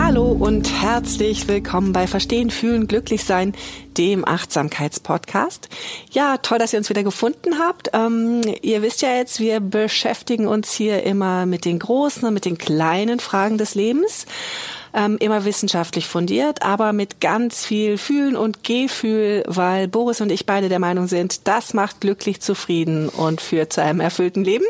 Hallo 0.00 0.30
und 0.30 0.70
herzlich 0.80 1.48
willkommen 1.48 1.92
bei 1.92 2.06
Verstehen, 2.06 2.50
Fühlen, 2.50 2.86
Glücklich 2.86 3.24
Sein, 3.24 3.52
dem 3.98 4.26
Achtsamkeitspodcast. 4.26 5.68
Ja, 6.12 6.38
toll, 6.38 6.58
dass 6.58 6.72
ihr 6.72 6.78
uns 6.78 6.88
wieder 6.88 7.02
gefunden 7.02 7.58
habt. 7.58 7.90
Ähm, 7.92 8.40
ihr 8.62 8.80
wisst 8.80 9.02
ja 9.02 9.14
jetzt, 9.14 9.40
wir 9.40 9.58
beschäftigen 9.60 10.46
uns 10.46 10.72
hier 10.72 11.02
immer 11.02 11.46
mit 11.46 11.64
den 11.64 11.80
großen 11.80 12.26
und 12.26 12.32
mit 12.32 12.44
den 12.44 12.56
kleinen 12.56 13.18
Fragen 13.18 13.58
des 13.58 13.74
Lebens 13.74 14.26
ähm, 14.98 15.16
immer 15.20 15.44
wissenschaftlich 15.44 16.08
fundiert, 16.08 16.62
aber 16.62 16.92
mit 16.92 17.20
ganz 17.20 17.64
viel 17.64 17.98
Fühlen 17.98 18.36
und 18.36 18.64
Gefühl, 18.64 19.44
weil 19.46 19.86
Boris 19.86 20.20
und 20.20 20.32
ich 20.32 20.44
beide 20.44 20.68
der 20.68 20.80
Meinung 20.80 21.06
sind, 21.06 21.46
das 21.46 21.72
macht 21.72 22.00
glücklich 22.00 22.40
zufrieden 22.40 23.08
und 23.08 23.40
führt 23.40 23.72
zu 23.72 23.80
einem 23.80 24.00
erfüllten 24.00 24.42
Leben. 24.42 24.64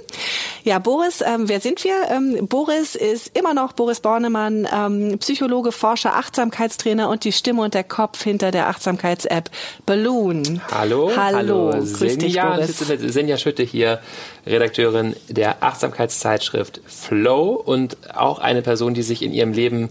Ja, 0.64 0.78
Boris, 0.78 1.22
ähm, 1.22 1.48
wer 1.48 1.60
sind 1.60 1.82
wir? 1.82 1.94
Ähm, 2.10 2.46
Boris 2.46 2.94
ist 2.94 3.36
immer 3.38 3.54
noch 3.54 3.72
Boris 3.72 4.00
Bornemann, 4.00 4.68
ähm, 4.70 5.18
Psychologe, 5.18 5.72
Forscher, 5.72 6.14
Achtsamkeitstrainer 6.14 7.08
und 7.08 7.24
die 7.24 7.32
Stimme 7.32 7.62
und 7.62 7.72
der 7.72 7.84
Kopf 7.84 8.22
hinter 8.22 8.50
der 8.50 8.68
Achtsamkeits-App 8.68 9.50
Balloon. 9.86 10.60
Hallo, 10.70 11.10
hallo, 11.16 11.36
hallo. 11.36 11.70
grüß 11.70 11.98
dich, 11.98 12.34
Senja, 12.34 12.50
Boris. 12.50 12.70
ich 12.70 12.76
sitze 12.76 12.92
mit 12.98 13.12
Senja 13.12 13.38
Schütte 13.38 13.62
hier, 13.62 14.00
Redakteurin 14.46 15.16
der 15.28 15.62
Achtsamkeitszeitschrift 15.62 16.82
Flow 16.86 17.52
und 17.52 17.96
auch 18.14 18.38
eine 18.38 18.60
Person, 18.60 18.92
die 18.92 19.02
sich 19.02 19.22
in 19.22 19.32
ihrem 19.32 19.52
Leben 19.52 19.88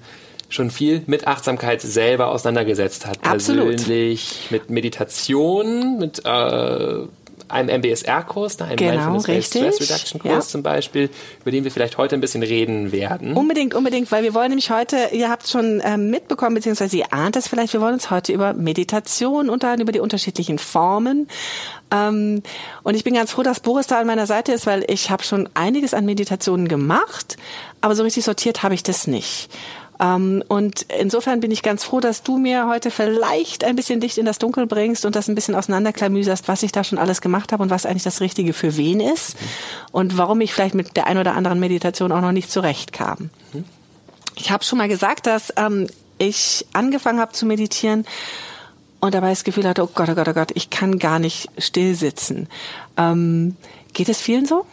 schon 0.49 0.71
viel 0.71 1.03
mit 1.07 1.27
Achtsamkeit 1.27 1.81
selber 1.81 2.29
auseinandergesetzt 2.29 3.05
hat. 3.05 3.19
Absolut. 3.25 3.75
Persönlich 3.77 4.47
mit 4.49 4.69
Meditation, 4.69 5.97
mit 5.99 6.23
äh, 6.25 7.07
einem 7.49 7.69
MBSR-Kurs, 7.81 8.59
einem 8.61 8.75
Genau, 8.75 9.11
Mindfulness-Based 9.11 9.55
richtig. 9.55 9.73
Stress 9.75 9.89
Reduction-Kurs 9.89 10.33
Ja. 10.33 10.41
zum 10.41 10.63
Beispiel, 10.63 11.09
über 11.41 11.51
den 11.51 11.63
wir 11.63 11.71
vielleicht 11.71 11.97
heute 11.97 12.15
ein 12.15 12.21
bisschen 12.21 12.43
reden 12.43 12.91
werden. 12.91 13.33
Unbedingt, 13.33 13.73
unbedingt, 13.73 14.11
weil 14.11 14.23
wir 14.23 14.33
wollen 14.33 14.49
nämlich 14.49 14.69
heute, 14.69 14.97
ihr 15.13 15.29
habt 15.29 15.47
schon 15.47 15.81
ähm, 15.83 16.09
mitbekommen, 16.09 16.55
beziehungsweise 16.55 16.97
ihr 16.97 17.13
ahnt 17.13 17.35
es 17.37 17.47
vielleicht, 17.47 17.71
wir 17.73 17.79
wollen 17.81 17.93
uns 17.93 18.11
heute 18.11 18.33
über 18.33 18.53
Meditation 18.53 19.49
unterhalten, 19.49 19.81
über 19.81 19.91
die 19.93 19.99
unterschiedlichen 20.01 20.59
Formen. 20.59 21.29
Ähm, 21.91 22.43
und 22.83 22.95
ich 22.95 23.03
bin 23.05 23.13
ganz 23.13 23.31
froh, 23.31 23.43
dass 23.43 23.61
Boris 23.61 23.87
da 23.87 23.99
an 23.99 24.07
meiner 24.07 24.25
Seite 24.27 24.51
ist, 24.51 24.65
weil 24.65 24.83
ich 24.89 25.09
habe 25.09 25.23
schon 25.23 25.47
einiges 25.53 25.93
an 25.93 26.05
Meditationen 26.05 26.67
gemacht, 26.67 27.37
aber 27.79 27.95
so 27.95 28.03
richtig 28.03 28.25
sortiert 28.25 28.63
habe 28.63 28.73
ich 28.73 28.83
das 28.83 29.07
nicht. 29.07 29.49
Ähm, 29.99 30.43
und 30.47 30.85
insofern 30.99 31.39
bin 31.39 31.51
ich 31.51 31.63
ganz 31.63 31.83
froh, 31.83 31.99
dass 31.99 32.23
du 32.23 32.37
mir 32.37 32.67
heute 32.67 32.91
vielleicht 32.91 33.63
ein 33.63 33.75
bisschen 33.75 33.99
Licht 34.01 34.17
in 34.17 34.25
das 34.25 34.37
Dunkel 34.37 34.67
bringst 34.67 35.05
und 35.05 35.15
das 35.15 35.27
ein 35.27 35.35
bisschen 35.35 35.55
auseinanderklamüserst, 35.55 36.47
was 36.47 36.63
ich 36.63 36.71
da 36.71 36.83
schon 36.83 36.97
alles 36.97 37.21
gemacht 37.21 37.51
habe 37.51 37.63
und 37.63 37.69
was 37.69 37.85
eigentlich 37.85 38.03
das 38.03 38.21
Richtige 38.21 38.53
für 38.53 38.77
wen 38.77 38.99
ist 38.99 39.37
und 39.91 40.17
warum 40.17 40.41
ich 40.41 40.53
vielleicht 40.53 40.75
mit 40.75 40.95
der 40.95 41.07
ein 41.07 41.17
oder 41.17 41.35
anderen 41.35 41.59
Meditation 41.59 42.11
auch 42.11 42.21
noch 42.21 42.31
nicht 42.31 42.51
zurechtkam. 42.51 43.29
Ich 44.35 44.51
habe 44.51 44.63
schon 44.63 44.77
mal 44.77 44.87
gesagt, 44.87 45.25
dass 45.25 45.51
ähm, 45.57 45.87
ich 46.19 46.65
angefangen 46.73 47.19
habe 47.19 47.33
zu 47.33 47.45
meditieren 47.45 48.05
und 48.99 49.13
dabei 49.13 49.29
das 49.29 49.43
Gefühl 49.43 49.67
hatte, 49.67 49.83
oh 49.83 49.89
Gott, 49.93 50.09
oh 50.09 50.15
Gott, 50.15 50.27
oh 50.27 50.33
Gott, 50.33 50.51
ich 50.53 50.69
kann 50.69 50.99
gar 50.99 51.19
nicht 51.19 51.49
still 51.57 51.95
sitzen. 51.95 52.47
Ähm, 52.97 53.55
geht 53.93 54.09
es 54.09 54.21
vielen 54.21 54.45
so? 54.45 54.65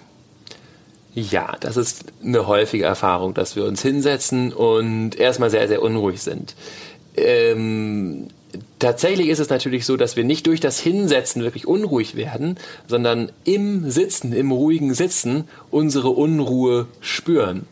Ja, 1.15 1.57
das 1.61 1.77
ist 1.77 2.07
eine 2.25 2.49
häufige 2.49 2.85
Erfahrung, 2.85 3.35
dass 3.35 3.55
wir 3.55 3.65
uns 3.65 3.81
hinsetzen 3.83 4.53
und 4.53 5.15
erstmal 5.15 5.51
sehr, 5.51 5.69
sehr 5.69 5.81
unruhig 5.81 6.21
sind. 6.21 6.57
Ähm, 7.17 8.27
tatsächlich 8.81 9.29
ist 9.29 9.39
es 9.39 9.49
natürlich 9.49 9.87
so, 9.87 9.97
dass 9.97 10.17
wir 10.17 10.25
nicht 10.25 10.49
durch 10.49 10.59
das 10.59 10.81
Hinsetzen 10.81 11.43
wirklich 11.43 11.69
unruhig 11.69 12.17
werden, 12.17 12.59
sondern 12.89 13.31
im 13.45 13.89
Sitzen, 13.91 14.33
im 14.33 14.51
ruhigen 14.51 14.93
Sitzen 14.93 15.49
unsere 15.71 16.11
Unruhe 16.11 16.89
spüren. 17.01 17.67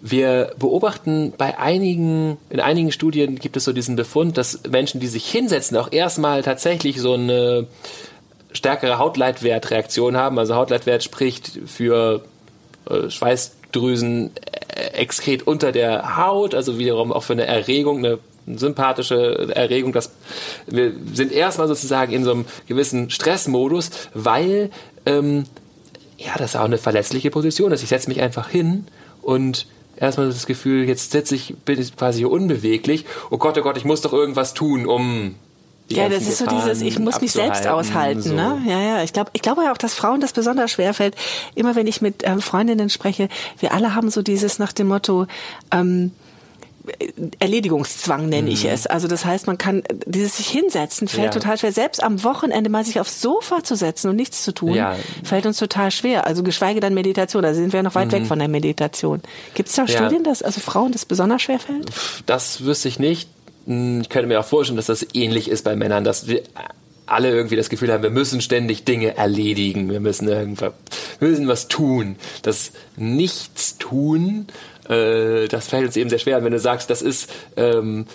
Wir 0.00 0.52
beobachten 0.58 1.34
bei 1.36 1.58
einigen, 1.58 2.38
in 2.48 2.60
einigen 2.60 2.92
Studien 2.92 3.36
gibt 3.36 3.56
es 3.58 3.64
so 3.64 3.72
diesen 3.74 3.96
Befund, 3.96 4.38
dass 4.38 4.60
Menschen, 4.70 5.00
die 5.00 5.06
sich 5.06 5.26
hinsetzen, 5.26 5.76
auch 5.76 5.92
erstmal 5.92 6.42
tatsächlich 6.42 7.00
so 7.00 7.14
eine 7.14 7.66
stärkere 8.52 8.98
Hautleitwertreaktion 8.98 10.16
haben. 10.16 10.38
Also 10.38 10.54
Hautleitwert 10.54 11.02
spricht 11.02 11.58
für 11.66 12.22
äh, 12.88 13.10
Schweißdrüsen 13.10 14.30
äh, 14.68 14.80
Exkret 14.94 15.46
unter 15.46 15.72
der 15.72 16.16
Haut, 16.16 16.54
also 16.54 16.78
wiederum 16.78 17.12
auch 17.12 17.22
für 17.22 17.34
eine 17.34 17.46
Erregung, 17.46 17.98
eine 17.98 18.18
sympathische 18.46 19.54
Erregung, 19.54 19.92
dass 19.92 20.10
wir 20.66 20.92
sind 21.12 21.32
erstmal 21.32 21.68
sozusagen 21.68 22.12
in 22.12 22.24
so 22.24 22.32
einem 22.32 22.44
gewissen 22.66 23.10
Stressmodus, 23.10 23.90
weil 24.12 24.70
ähm, 25.06 25.44
ja, 26.18 26.32
das 26.36 26.50
ist 26.50 26.56
auch 26.56 26.64
eine 26.64 26.78
verletzliche 26.78 27.30
Position 27.30 27.72
ist. 27.72 27.82
Ich 27.82 27.88
setze 27.88 28.08
mich 28.08 28.20
einfach 28.20 28.48
hin 28.48 28.86
und 29.22 29.66
erstmal 29.96 30.28
das 30.28 30.46
Gefühl, 30.46 30.86
jetzt 30.86 31.12
sitze 31.12 31.34
ich, 31.34 31.54
bin 31.64 31.80
ich 31.80 31.96
quasi 31.96 32.18
hier 32.18 32.30
unbeweglich. 32.30 33.04
Oh 33.30 33.38
Gott, 33.38 33.58
oh 33.58 33.62
Gott, 33.62 33.76
ich 33.76 33.84
muss 33.84 34.00
doch 34.00 34.12
irgendwas 34.12 34.54
tun, 34.54 34.86
um 34.86 35.34
Ja, 35.88 36.08
das 36.08 36.22
ist 36.22 36.38
so 36.38 36.44
Gefahren 36.46 36.64
dieses, 36.66 36.82
ich 36.82 36.98
muss 36.98 37.20
mich 37.20 37.32
selbst 37.32 37.66
aushalten. 37.66 38.22
so. 38.22 38.32
Ne? 38.34 38.62
Ja, 38.66 38.80
ja. 38.80 39.02
Ich 39.02 39.12
glaube, 39.12 39.30
ich 39.34 39.42
glaube 39.42 39.64
ja 39.64 39.72
auch, 39.72 39.76
dass 39.78 39.94
Frauen 39.94 40.20
das 40.20 40.32
besonders 40.32 40.70
schwer 40.70 40.94
fällt. 40.94 41.14
Immer 41.54 41.74
wenn 41.76 41.86
ich 41.86 42.00
mit 42.00 42.22
ähm, 42.24 42.40
Freundinnen 42.40 42.88
spreche, 42.90 43.28
wir 43.58 43.72
alle 43.74 43.94
haben 43.94 44.10
so 44.10 44.22
dieses 44.22 44.58
nach 44.58 44.72
dem 44.72 44.88
Motto. 44.88 45.26
Ähm, 45.70 46.12
Erledigungszwang 47.38 48.28
nenne 48.28 48.50
ich 48.50 48.64
es. 48.66 48.86
Also 48.86 49.08
das 49.08 49.24
heißt, 49.24 49.46
man 49.46 49.56
kann 49.58 49.82
dieses 50.06 50.36
sich 50.36 50.48
hinsetzen 50.48 51.08
fällt 51.08 51.20
Mhm. 51.20 51.24
Ja. 51.24 51.30
total 51.30 51.58
schwer. 51.58 51.72
Selbst 51.72 52.02
am 52.02 52.22
Wochenende 52.24 52.68
mal 52.70 52.84
sich 52.84 53.00
aufs 53.00 53.20
Sofa 53.22 53.62
zu 53.64 53.74
setzen 53.74 54.08
und 54.10 54.16
nichts 54.16 54.44
zu 54.44 54.52
tun, 54.52 54.74
Ja. 54.74 54.96
fällt 55.22 55.46
uns 55.46 55.56
total 55.58 55.90
schwer. 55.90 56.26
Also 56.26 56.42
geschweige 56.42 56.80
dann 56.80 56.92
Meditation. 56.94 57.42
Da 57.42 57.54
sind 57.54 57.72
wir 57.72 57.82
noch 57.82 57.94
weit 57.94 58.12
weg 58.12 58.26
von 58.26 58.38
der 58.38 58.48
Meditation. 58.48 59.22
Gibt 59.54 59.70
es 59.70 59.76
da 59.76 59.82
Mhm. 59.82 59.88
Ja. 59.88 59.96
Studien, 59.96 60.24
dass 60.24 60.42
also 60.42 60.60
Frauen 60.60 60.92
das 60.92 61.04
besonders 61.06 61.42
schwer 61.42 61.58
fällt? 61.58 61.90
Das 62.26 62.64
wüsste 62.64 62.88
ich 62.88 62.98
nicht. 62.98 63.28
Hm, 63.66 64.00
Ich 64.02 64.08
könnte 64.08 64.28
mir 64.28 64.40
auch 64.40 64.44
vorstellen, 64.44 64.76
dass 64.76 64.86
das 64.86 65.06
ähnlich 65.14 65.48
ist 65.48 65.64
bei 65.64 65.76
Männern, 65.76 66.04
dass 66.04 66.26
wir 66.28 66.42
alle 67.06 67.30
irgendwie 67.30 67.56
das 67.56 67.68
Gefühl 67.68 67.92
haben, 67.92 68.02
wir 68.02 68.10
müssen 68.10 68.40
ständig 68.40 68.84
Dinge 68.84 69.16
erledigen, 69.16 69.90
wir 69.90 70.00
müssen 70.00 70.26
irgendwas, 70.26 70.72
wir 71.18 71.28
müssen 71.28 71.48
was 71.48 71.68
tun. 71.68 72.16
Das 72.42 72.72
Nichtstun, 72.96 74.46
äh, 74.88 75.46
das 75.48 75.68
fällt 75.68 75.86
uns 75.86 75.96
eben 75.96 76.08
sehr 76.08 76.18
schwer. 76.18 76.38
Und 76.38 76.44
wenn 76.44 76.52
du 76.52 76.58
sagst, 76.58 76.88
das 76.88 77.02
ist 77.02 77.30
ähm, 77.56 78.06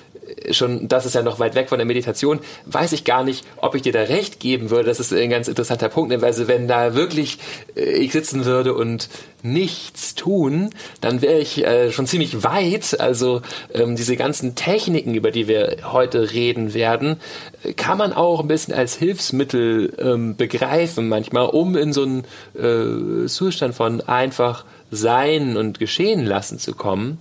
schon, 0.51 0.88
das 0.88 1.05
ist 1.05 1.16
ja 1.16 1.22
noch 1.22 1.39
weit 1.39 1.55
weg 1.55 1.69
von 1.69 1.77
der 1.77 1.85
Meditation, 1.85 2.39
weiß 2.66 2.94
ich 2.94 3.03
gar 3.03 3.23
nicht, 3.23 3.45
ob 3.57 3.75
ich 3.75 3.81
dir 3.81 3.94
da 3.94 4.01
recht 4.01 4.39
geben 4.39 4.69
würde. 4.69 4.85
Das 4.85 5.00
ist 5.00 5.13
ein 5.13 5.29
ganz 5.29 5.47
interessanter 5.47 5.90
Punkt, 5.90 6.11
ne? 6.11 6.23
also 6.23 6.47
wenn 6.47 6.67
da 6.67 6.96
wirklich 6.96 7.40
äh, 7.75 7.81
ich 7.81 8.11
sitzen 8.11 8.46
würde 8.46 8.73
und 8.73 9.09
nichts 9.41 10.16
tun, 10.16 10.69
dann 11.02 11.22
wäre 11.22 11.40
ich 11.40 11.66
äh, 11.66 11.91
schon 11.91 12.08
ziemlich 12.08 12.43
weit. 12.43 12.99
Also 12.99 13.41
ähm, 13.73 13.96
diese 13.96 14.16
ganzen 14.16 14.55
Techniken, 14.55 15.14
über 15.14 15.31
die 15.31 15.47
wir 15.47 15.78
heute 15.91 16.31
reden 16.31 16.73
werden, 16.73 17.17
äh, 17.64 17.73
kann 17.73 17.97
man 17.97 18.14
auch 18.14 18.41
ein 18.41 18.47
bisschen 18.47 18.73
als 18.73 18.96
Hilfsmittel 18.96 19.93
ähm, 19.99 20.35
begreifen 20.35 21.08
manchmal, 21.08 21.47
um 21.47 21.75
in 21.75 21.93
so 21.93 22.03
einen 22.03 22.23
äh, 22.55 23.28
Zustand 23.28 23.75
von 23.75 24.02
einfach 24.02 24.66
sein 24.91 25.58
und 25.58 25.79
geschehen 25.79 26.25
lassen 26.25 26.59
zu 26.59 26.73
kommen. 26.73 27.19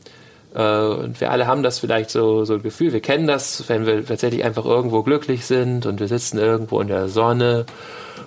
Äh, 0.58 0.88
und 0.88 1.20
wir 1.20 1.30
alle 1.30 1.46
haben 1.46 1.62
das 1.62 1.78
vielleicht 1.78 2.10
so, 2.10 2.44
so 2.44 2.54
ein 2.54 2.62
Gefühl, 2.62 2.92
wir 2.92 3.00
kennen 3.00 3.28
das, 3.28 3.68
wenn 3.68 3.86
wir 3.86 4.04
tatsächlich 4.04 4.44
einfach 4.44 4.64
irgendwo 4.64 5.02
glücklich 5.04 5.46
sind 5.46 5.86
und 5.86 6.00
wir 6.00 6.08
sitzen 6.08 6.38
irgendwo 6.38 6.80
in 6.80 6.88
der 6.88 7.08
Sonne 7.08 7.64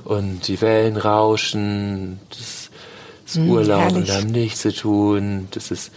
und 0.05 0.47
die 0.47 0.61
Wellen 0.61 0.95
rauschen, 0.95 2.21
das, 2.29 2.69
das 3.25 3.35
Urlaub 3.35 3.91
und 3.91 4.09
haben 4.09 4.27
nichts 4.27 4.61
zu 4.61 4.73
tun, 4.73 5.49
das 5.51 5.71
ist 5.71 5.91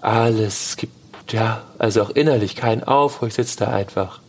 alles, 0.00 0.70
es 0.70 0.76
gibt 0.76 0.92
ja, 1.30 1.62
also 1.78 2.02
auch 2.02 2.10
innerlich 2.10 2.56
keinen 2.56 2.82
Aufruhr, 2.82 3.28
ich 3.28 3.34
sitze 3.34 3.58
da 3.58 3.68
einfach. 3.68 4.20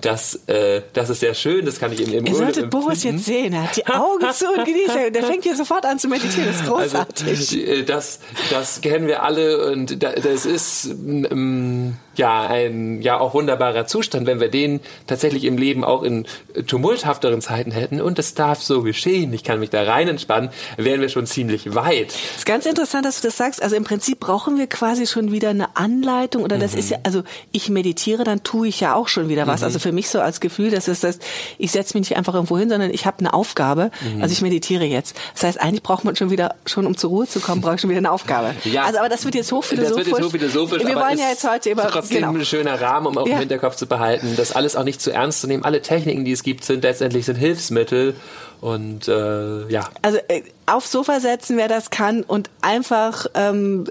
Das, 0.00 0.40
äh, 0.46 0.82
das 0.92 1.10
ist 1.10 1.20
sehr 1.20 1.34
schön, 1.34 1.64
das 1.66 1.78
kann 1.78 1.92
ich 1.92 2.00
im, 2.00 2.12
im 2.12 2.26
Ihr 2.26 2.34
solltet 2.34 2.70
Boris 2.70 3.04
jetzt 3.04 3.24
sehen, 3.24 3.52
er 3.52 3.64
hat 3.64 3.76
die 3.76 3.86
Augen 3.86 4.26
zu 4.32 4.46
und 4.48 4.64
genießt, 4.64 5.14
der 5.14 5.22
fängt 5.24 5.44
hier 5.44 5.56
sofort 5.56 5.84
an 5.86 5.98
zu 5.98 6.08
meditieren, 6.08 6.46
das 6.46 6.56
ist 6.56 6.62
Also, 6.70 6.74
großartig. 6.98 7.68
äh, 7.68 7.82
das, 7.84 8.20
das 8.50 8.80
kennen 8.80 9.06
wir 9.06 9.22
alle 9.22 9.70
und 9.72 10.02
da- 10.02 10.12
das 10.12 10.46
ist 10.46 10.86
ähm, 10.86 11.96
ja 12.16 12.46
ein 12.46 13.02
ja 13.02 13.18
auch 13.18 13.34
wunderbarer 13.34 13.86
Zustand, 13.86 14.26
wenn 14.26 14.40
wir 14.40 14.48
den 14.48 14.80
tatsächlich 15.06 15.44
im 15.44 15.58
Leben 15.58 15.84
auch 15.84 16.02
in 16.02 16.26
tumulthafteren 16.66 17.40
Zeiten 17.40 17.70
hätten. 17.72 18.00
Und 18.00 18.18
es 18.18 18.34
darf 18.34 18.62
so 18.62 18.82
geschehen, 18.82 19.32
ich 19.32 19.42
kann 19.44 19.58
mich 19.60 19.70
da 19.70 19.82
rein 19.82 20.08
entspannen, 20.08 20.50
wären 20.76 21.00
wir 21.00 21.08
schon 21.08 21.26
ziemlich 21.26 21.74
weit. 21.74 22.08
Es 22.10 22.38
ist 22.38 22.46
ganz 22.46 22.66
interessant, 22.66 23.04
dass 23.04 23.20
du 23.20 23.28
das 23.28 23.36
sagst. 23.36 23.62
Also 23.62 23.76
im 23.76 23.84
Prinzip 23.84 24.20
brauchen 24.20 24.58
wir 24.58 24.66
quasi 24.66 25.06
schon 25.06 25.32
wieder 25.32 25.50
eine 25.50 25.76
Anleitung. 25.76 26.42
Oder 26.44 26.58
das 26.58 26.74
ist 26.74 26.90
ja, 26.90 26.98
also 27.02 27.22
ich 27.52 27.68
meditiere, 27.68 28.24
dann 28.24 28.42
tue 28.42 28.68
ich 28.68 28.80
ja 28.80 28.94
auch 28.94 29.08
schon 29.08 29.28
wieder 29.28 29.46
was. 29.46 29.62
Also 29.62 29.73
für 29.78 29.92
mich 29.92 30.08
so 30.08 30.20
als 30.20 30.40
Gefühl, 30.40 30.70
das 30.70 30.88
ist 30.88 31.04
das, 31.04 31.18
ich 31.58 31.72
setze 31.72 31.96
mich 31.98 32.08
nicht 32.10 32.18
einfach 32.18 32.34
irgendwo 32.34 32.58
hin, 32.58 32.68
sondern 32.68 32.90
ich 32.90 33.06
habe 33.06 33.18
eine 33.20 33.32
Aufgabe. 33.32 33.90
Also 34.20 34.32
ich 34.32 34.42
meditiere 34.42 34.84
jetzt. 34.84 35.16
Das 35.34 35.44
heißt, 35.44 35.60
eigentlich 35.60 35.82
braucht 35.82 36.04
man 36.04 36.16
schon 36.16 36.30
wieder, 36.30 36.54
schon 36.66 36.86
um 36.86 36.96
zur 36.96 37.10
Ruhe 37.10 37.26
zu 37.26 37.40
kommen, 37.40 37.60
brauche 37.60 37.76
ich 37.76 37.80
schon 37.80 37.90
wieder 37.90 37.98
eine 37.98 38.10
Aufgabe. 38.10 38.54
Ja. 38.64 38.84
Also 38.84 38.98
aber 38.98 39.08
das 39.08 39.24
wird 39.24 39.34
jetzt 39.34 39.52
hochphilosophisch. 39.52 40.04
Das 40.04 40.06
wird 40.06 40.18
jetzt 40.18 40.26
hochphilosophisch, 40.26 40.84
Wir 40.86 40.96
wollen 40.96 41.18
ja 41.18 41.26
ist 41.26 41.42
jetzt 41.42 41.50
heute 41.50 41.70
über, 41.70 41.86
trotzdem 41.88 42.18
genau. 42.22 42.32
ein 42.32 42.44
schöner 42.44 42.80
Rahmen, 42.80 43.06
um 43.06 43.18
auch 43.18 43.26
Ja. 43.26 43.34
im 43.34 43.40
Hinterkopf 43.40 43.76
zu 43.76 43.86
behalten, 43.86 44.34
das 44.36 44.52
alles 44.52 44.74
auch 44.74 44.84
nicht 44.84 45.00
zu 45.00 45.10
ernst 45.12 45.42
zu 45.42 45.46
nehmen. 45.46 45.64
Alle 45.64 45.82
Techniken, 45.82 46.24
die 46.24 46.32
es 46.32 46.42
gibt, 46.42 46.64
sind 46.64 46.82
letztendlich 46.82 47.26
sind 47.26 47.36
Hilfsmittel 47.36 48.14
und 48.60 49.08
äh, 49.08 49.68
ja. 49.68 49.88
Also 50.02 50.18
äh, 50.28 50.42
aufs 50.66 50.90
Sofa 50.90 51.20
setzen, 51.20 51.56
wer 51.58 51.68
das 51.68 51.90
kann 51.90 52.22
und 52.22 52.48
einfach 52.62 53.26
ähm, 53.34 53.84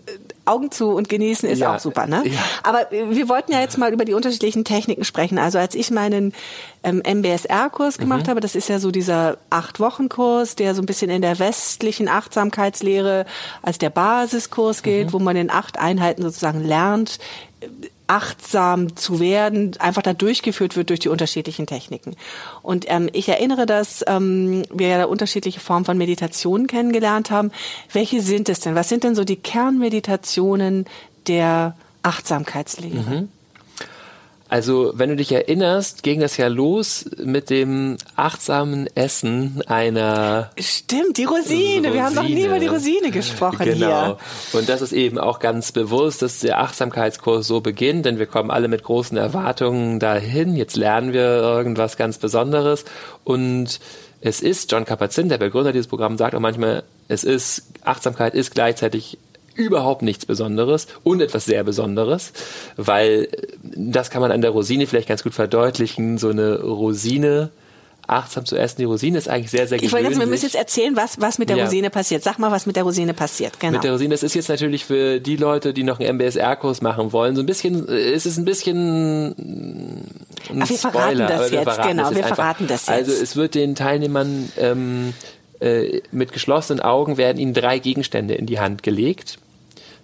Augen 0.45 0.71
zu 0.71 0.89
und 0.89 1.07
genießen 1.09 1.47
ist 1.47 1.59
Ja. 1.59 1.75
auch 1.75 1.79
super, 1.79 2.05
ne? 2.07 2.21
Ja. 2.25 2.39
Aber 2.63 2.91
äh, 2.91 3.09
wir 3.15 3.29
wollten 3.29 3.51
ja 3.53 3.61
jetzt 3.61 3.77
mal 3.77 3.93
über 3.93 4.03
die 4.05 4.13
unterschiedlichen 4.13 4.65
Techniken 4.65 5.03
sprechen. 5.05 5.37
Also 5.37 5.57
als 5.57 5.73
ich 5.75 5.89
meinen 5.91 6.33
ähm, 6.83 7.01
MBSR-Kurs 7.05 7.97
gemacht 7.97 8.27
habe, 8.27 8.41
das 8.41 8.55
ist 8.55 8.67
ja 8.69 8.79
so 8.79 8.91
dieser 8.91 9.37
Acht-Wochen-Kurs, 9.49 10.55
der 10.55 10.75
so 10.75 10.81
ein 10.81 10.85
bisschen 10.85 11.09
in 11.09 11.21
der 11.21 11.39
westlichen 11.39 12.07
Achtsamkeitslehre 12.09 13.25
als 13.61 13.77
der 13.77 13.89
Basiskurs 13.89 14.83
gilt, 14.83 15.13
wo 15.13 15.19
man 15.19 15.35
in 15.35 15.49
acht 15.49 15.79
Einheiten 15.79 16.21
sozusagen 16.23 16.63
lernt, 16.63 17.19
achtsam 18.07 18.95
zu 18.95 19.19
werden, 19.19 19.75
einfach 19.79 20.01
da 20.01 20.13
durchgeführt 20.13 20.75
wird 20.75 20.89
durch 20.89 20.99
die 20.99 21.09
unterschiedlichen 21.09 21.65
Techniken. 21.65 22.15
Und 22.61 22.85
ähm, 22.89 23.09
ich 23.13 23.29
erinnere, 23.29 23.65
dass 23.65 24.03
ähm, 24.07 24.63
wir 24.73 24.87
ja 24.87 24.97
da 24.97 25.05
unterschiedliche 25.05 25.59
Formen 25.59 25.85
von 25.85 25.97
Meditationen 25.97 26.67
kennengelernt 26.67 27.31
haben. 27.31 27.51
Welche 27.91 28.21
sind 28.21 28.49
es 28.49 28.59
denn? 28.59 28.75
Was 28.75 28.89
sind 28.89 29.03
denn 29.03 29.15
so 29.15 29.23
die 29.23 29.37
Kernmeditationen 29.37 30.85
der 31.27 31.75
Achtsamkeitslehre? 32.03 33.27
Also, 34.53 34.91
wenn 34.93 35.09
du 35.09 35.15
dich 35.15 35.31
erinnerst, 35.31 36.03
ging 36.03 36.19
das 36.19 36.37
ja 36.37 36.45
los 36.47 37.05
mit 37.17 37.49
dem 37.49 37.97
achtsamen 38.15 38.87
Essen 38.95 39.63
einer 39.65 40.51
Stimmt, 40.59 41.17
die 41.17 41.23
Rosine. 41.23 41.91
Wir 41.91 42.03
haben 42.03 42.13
noch 42.13 42.21
nie 42.21 42.33
Rosine. 42.33 42.45
über 42.49 42.59
die 42.59 42.67
Rosine 42.67 43.09
gesprochen 43.09 43.65
Genau. 43.65 43.77
hier. 44.51 44.59
Und 44.59 44.69
das 44.69 44.83
ist 44.83 44.91
eben 44.93 45.17
auch 45.17 45.39
ganz 45.39 45.71
bewusst, 45.71 46.21
dass 46.21 46.41
der 46.41 46.59
Achtsamkeitskurs 46.59 47.47
so 47.47 47.61
beginnt, 47.61 48.05
denn 48.05 48.19
wir 48.19 48.27
kommen 48.27 48.51
alle 48.51 48.67
mit 48.67 48.83
großen 48.83 49.17
Erwartungen 49.17 49.99
dahin. 49.99 50.55
Jetzt 50.55 50.75
lernen 50.75 51.13
wir 51.13 51.23
irgendwas 51.23 51.97
ganz 51.97 52.19
Besonderes. 52.19 52.85
Und 53.23 53.79
es 54.21 54.39
ist, 54.39 54.71
John 54.71 54.85
Kabat-Zinn, 54.85 55.29
der 55.29 55.39
Begründer 55.39 55.71
dieses 55.71 55.87
Programms, 55.87 56.19
sagt 56.19 56.35
auch 56.35 56.39
manchmal, 56.39 56.83
es 57.07 57.23
ist, 57.23 57.63
Achtsamkeit 57.83 58.35
ist 58.35 58.53
gleichzeitig 58.53 59.17
überhaupt 59.55 60.01
nichts 60.01 60.25
Besonderes 60.25 60.87
und 61.03 61.21
etwas 61.21 61.45
sehr 61.45 61.63
Besonderes, 61.63 62.33
weil 62.77 63.27
das 63.61 64.09
kann 64.09 64.21
man 64.21 64.31
an 64.31 64.41
der 64.41 64.51
Rosine 64.51 64.87
vielleicht 64.87 65.07
ganz 65.07 65.23
gut 65.23 65.33
verdeutlichen. 65.33 66.17
So 66.17 66.29
eine 66.29 66.61
Rosine 66.61 67.49
achtsam 68.05 68.45
zu 68.45 68.57
essen. 68.57 68.75
Die 68.79 68.83
Rosine 68.83 69.17
ist 69.17 69.29
eigentlich 69.29 69.49
sehr, 69.51 69.65
sehr 69.65 69.77
Ich 69.81 69.83
wollte 69.93 70.09
gewöhnlich. 70.09 70.09
jetzt, 70.11 70.19
wir 70.19 70.29
müssen 70.29 70.45
jetzt 70.45 70.55
erzählen, 70.55 70.95
was, 70.97 71.21
was 71.21 71.39
mit 71.39 71.49
der 71.49 71.55
Ja. 71.57 71.63
Rosine 71.65 71.89
passiert. 71.89 72.21
Sag 72.21 72.37
mal, 72.37 72.51
was 72.51 72.65
mit 72.65 72.75
der 72.75 72.83
Rosine 72.83 73.13
passiert. 73.13 73.59
Genau. 73.61 73.73
Mit 73.73 73.83
der 73.85 73.93
Rosine, 73.93 74.09
das 74.13 74.23
ist 74.23 74.33
jetzt 74.35 74.49
natürlich 74.49 74.83
für 74.83 75.21
die 75.21 75.37
Leute, 75.37 75.73
die 75.73 75.83
noch 75.83 75.99
einen 76.01 76.17
MBSR-Kurs 76.17 76.81
machen 76.81 77.13
wollen, 77.13 77.35
so 77.35 77.41
ein 77.41 77.45
bisschen, 77.45 77.87
äh, 77.87 78.11
es 78.11 78.25
ist 78.25 78.37
ein 78.37 78.43
bisschen 78.45 79.29
ein 79.29 80.61
Ach, 80.63 80.69
wir 80.69 80.77
verraten 80.77 80.99
Spoiler, 81.11 81.27
das 81.27 81.51
wir 81.51 81.59
jetzt, 81.59 81.63
verraten 81.63 81.87
genau, 81.97 82.09
wir 82.09 82.17
einfach. 82.17 82.35
verraten 82.35 82.67
das 82.67 82.87
jetzt. 82.87 82.89
Also 82.89 83.11
es 83.13 83.35
wird 83.37 83.55
den 83.55 83.75
Teilnehmern 83.75 84.51
ähm, 84.57 85.13
äh, 85.61 86.01
mit 86.11 86.33
geschlossenen 86.33 86.81
Augen 86.81 87.15
werden 87.17 87.37
ihnen 87.39 87.53
drei 87.53 87.79
Gegenstände 87.79 88.33
in 88.33 88.45
die 88.45 88.59
Hand 88.59 88.83
gelegt. 88.83 89.37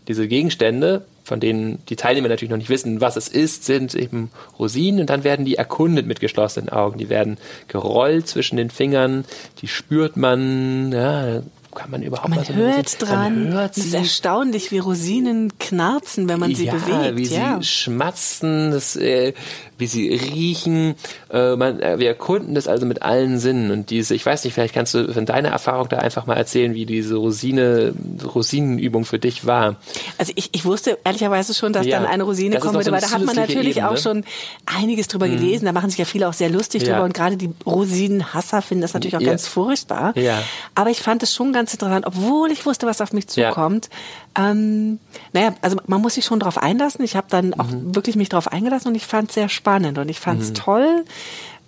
Diese 0.10 0.28
Gegenstände, 0.28 1.06
von 1.24 1.40
denen 1.40 1.86
die 1.88 1.96
Teilnehmer 1.96 2.30
natürlich 2.30 2.50
noch 2.50 2.58
nicht 2.58 2.72
wissen, 2.72 3.00
was 3.00 3.16
es 3.16 3.28
ist, 3.28 3.64
sind 3.64 3.94
eben 3.94 4.32
Rosinen 4.58 5.02
und 5.02 5.10
dann 5.12 5.24
werden 5.24 5.46
die 5.46 5.54
erkundet 5.54 6.08
mit 6.08 6.20
geschlossenen 6.20 6.70
Augen. 6.70 6.98
Die 6.98 7.10
werden 7.10 7.38
gerollt 7.68 8.28
zwischen 8.28 8.58
den 8.58 8.72
Fingern, 8.72 9.24
die 9.62 9.68
spürt 9.68 10.18
man, 10.18 10.92
ja, 10.92 11.44
kann 11.76 11.92
man 11.92 12.02
überhaupt 12.02 12.30
man 12.30 12.40
eine 12.40 12.56
hört 12.56 13.02
dran. 13.02 13.44
Man 13.46 13.54
hört 13.54 13.78
es 13.78 13.86
ist 13.86 13.92
sie. 13.92 13.98
erstaunlich, 13.98 14.72
wie 14.72 14.80
Rosinen 14.80 15.58
knarzen, 15.60 16.28
wenn 16.28 16.40
man 16.40 16.56
sie 16.56 16.66
ja, 16.66 16.74
bewegt. 16.74 17.16
wie 17.16 17.36
ja. 17.36 17.58
sie 17.60 17.68
schmatzen, 17.68 18.72
das, 18.72 18.96
äh, 18.96 19.34
wie 19.78 19.86
sie 19.88 20.10
riechen. 20.10 20.96
Äh, 21.32 21.56
man, 21.56 21.80
äh, 21.80 22.00
wir 22.00 22.08
erkunden 22.08 22.56
das 22.56 22.68
also 22.68 22.86
mit 22.86 23.02
allen 23.04 23.40
Sinnen. 23.40 23.70
Und 23.72 23.92
diese, 23.92 24.16
ich 24.16 24.26
weiß 24.26 24.44
nicht, 24.44 24.54
vielleicht 24.54 24.74
kannst 24.74 24.94
du 24.94 25.14
von 25.14 25.26
deiner 25.26 25.50
Erfahrung 25.50 25.88
da 25.90 25.98
einfach 26.00 26.26
mal 26.26 26.36
erzählen, 26.36 26.74
wie 26.74 26.86
diese 26.86 27.16
Rosine, 27.16 27.94
Rosinenübung 28.24 29.06
für 29.06 29.20
dich 29.20 29.46
war. 29.46 29.76
Also 30.18 30.34
ich, 30.36 30.50
ich 30.54 30.66
wusste 30.66 30.98
ehrlicherweise 31.04 31.54
schon, 31.54 31.72
dass 31.72 31.86
Ja, 31.86 32.00
dann 32.00 32.08
eine 32.10 32.24
Rosine 32.24 32.58
kommen 32.60 32.74
würde, 32.74 32.86
so 32.86 32.92
weil 32.92 33.02
da 33.02 33.12
hat 33.12 33.24
man 33.24 33.36
natürlich 33.36 33.78
Ebene. 33.78 33.92
Mhm. 33.92 33.96
auch 33.96 34.02
schon 34.02 34.24
einiges 34.66 35.08
drüber 35.08 35.28
gelesen. 35.30 35.66
Da 35.66 35.72
machen 35.72 35.90
sich 35.92 36.00
ja 36.00 36.06
viele 36.06 36.28
auch 36.28 36.34
sehr 36.34 36.50
lustig 36.50 36.82
Ja. 36.84 36.94
drüber 36.94 37.06
und 37.06 37.14
gerade 37.14 37.38
die 37.38 37.52
Rosinenhasser 37.66 38.62
finden 38.64 38.82
das 38.82 38.94
natürlich 38.94 39.16
auch 39.16 39.22
ganz 39.22 39.48
furchtbar. 39.48 40.18
Ja. 40.18 40.42
Aber 40.74 40.90
ich 40.90 41.02
fand 41.02 41.22
es 41.24 41.34
schon 41.34 41.54
ganz 41.54 41.59
interessant, 41.60 42.06
obwohl 42.06 42.52
ich 42.52 42.66
wusste, 42.66 42.86
was 42.88 43.02
auf 43.02 43.14
mich 43.14 43.26
Ja. 43.36 43.50
zukommt. 43.50 43.90
Ähm, 44.36 45.00
naja, 45.34 45.54
also 45.62 45.78
man 45.88 46.02
muss 46.02 46.16
sich 46.16 46.26
schon 46.26 46.40
darauf 46.40 46.58
einlassen. 46.58 47.04
Ich 47.04 47.16
habe 47.16 47.28
dann 47.30 47.54
auch 47.54 47.68
Mhm. 47.70 47.96
wirklich 47.96 48.16
mich 48.16 48.30
darauf 48.30 48.48
eingelassen 48.52 48.90
und 48.90 48.96
ich 48.96 49.06
fand 49.06 49.30
es 49.30 49.36
sehr 49.36 49.50
spannend 49.50 49.98
und 49.98 50.10
ich 50.10 50.20
fand 50.20 50.42
es 50.42 50.54
toll, 50.54 51.06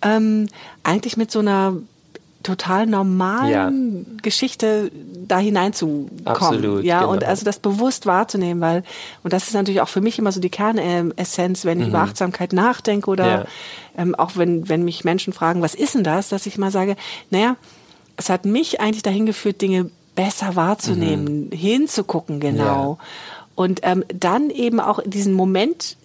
ähm, 0.01 0.47
eigentlich 0.83 1.17
mit 1.17 1.31
so 1.31 1.39
einer 1.39 1.73
total 2.43 2.88
normalen 2.88 4.17
Geschichte 4.23 4.91
da 5.27 5.38
hineinzukommen. 5.38 6.25
Absolut, 6.25 6.83
ja, 6.83 7.01
genau. 7.01 7.11
und 7.11 7.23
also 7.23 7.45
das 7.45 7.59
bewusst 7.59 8.07
wahrzunehmen, 8.07 8.59
weil, 8.61 8.83
und 9.23 9.31
das 9.31 9.47
ist 9.47 9.53
natürlich 9.53 9.79
auch 9.81 9.87
für 9.89 10.01
mich 10.01 10.17
immer 10.17 10.31
so 10.31 10.39
die 10.39 10.49
Kernessenz, 10.49 11.65
wenn 11.65 11.79
ich 11.81 11.87
über 11.89 11.99
Achtsamkeit 11.99 12.51
nachdenke 12.51 13.09
oder 13.11 13.25
Mhm. 13.25 13.29
Ja. 13.31 13.45
ähm, 14.03 14.15
auch 14.15 14.31
wenn, 14.35 14.67
wenn 14.69 14.83
mich 14.83 15.03
Menschen 15.03 15.33
fragen, 15.33 15.61
was 15.61 15.75
ist 15.75 15.94
denn 15.94 16.03
das, 16.03 16.30
dass 16.30 16.47
ich 16.47 16.57
mal 16.57 16.71
sage, 16.71 16.95
naja, 17.30 17.57
es 18.21 18.30
hat 18.30 18.45
mich 18.45 18.80
eigentlich 18.80 19.04
dahin 19.04 19.25
geführt, 19.25 19.61
Dinge 19.61 19.90
besser 20.16 20.56
wahrzunehmen, 20.56 21.49
hinzugucken, 21.51 22.40
genau. 22.40 22.94
Mhm. 22.94 22.97
Ja. 22.99 23.06
Und 23.56 23.80
ähm, 23.83 24.04
dann 24.13 24.49
eben 24.49 24.80
auch 24.80 24.99
diesen 25.06 25.33
Moment 25.33 25.97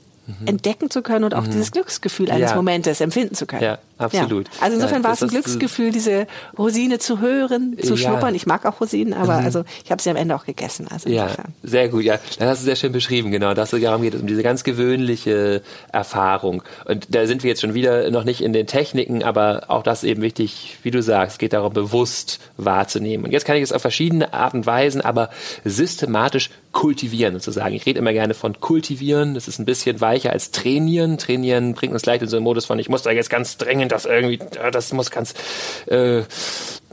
entdecken 0.44 0.90
zu 0.90 1.02
können 1.02 1.24
und 1.24 1.34
auch 1.34 1.46
dieses 1.46 1.70
Glücksgefühl 1.70 2.30
eines 2.32 2.50
Mhm. 2.50 2.54
Ja. 2.54 2.56
Momentes 2.56 3.00
empfinden 3.00 3.36
zu 3.36 3.46
können. 3.46 3.62
Ja, 3.62 3.78
absolut. 3.98 4.48
Ja. 4.48 4.62
Also 4.62 4.76
insofern 4.76 5.02
Ja, 5.02 5.04
war 5.04 5.12
es 5.12 5.20
das 5.20 5.30
ein 5.30 5.36
ist- 5.36 5.44
Glücksgefühl, 5.44 5.90
diese 5.90 6.26
Rosine 6.58 6.98
zu 6.98 7.20
hören, 7.20 7.76
zu 7.82 7.94
Ja. 7.94 7.96
schnuppern. 7.96 8.34
Ich 8.34 8.46
mag 8.46 8.64
auch 8.66 8.80
Rosinen, 8.80 9.14
aber 9.14 9.34
also 9.34 9.64
ich 9.84 9.90
habe 9.90 10.02
sie 10.02 10.10
am 10.10 10.16
Ende 10.16 10.34
auch 10.34 10.44
gegessen. 10.44 10.86
Also 10.90 11.08
Ja, 11.08 11.24
insofern. 11.24 11.54
sehr 11.62 11.88
gut. 11.88 12.02
Ja, 12.04 12.18
das 12.38 12.48
hast 12.48 12.60
du 12.60 12.64
sehr 12.66 12.76
schön 12.76 12.92
beschrieben, 12.92 13.30
genau. 13.30 13.54
Dass 13.54 13.72
es 13.72 13.80
darum 13.80 14.02
geht, 14.02 14.14
um 14.14 14.26
diese 14.26 14.42
ganz 14.42 14.64
gewöhnliche 14.64 15.62
Erfahrung. 15.92 16.62
Und 16.84 17.14
da 17.14 17.26
sind 17.26 17.42
wir 17.42 17.48
jetzt 17.50 17.60
schon 17.60 17.74
wieder 17.74 18.10
noch 18.10 18.24
nicht 18.24 18.40
in 18.42 18.52
den 18.52 18.66
Techniken, 18.66 19.22
aber 19.22 19.64
auch 19.68 19.82
das 19.82 20.02
ist 20.02 20.08
eben 20.10 20.22
wichtig, 20.22 20.78
wie 20.82 20.90
du 20.90 21.02
sagst, 21.02 21.34
es 21.34 21.38
geht 21.38 21.52
darum, 21.52 21.72
bewusst 21.72 22.40
wahrzunehmen. 22.56 23.24
Und 23.26 23.32
jetzt 23.32 23.44
kann 23.44 23.56
ich 23.56 23.62
es 23.62 23.72
auf 23.72 23.82
verschiedene 23.82 24.32
Arten 24.32 24.58
und 24.58 24.66
Weisen, 24.66 25.00
aber 25.00 25.30
systematisch 25.64 26.50
kultivieren 26.72 27.34
sozusagen. 27.34 27.74
Ich 27.74 27.86
rede 27.86 27.98
immer 27.98 28.12
gerne 28.12 28.34
von 28.34 28.60
kultivieren. 28.60 29.34
Das 29.34 29.48
ist 29.48 29.58
ein 29.58 29.64
bisschen 29.64 30.00
weicher 30.00 30.30
als 30.32 30.50
trainieren. 30.50 31.16
Trainieren 31.16 31.74
bringt 31.74 31.92
uns 31.94 32.02
gleich 32.02 32.20
in 32.20 32.28
so 32.28 32.36
einen 32.36 32.44
Modus 32.44 32.66
von, 32.66 32.78
ich 32.78 32.88
muss 32.88 33.02
da 33.02 33.10
jetzt 33.10 33.30
ganz 33.30 33.56
dringend 33.56 33.85
das 33.88 34.04
irgendwie, 34.04 34.38
äh, 34.58 34.70
das 34.70 34.92
muss 34.92 35.10
ganz, 35.10 35.34
äh, 35.86 36.22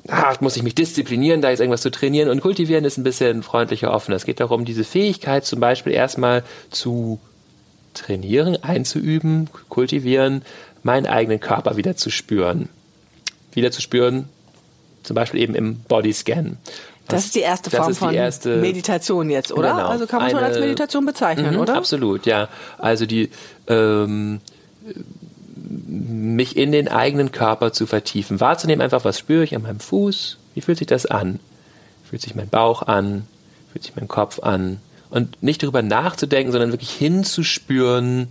ah, 0.07 0.33
muss 0.39 0.55
ich 0.57 0.63
mich 0.63 0.75
disziplinieren, 0.75 1.41
da 1.41 1.49
jetzt 1.49 1.59
irgendwas 1.59 1.81
zu 1.81 1.91
trainieren. 1.91 2.29
Und 2.29 2.41
kultivieren 2.41 2.85
ist 2.85 2.97
ein 2.97 3.03
bisschen 3.03 3.43
freundlicher, 3.43 3.93
offener. 3.93 4.15
Es 4.17 4.25
geht 4.25 4.39
darum, 4.39 4.65
diese 4.65 4.83
Fähigkeit 4.83 5.45
zum 5.45 5.59
Beispiel 5.59 5.93
erstmal 5.93 6.43
zu 6.71 7.19
trainieren, 7.93 8.57
einzuüben, 8.63 9.49
kultivieren, 9.69 10.43
meinen 10.81 11.05
eigenen 11.05 11.39
Körper 11.39 11.77
wieder 11.77 11.95
zu 11.95 12.09
spüren. 12.09 12.69
Wieder 13.53 13.71
zu 13.71 13.81
spüren, 13.81 14.27
zum 15.03 15.15
Beispiel 15.15 15.39
eben 15.41 15.53
im 15.55 15.75
Bodyscan. 15.81 16.57
Das 17.07 17.25
ist 17.25 17.35
die 17.35 17.41
erste 17.41 17.69
Form 17.69 17.93
von 17.93 18.13
erste- 18.13 18.57
Meditation 18.57 19.29
jetzt, 19.29 19.51
oder? 19.51 19.71
Genau. 19.73 19.87
Also 19.89 20.07
kann 20.07 20.21
man 20.21 20.29
schon 20.31 20.39
Eine- 20.39 20.47
als 20.47 20.59
Meditation 20.59 21.05
bezeichnen, 21.05 21.53
Mhm, 21.55 21.59
oder? 21.59 21.75
Absolut, 21.75 22.25
ja. 22.25 22.47
Also 22.77 23.05
die 23.05 23.29
ähm, 23.67 24.39
mich 25.93 26.57
in 26.57 26.71
den 26.71 26.87
eigenen 26.87 27.31
Körper 27.31 27.71
zu 27.71 27.85
vertiefen, 27.85 28.39
wahrzunehmen 28.39 28.81
einfach, 28.81 29.05
was 29.05 29.19
spüre 29.19 29.43
ich 29.43 29.55
an 29.55 29.61
meinem 29.61 29.79
Fuß, 29.79 30.37
wie 30.53 30.61
fühlt 30.61 30.77
sich 30.77 30.87
das 30.87 31.05
an? 31.05 31.39
Fühlt 32.09 32.21
sich 32.21 32.35
mein 32.35 32.49
Bauch 32.49 32.83
an? 32.83 33.27
Fühlt 33.71 33.83
sich 33.83 33.95
mein 33.95 34.07
Kopf 34.07 34.39
an? 34.39 34.79
Und 35.09 35.41
nicht 35.43 35.61
darüber 35.61 35.81
nachzudenken, 35.81 36.51
sondern 36.51 36.71
wirklich 36.71 36.91
hinzuspüren, 36.91 38.27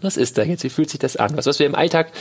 Was 0.00 0.18
ist 0.18 0.36
da 0.36 0.42
jetzt? 0.42 0.64
Wie 0.64 0.68
fühlt 0.68 0.90
sich 0.90 1.00
das 1.00 1.16
an? 1.16 1.34
Was, 1.36 1.46
was 1.46 1.58
wir 1.58 1.66
im 1.66 1.74
Alltag 1.74 2.12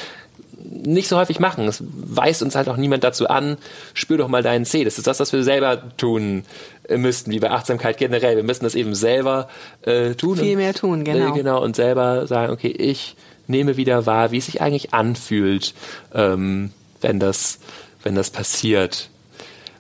nicht 0.64 1.08
so 1.08 1.18
häufig 1.18 1.40
machen. 1.40 1.68
Es 1.68 1.84
weist 1.86 2.42
uns 2.42 2.56
halt 2.56 2.70
auch 2.70 2.78
niemand 2.78 3.04
dazu 3.04 3.28
an, 3.28 3.58
spür 3.94 4.18
doch 4.18 4.28
mal 4.28 4.44
deinen 4.44 4.66
Zeh. 4.66 4.84
Das 4.84 4.98
ist 4.98 5.08
das, 5.08 5.20
was 5.20 5.34
wir 5.34 5.44
selber 5.44 5.96
tun 5.98 6.46
äh, 6.88 6.98
müssten, 6.98 7.32
wie 7.32 7.40
bei 7.40 7.52
Achtsamkeit 7.52 7.98
generell. 7.98 8.36
Wir 8.36 8.44
müssen 8.44 8.64
das 8.64 8.76
eben 8.76 8.96
selber 8.96 9.50
äh, 9.82 10.14
tun. 10.14 10.38
Viel 10.38 10.56
mehr 10.56 10.74
tun, 10.74 11.04
genau. 11.04 11.34
Äh, 11.34 11.38
genau, 11.38 11.62
und 11.62 11.76
selber 11.76 12.28
sagen, 12.28 12.54
okay, 12.54 12.70
ich 12.70 13.16
nehme 13.48 13.78
wieder 13.78 14.06
wahr, 14.06 14.32
wie 14.32 14.38
es 14.38 14.46
sich 14.46 14.62
eigentlich 14.62 14.94
anfühlt, 14.94 15.74
ähm, 16.14 16.72
wenn 17.02 17.20
das, 17.20 17.60
wenn 18.04 18.16
das 18.16 18.30
passiert. 18.30 19.10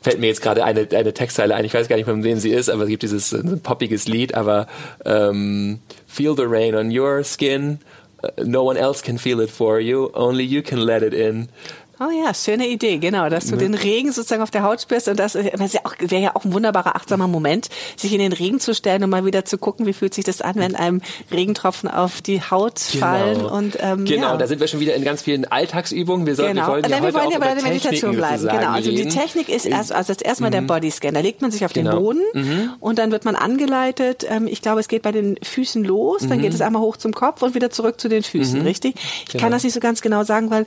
Fällt 0.02 0.20
mir 0.20 0.28
jetzt 0.28 0.42
gerade 0.42 0.66
eine, 0.66 0.88
eine 0.92 1.14
Textzeile 1.14 1.56
ein, 1.56 1.64
ich 1.64 1.74
weiß 1.74 1.88
gar 1.88 1.96
nicht, 1.96 2.06
von 2.06 2.24
wem 2.24 2.38
sie 2.38 2.52
ist, 2.52 2.70
aber 2.70 2.84
es 2.84 2.90
gibt 2.90 3.04
dieses 3.04 3.32
ein 3.32 3.62
poppiges 3.62 4.08
Lied, 4.08 4.36
aber 4.36 4.68
ähm, 5.06 5.80
Feel 6.08 6.36
the 6.36 6.44
rain 6.44 6.76
on 6.76 6.96
your 6.96 7.24
skin, 7.24 7.80
no 8.44 8.64
one 8.64 8.78
else 8.78 9.02
can 9.02 9.18
feel 9.18 9.40
it 9.40 9.50
for 9.50 9.80
you, 9.80 10.10
only 10.14 10.44
you 10.44 10.62
can 10.62 10.80
let 10.80 11.02
it 11.02 11.14
in. 11.14 11.50
Oh 12.00 12.10
ja, 12.10 12.34
schöne 12.34 12.68
Idee, 12.68 12.98
genau, 12.98 13.30
dass 13.30 13.46
du 13.48 13.56
den 13.56 13.76
Regen 13.76 14.12
sozusagen 14.12 14.42
auf 14.42 14.50
der 14.50 14.64
Haut 14.64 14.82
spürst 14.82 15.08
und 15.08 15.20
das, 15.20 15.34
das 15.34 15.74
wäre 16.00 16.22
ja 16.22 16.36
auch 16.36 16.44
ein 16.44 16.52
wunderbarer 16.52 16.96
achtsamer 16.96 17.28
Moment, 17.28 17.70
sich 17.98 18.12
in 18.14 18.20
den 18.20 18.34
Regen 18.34 18.60
zu 18.60 18.74
stellen 18.74 19.04
und 19.04 19.12
mal 19.12 19.26
wieder 19.26 19.46
zu 19.46 19.60
gucken, 19.60 19.86
wie 19.86 19.94
fühlt 19.94 20.14
sich 20.14 20.26
das 20.26 20.42
an, 20.42 20.56
wenn 20.56 20.76
einem 20.76 21.02
Regentropfen 21.32 21.88
auf 21.90 22.22
die 22.24 22.42
Haut 22.42 22.82
Genau. 22.92 23.06
fallen 23.06 23.46
und 23.46 23.78
ähm, 23.80 24.06
Genau, 24.06 24.30
ja. 24.30 24.38
da 24.38 24.48
sind 24.48 24.60
wir 24.60 24.68
schon 24.68 24.80
wieder 24.80 24.96
in 24.96 25.04
ganz 25.04 25.22
vielen 25.22 25.46
Alltagsübungen. 25.46 26.26
Wir, 26.26 26.36
sollen, 26.36 26.56
Genau. 26.56 26.68
wir 26.68 26.72
wollen 26.74 26.90
ja 26.90 27.02
wir 27.04 27.14
wollen 27.14 27.30
ja 27.32 27.38
bei 27.40 27.54
der 27.54 27.64
Meditation 27.64 28.16
bleiben. 28.16 28.42
Genau. 28.48 28.70
Also 28.72 28.90
die. 28.90 29.08
Technik 29.08 29.50
ist 29.50 29.66
erst, 29.68 29.92
also 29.92 30.12
das 30.14 30.22
erstmal 30.24 30.50
der 30.50 30.62
Bodyscan. 30.62 31.14
Da 31.14 31.20
legt 31.20 31.42
man 31.44 31.52
sich 31.52 31.64
auf 31.64 31.74
den 31.74 31.86
Genau. 31.86 32.00
Boden 32.00 32.22
und 32.80 32.98
dann 32.98 33.12
wird 33.12 33.24
man 33.26 33.36
angeleitet. 33.36 34.26
Ähm, 34.28 34.48
Ich 34.48 34.62
glaube, 34.64 34.80
es 34.80 34.88
geht 34.88 35.04
bei 35.04 35.12
den 35.12 35.38
Füßen 35.44 35.84
los, 35.84 36.26
dann 36.28 36.42
geht 36.42 36.54
es 36.56 36.62
einmal 36.62 36.82
hoch 36.82 36.98
zum 36.98 37.14
Kopf 37.14 37.44
und 37.44 37.54
wieder 37.54 37.70
zurück 37.70 38.02
zu 38.02 38.10
den 38.10 38.24
Füßen, 38.24 38.62
richtig? 38.62 38.96
Ich 39.32 39.38
kann 39.40 39.52
das 39.52 39.64
nicht 39.64 39.74
so 39.74 39.80
ganz 39.80 40.02
genau 40.02 40.24
sagen, 40.24 40.50
weil 40.50 40.66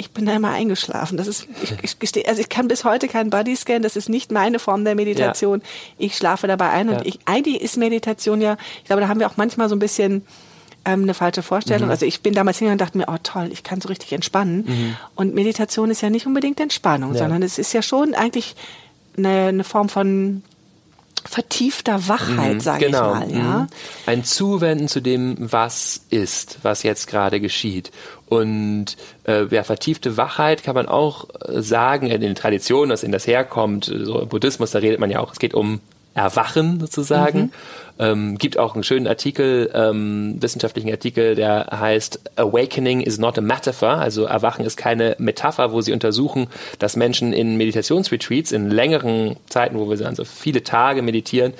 ich 0.00 0.12
bin 0.12 0.24
da 0.26 0.34
immer 0.34 0.50
eingeschlafen. 0.52 1.18
Das 1.18 1.26
ist, 1.26 1.46
ich, 1.62 1.74
ich 1.82 1.98
gestehe, 1.98 2.26
also 2.26 2.40
ich 2.40 2.48
kann 2.48 2.68
bis 2.68 2.84
heute 2.84 3.08
keinen 3.08 3.30
Bodyscan. 3.30 3.82
Das 3.82 3.96
ist 3.96 4.08
nicht 4.08 4.32
meine 4.32 4.58
Form 4.58 4.84
der 4.84 4.94
Meditation. 4.94 5.60
Ich 5.98 6.16
schlafe 6.16 6.46
dabei 6.46 6.70
ein 6.70 6.88
und 6.88 6.94
Ja. 6.94 7.02
ich, 7.04 7.18
eigentlich 7.26 7.60
ist 7.60 7.76
Meditation 7.76 8.40
ja, 8.40 8.56
ich 8.78 8.84
glaube, 8.84 9.02
da 9.02 9.08
haben 9.08 9.18
wir 9.20 9.26
auch 9.28 9.36
manchmal 9.36 9.68
so 9.68 9.74
ein 9.76 9.80
bisschen 9.80 10.24
ähm, 10.84 11.02
eine 11.02 11.14
falsche 11.14 11.42
Vorstellung. 11.42 11.86
Mhm. 11.86 11.90
Also 11.90 12.06
ich 12.06 12.20
bin 12.22 12.32
damals 12.32 12.58
hingegangen 12.58 12.80
und 12.80 12.86
dachte 12.86 12.96
mir, 12.96 13.08
oh 13.12 13.18
toll, 13.22 13.50
ich 13.52 13.64
kann 13.64 13.80
so 13.80 13.88
richtig 13.88 14.12
entspannen. 14.12 14.96
Und 15.16 15.34
Meditation 15.34 15.90
ist 15.90 16.00
ja 16.00 16.10
nicht 16.10 16.26
unbedingt 16.26 16.60
Entspannung, 16.60 17.10
Mhm. 17.10 17.16
Ja. 17.16 17.22
sondern 17.24 17.42
es 17.42 17.58
ist 17.58 17.72
ja 17.74 17.82
schon 17.82 18.14
eigentlich 18.14 18.54
eine, 19.16 19.48
eine 19.48 19.64
Form 19.64 19.88
von 19.88 20.42
vertiefter 21.24 22.08
Wachheit, 22.08 22.62
sage 22.62 22.86
genau. 22.86 23.14
ich 23.14 23.32
mal. 23.34 23.36
Ja? 23.36 23.58
mhm. 23.60 23.66
Ein 24.06 24.24
Zuwenden 24.24 24.88
zu 24.88 25.00
dem, 25.00 25.36
was 25.38 26.00
ist, 26.10 26.58
was 26.62 26.82
jetzt 26.84 27.06
gerade 27.08 27.40
geschieht. 27.40 27.90
Und 28.28 28.96
äh, 29.26 29.46
ja, 29.46 29.62
vertiefte 29.62 30.16
Wachheit 30.16 30.62
kann 30.62 30.74
man 30.74 30.86
auch 30.86 31.28
äh, 31.46 31.62
sagen, 31.62 32.08
in 32.08 32.20
den 32.20 32.34
Traditionen, 32.34 32.90
dass 32.90 33.02
in 33.02 33.12
das 33.12 33.26
herkommt, 33.26 33.86
so 33.86 34.20
im 34.20 34.28
Buddhismus, 34.28 34.70
da 34.70 34.80
redet 34.80 35.00
man 35.00 35.10
ja 35.10 35.20
auch, 35.20 35.32
es 35.32 35.38
geht 35.38 35.54
um 35.54 35.80
Erwachen 36.18 36.80
sozusagen. 36.80 37.52
Ähm, 38.00 38.38
gibt 38.38 38.58
auch 38.58 38.74
einen 38.74 38.84
schönen 38.84 39.06
Artikel, 39.08 39.70
ähm, 39.74 40.36
wissenschaftlichen 40.40 40.90
Artikel, 40.90 41.34
der 41.34 41.66
heißt 41.72 42.20
Awakening 42.36 43.00
is 43.00 43.18
not 43.18 43.38
a 43.38 43.40
metaphor, 43.40 43.98
also 43.98 44.24
Erwachen 44.24 44.64
ist 44.64 44.76
keine 44.76 45.16
Metapher, 45.18 45.72
wo 45.72 45.80
sie 45.80 45.92
untersuchen, 45.92 46.46
dass 46.78 46.94
Menschen 46.94 47.32
in 47.32 47.56
Meditationsretreats, 47.56 48.52
in 48.52 48.70
längeren 48.70 49.36
Zeiten, 49.48 49.78
wo 49.78 49.90
wir 49.90 50.06
also 50.06 50.24
viele 50.24 50.62
Tage 50.62 51.02
meditieren, 51.02 51.54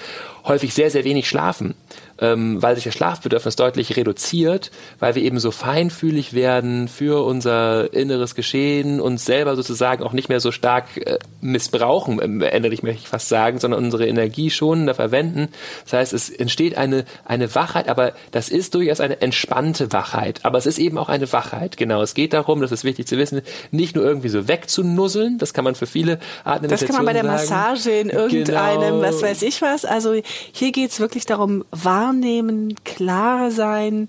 häufig 0.49 0.75
sehr, 0.75 0.91
sehr 0.91 1.05
wenig 1.05 1.29
schlafen, 1.29 1.75
ähm, 2.21 2.61
weil 2.63 2.75
sich 2.75 2.85
das 2.85 2.95
Schlafbedürfnis 2.95 3.57
deutlich 3.57 3.97
reduziert, 3.97 4.71
weil 4.99 5.15
wir 5.15 5.23
eben 5.23 5.39
so 5.39 5.51
feinfühlig 5.51 6.33
werden 6.33 6.89
für 6.89 7.25
unser 7.25 7.93
inneres 7.93 8.35
Geschehen, 8.35 9.01
uns 9.01 9.25
selber 9.25 9.55
sozusagen 9.57 10.03
auch 10.03 10.13
nicht 10.13 10.29
mehr 10.29 10.41
so 10.41 10.51
stark 10.51 10.97
äh, 10.97 11.19
missbrauchen, 11.41 12.21
ähm, 12.23 12.41
endlich 12.43 12.83
möchte 12.83 13.03
ich 13.03 13.09
fast 13.09 13.29
sagen, 13.29 13.59
sondern 13.59 13.85
unsere 13.85 14.07
Energie 14.09 14.51
schonender 14.51 14.95
verwenden. 14.95 15.49
Das 15.85 15.93
heißt, 15.93 16.13
es 16.13 16.31
entsteht 16.31 16.77
eine, 16.77 17.05
eine 17.25 17.55
Wachheit, 17.55 17.89
aber 17.89 18.13
das 18.33 18.49
ist 18.49 18.75
durchaus 18.75 19.01
eine 19.01 19.21
entspannte 19.21 19.93
Wachheit. 19.93 20.41
Aber 20.45 20.59
es 20.59 20.67
ist 20.67 20.79
eben 20.79 20.99
auch 20.99 21.09
eine 21.09 21.31
Wachheit. 21.33 21.77
Genau, 21.77 22.03
es 22.03 22.15
geht 22.15 22.33
darum, 22.33 22.61
das 22.61 22.73
ist 22.73 22.85
wichtig 22.85 23.07
zu 23.07 23.17
wissen, 23.19 23.43
nicht 23.71 23.95
nur 23.95 24.05
irgendwie 24.05 24.29
so 24.29 24.49
wegzunusseln, 24.49 25.39
das 25.39 25.53
kann 25.55 25.65
man 25.65 25.75
für 25.75 25.87
viele 25.87 26.19
Arten 26.45 26.69
Das 26.69 26.85
kann 26.85 26.97
man 26.97 27.07
bei 27.07 27.13
der 27.13 27.23
sagen. 27.25 27.37
Massage 27.37 27.91
in 27.91 28.11
irgendeinem, 28.11 28.95
Genau. 28.95 29.03
was 29.03 29.23
weiß 29.23 29.43
ich 29.43 29.63
was. 29.63 29.85
Also 29.85 30.15
hier 30.53 30.73
geht's 30.73 31.01
wirklich 31.01 31.27
darum, 31.27 31.65
wahrnehmen, 31.71 32.75
klar 32.85 33.51
sein, 33.51 34.09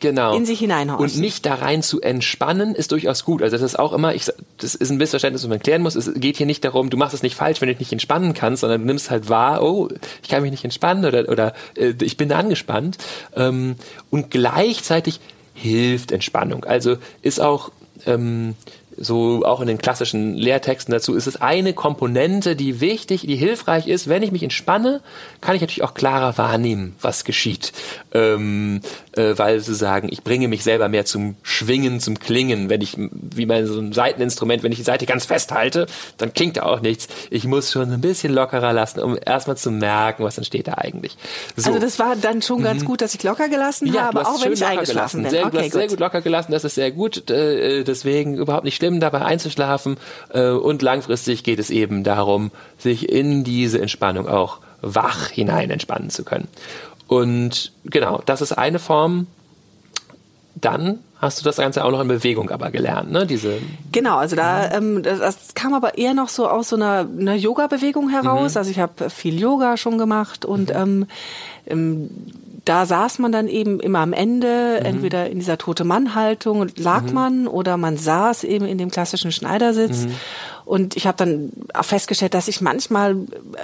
genau. 0.00 0.36
in 0.36 0.46
sich 0.46 0.58
hineinhorchen. 0.58 1.04
Und 1.04 1.16
mich 1.18 1.42
da 1.42 1.54
rein 1.54 1.82
zu 1.82 2.00
entspannen, 2.00 2.74
ist 2.74 2.92
durchaus 2.92 3.24
gut. 3.24 3.42
Also 3.42 3.56
das 3.56 3.62
ist 3.62 3.78
auch 3.78 3.92
immer, 3.92 4.14
ich, 4.14 4.30
das 4.58 4.74
ist 4.74 4.90
ein 4.90 4.96
Missverständnis, 4.96 5.42
das 5.42 5.48
man 5.48 5.60
klären 5.60 5.82
muss. 5.82 5.94
Es 5.94 6.12
geht 6.14 6.36
hier 6.36 6.46
nicht 6.46 6.64
darum, 6.64 6.90
du 6.90 6.96
machst 6.96 7.14
es 7.14 7.22
nicht 7.22 7.34
falsch, 7.34 7.60
wenn 7.60 7.68
du 7.68 7.74
dich 7.74 7.80
nicht 7.80 7.92
entspannen 7.92 8.34
kannst, 8.34 8.60
sondern 8.60 8.80
du 8.80 8.86
nimmst 8.86 9.10
halt 9.10 9.28
wahr, 9.28 9.62
oh, 9.62 9.88
ich 10.22 10.28
kann 10.28 10.42
mich 10.42 10.50
nicht 10.50 10.64
entspannen 10.64 11.04
oder, 11.04 11.28
oder 11.28 11.54
äh, 11.76 11.94
ich 12.02 12.16
bin 12.16 12.32
angespannt. 12.32 12.98
Ähm, 13.34 13.76
und 14.10 14.30
gleichzeitig 14.30 15.20
hilft 15.54 16.12
Entspannung. 16.12 16.64
Also 16.64 16.96
ist 17.22 17.40
auch 17.40 17.70
ähm, 18.04 18.54
so 18.96 19.44
auch 19.44 19.60
in 19.60 19.66
den 19.66 19.78
klassischen 19.78 20.34
Lehrtexten 20.34 20.92
dazu 20.92 21.14
ist 21.14 21.26
es 21.26 21.40
eine 21.40 21.74
Komponente, 21.74 22.56
die 22.56 22.80
wichtig, 22.80 23.22
die 23.22 23.36
hilfreich 23.36 23.86
ist. 23.86 24.08
Wenn 24.08 24.22
ich 24.22 24.32
mich 24.32 24.42
entspanne, 24.42 25.00
kann 25.40 25.54
ich 25.54 25.60
natürlich 25.60 25.84
auch 25.84 25.94
klarer 25.94 26.38
wahrnehmen, 26.38 26.96
was 27.00 27.24
geschieht. 27.24 27.72
Ähm, 28.12 28.80
äh, 29.16 29.36
weil 29.38 29.60
sozusagen, 29.60 30.08
ich 30.10 30.22
bringe 30.22 30.48
mich 30.48 30.62
selber 30.62 30.88
mehr 30.88 31.04
zum 31.04 31.36
Schwingen, 31.42 32.00
zum 32.00 32.18
Klingen. 32.18 32.68
Wenn 32.68 32.80
ich, 32.80 32.96
wie 32.96 33.46
bei 33.46 33.64
so 33.64 33.78
einem 33.78 33.92
Seiteninstrument, 33.92 34.62
wenn 34.62 34.72
ich 34.72 34.78
die 34.78 34.84
Seite 34.84 35.06
ganz 35.06 35.24
festhalte, 35.24 35.86
dann 36.18 36.32
klingt 36.32 36.56
da 36.58 36.62
auch 36.64 36.80
nichts. 36.80 37.08
Ich 37.30 37.44
muss 37.44 37.72
schon 37.72 37.90
ein 37.92 38.00
bisschen 38.00 38.32
lockerer 38.32 38.72
lassen, 38.72 39.00
um 39.00 39.18
erstmal 39.24 39.56
zu 39.56 39.70
merken, 39.70 40.24
was 40.24 40.36
entsteht 40.38 40.68
da 40.68 40.74
eigentlich. 40.74 41.16
So. 41.56 41.70
Also 41.70 41.80
das 41.80 41.98
war 41.98 42.16
dann 42.16 42.42
schon 42.42 42.62
ganz 42.62 42.84
gut, 42.84 43.00
dass 43.00 43.14
ich 43.14 43.22
locker 43.22 43.48
gelassen 43.48 43.92
Ja, 43.92 44.02
habe, 44.02 44.20
du 44.20 44.26
auch 44.26 44.44
wenn 44.44 44.52
ich 44.52 44.64
eingeschlafen 44.64 45.22
gelassen. 45.22 45.22
bin. 45.22 45.30
Sehr, 45.30 45.42
du 45.42 45.48
okay, 45.48 45.64
hast 45.66 45.72
sehr 45.72 45.88
gut 45.88 46.00
locker 46.00 46.20
gelassen, 46.20 46.52
das 46.52 46.64
ist 46.64 46.74
sehr 46.74 46.90
gut. 46.90 47.30
Äh, 47.30 47.84
deswegen 47.84 48.34
überhaupt 48.36 48.64
nicht 48.64 48.76
schlimm, 48.76 49.00
dabei 49.00 49.22
einzuschlafen. 49.22 49.96
Äh, 50.32 50.50
und 50.50 50.82
langfristig 50.82 51.44
geht 51.44 51.58
es 51.58 51.70
eben 51.70 52.04
darum, 52.04 52.50
sich 52.78 53.08
in 53.08 53.44
diese 53.44 53.80
Entspannung 53.80 54.28
auch 54.28 54.58
wach 54.82 55.28
hinein 55.30 55.70
entspannen 55.70 56.10
zu 56.10 56.24
können. 56.24 56.48
Und 57.08 57.72
genau, 57.84 58.22
das 58.26 58.40
ist 58.40 58.52
eine 58.52 58.78
Form. 58.78 59.26
Dann 60.54 61.00
hast 61.20 61.40
du 61.40 61.44
das 61.44 61.56
Ganze 61.56 61.84
auch 61.84 61.90
noch 61.90 62.00
in 62.00 62.08
Bewegung 62.08 62.50
aber 62.50 62.70
gelernt, 62.70 63.10
ne? 63.10 63.26
Diese 63.26 63.58
Genau, 63.92 64.16
also 64.16 64.36
da 64.36 64.70
ähm, 64.72 65.02
das, 65.02 65.54
kam 65.54 65.74
aber 65.74 65.98
eher 65.98 66.14
noch 66.14 66.28
so 66.28 66.48
aus 66.48 66.70
so 66.70 66.76
einer, 66.76 67.06
einer 67.18 67.34
Yoga-Bewegung 67.34 68.08
heraus. 68.10 68.54
Mhm. 68.54 68.58
Also 68.58 68.70
ich 68.70 68.78
habe 68.78 69.10
viel 69.10 69.38
Yoga 69.38 69.76
schon 69.76 69.98
gemacht 69.98 70.44
und 70.44 70.74
ähm, 70.74 71.06
ähm, 71.66 72.10
da 72.64 72.84
saß 72.84 73.20
man 73.20 73.32
dann 73.32 73.48
eben 73.48 73.80
immer 73.80 74.00
am 74.00 74.12
Ende, 74.12 74.80
Mhm. 74.80 74.86
entweder 74.86 75.30
in 75.30 75.38
dieser 75.38 75.56
tote 75.56 75.84
Mann-Haltung 75.84 76.60
und 76.60 76.78
lag 76.78 77.12
man 77.12 77.46
oder 77.46 77.76
man 77.76 77.96
saß 77.96 78.44
eben 78.44 78.66
in 78.66 78.76
dem 78.76 78.90
klassischen 78.90 79.30
Schneidersitz. 79.32 80.06
Mhm. 80.66 80.72
Und 80.72 80.96
ich 80.96 81.06
habe 81.06 81.16
dann 81.16 81.52
auch 81.74 81.84
festgestellt, 81.84 82.34
dass 82.34 82.48
ich 82.48 82.60
manchmal 82.60 83.16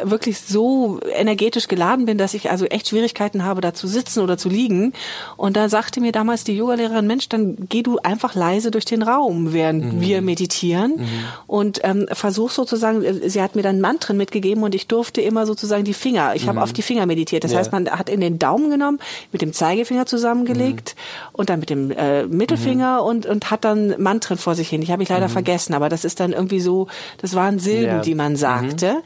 wirklich 0.05 0.39
so 0.41 1.01
energetisch 1.15 1.69
geladen 1.69 2.07
bin, 2.07 2.17
dass 2.19 2.35
ich 2.35 2.51
also 2.51 2.65
echt 2.67 2.89
Schwierigkeiten 2.89 3.45
habe, 3.45 3.61
da 3.61 3.75
zu 3.75 3.87
sitzen 3.89 4.21
oder 4.21 4.39
zu 4.39 4.49
liegen. 4.49 4.93
Und 5.37 5.57
da 5.57 5.69
sagte 5.69 6.01
mir 6.01 6.13
damals 6.13 6.45
die 6.45 6.57
Yogalehrerin, 6.57 7.07
Mensch, 7.07 7.29
dann 7.29 7.57
geh 7.69 7.83
du 7.83 7.99
einfach 7.99 8.35
leise 8.35 8.71
durch 8.71 8.85
den 8.85 9.03
Raum, 9.03 9.53
während 9.53 10.01
wir 10.01 10.23
meditieren. 10.23 11.01
Und 11.47 11.81
ähm, 11.83 12.07
versuch 12.13 12.51
sozusagen, 12.51 13.03
äh, 13.03 13.29
sie 13.29 13.43
hat 13.43 13.57
mir 13.57 13.63
dann 13.63 13.81
Mantren 13.81 14.17
mitgegeben 14.17 14.63
und 14.63 14.75
ich 14.75 14.87
durfte 14.87 15.21
immer 15.21 15.45
sozusagen 15.47 15.85
die 15.85 15.95
Finger, 15.95 16.35
ich 16.35 16.49
habe 16.49 16.63
auf 16.63 16.73
die 16.73 16.83
Finger 16.83 17.07
meditiert. 17.07 17.45
Das 17.45 17.53
Ja. 17.53 17.59
heißt, 17.59 17.73
man 17.73 17.91
hat 17.91 18.09
in 18.09 18.21
den 18.21 18.39
Daumen 18.39 18.71
genommen, 18.71 18.99
mit 19.33 19.43
dem 19.43 19.53
Zeigefinger 19.53 20.07
zusammengelegt 20.07 20.95
und 21.33 21.51
dann 21.51 21.61
mit 21.61 21.71
dem 21.71 21.91
äh, 21.91 22.25
Mittelfinger 22.27 23.03
und, 23.03 23.27
und 23.27 23.51
hat 23.51 23.65
dann 23.65 24.01
Mantren 24.01 24.39
vor 24.39 24.55
sich 24.55 24.69
hin. 24.69 24.83
Ich 24.83 24.91
habe 24.91 25.01
mich 25.01 25.09
leider 25.09 25.29
vergessen, 25.29 25.75
aber 25.75 25.89
das 25.89 26.05
ist 26.05 26.21
dann 26.21 26.33
irgendwie 26.33 26.61
so, 26.61 26.87
das 27.19 27.35
waren 27.35 27.59
Silben, 27.59 27.87
Ja. 27.97 28.01
die 28.01 28.15
man 28.15 28.37
sagte. 28.37 29.03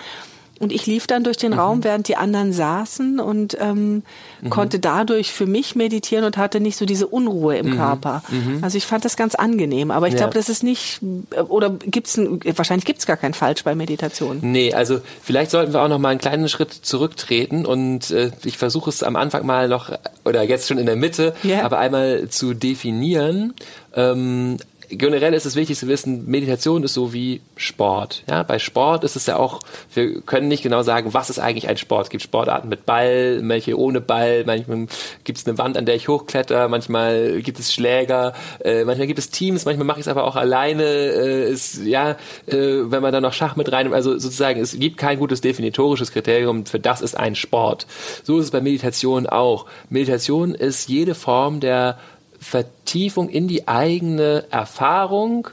Und 0.59 0.73
ich 0.73 0.87
lief 0.87 1.07
dann 1.07 1.23
durch 1.23 1.37
den 1.37 1.53
Raum, 1.53 1.85
während 1.85 2.09
die 2.09 2.17
anderen 2.17 2.51
saßen 2.51 3.21
und 3.21 3.59
ähm, 3.61 4.03
konnte 4.49 4.79
dadurch 4.79 5.31
für 5.31 5.45
mich 5.45 5.77
meditieren 5.77 6.25
und 6.25 6.39
hatte 6.39 6.61
nicht 6.61 6.79
so 6.79 6.87
diese 6.87 7.07
Unruhe 7.09 7.59
im 7.59 7.77
Körper. 7.77 8.23
Also 8.63 8.79
ich 8.79 8.87
fand 8.87 9.05
das 9.05 9.19
ganz 9.19 9.35
angenehm. 9.35 9.91
Aber 9.91 10.07
ich 10.09 10.15
Ja. 10.15 10.21
glaube, 10.21 10.33
das 10.33 10.49
ist 10.49 10.63
nicht, 10.63 11.01
oder 11.49 11.69
gibt's 11.69 12.17
ein, 12.17 12.41
wahrscheinlich 12.57 12.87
gibt's 12.87 13.05
gar 13.05 13.19
kein 13.19 13.35
Falsch 13.35 13.65
bei 13.65 13.75
Meditation. 13.75 14.39
Nee, 14.41 14.73
also 14.73 15.01
vielleicht 15.23 15.51
sollten 15.51 15.75
wir 15.75 15.83
auch 15.83 15.89
noch 15.89 15.99
mal 15.99 16.09
einen 16.09 16.21
kleinen 16.21 16.49
Schritt 16.49 16.73
zurücktreten 16.73 17.67
und 17.67 18.11
äh, 18.11 18.31
ich 18.43 18.57
versuche 18.57 18.89
es 18.89 19.03
am 19.03 19.17
Anfang 19.17 19.45
mal 19.45 19.69
noch 19.69 19.93
oder 20.25 20.43
jetzt 20.43 20.69
schon 20.69 20.79
in 20.79 20.87
der 20.87 20.97
Mitte, 20.97 21.35
Ja. 21.43 21.65
aber 21.65 21.81
einmal 21.81 22.31
zu 22.31 22.55
definieren. 22.55 23.53
Ähm, 23.95 24.57
generell 24.91 25.35
ist 25.35 25.47
es 25.47 25.57
wichtig 25.57 25.79
zu 25.79 25.89
wissen, 25.89 26.27
Meditation 26.27 26.83
ist 26.85 26.95
so 26.95 27.13
wie 27.13 27.41
Sport. 27.57 28.23
Ja, 28.29 28.43
bei 28.43 28.59
Sport 28.59 29.05
ist 29.05 29.17
es 29.17 29.27
ja 29.27 29.37
auch, 29.37 29.61
wir 29.95 30.21
können 30.23 30.49
nicht 30.49 30.63
genau 30.63 30.83
sagen, 30.83 31.15
was 31.15 31.31
ist 31.31 31.39
eigentlich 31.39 31.69
ein 31.69 31.77
Sport. 31.77 32.05
Es 32.05 32.11
gibt 32.11 32.23
Sportarten 32.23 32.69
mit 32.69 32.87
Ball, 32.87 33.41
manche 33.43 33.79
ohne 33.79 34.01
Ball, 34.01 34.45
manchmal 34.45 34.87
gibt 35.25 35.39
es 35.39 35.47
eine 35.47 35.59
Wand, 35.59 35.77
an 35.77 35.87
der 35.87 35.95
ich 35.95 36.09
hochkletter, 36.09 36.69
manchmal 36.69 37.41
gibt 37.43 37.59
es 37.59 37.73
Schläger, 37.73 38.35
äh, 38.65 38.85
manchmal 38.85 39.07
gibt 39.07 39.19
es 39.19 39.31
Teams, 39.31 39.65
manchmal 39.65 39.87
mache 39.87 40.01
ich 40.01 40.07
es 40.07 40.09
aber 40.09 40.25
auch 40.25 40.37
alleine. 40.37 40.85
Äh, 40.85 41.51
ist, 41.51 41.85
ja, 41.85 42.17
äh, 42.47 42.57
wenn 42.57 43.03
man 43.03 43.13
dann 43.13 43.23
noch 43.23 43.33
Schach 43.33 43.57
mit 43.57 43.71
rein, 43.73 43.93
also 43.93 44.19
sozusagen, 44.19 44.61
es 44.61 44.79
gibt 44.79 44.97
kein 44.97 45.19
gutes 45.19 45.41
definitorisches 45.41 46.13
Kriterium 46.13 46.67
für 46.67 46.81
das 46.81 47.01
ist 47.01 47.17
ein 47.17 47.35
Sport. 47.35 47.87
So 48.23 48.39
ist 48.39 48.47
es 48.47 48.51
bei 48.51 48.61
Meditation 48.61 49.27
auch. 49.27 49.67
Meditation 49.91 50.55
ist 50.55 50.89
jede 50.89 51.15
Form 51.15 51.61
der 51.61 51.99
Vertiefung 52.47 53.29
in 53.29 53.49
die 53.49 53.67
eigene 53.67 54.45
Erfahrung 54.51 55.49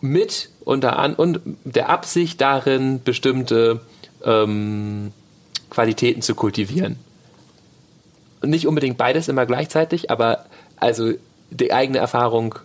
mit 0.00 0.50
und 0.64 0.82
der 0.82 1.88
Absicht 1.88 2.40
darin, 2.40 3.02
bestimmte 3.04 3.80
ähm, 4.24 5.12
Qualitäten 5.70 6.22
zu 6.22 6.34
kultivieren. 6.34 6.96
Nicht 8.42 8.66
unbedingt 8.66 8.98
beides 8.98 9.28
immer 9.28 9.46
gleichzeitig, 9.46 10.10
aber 10.10 10.46
also 10.76 11.12
die 11.50 11.72
eigene 11.72 11.98
Erfahrung 11.98 12.56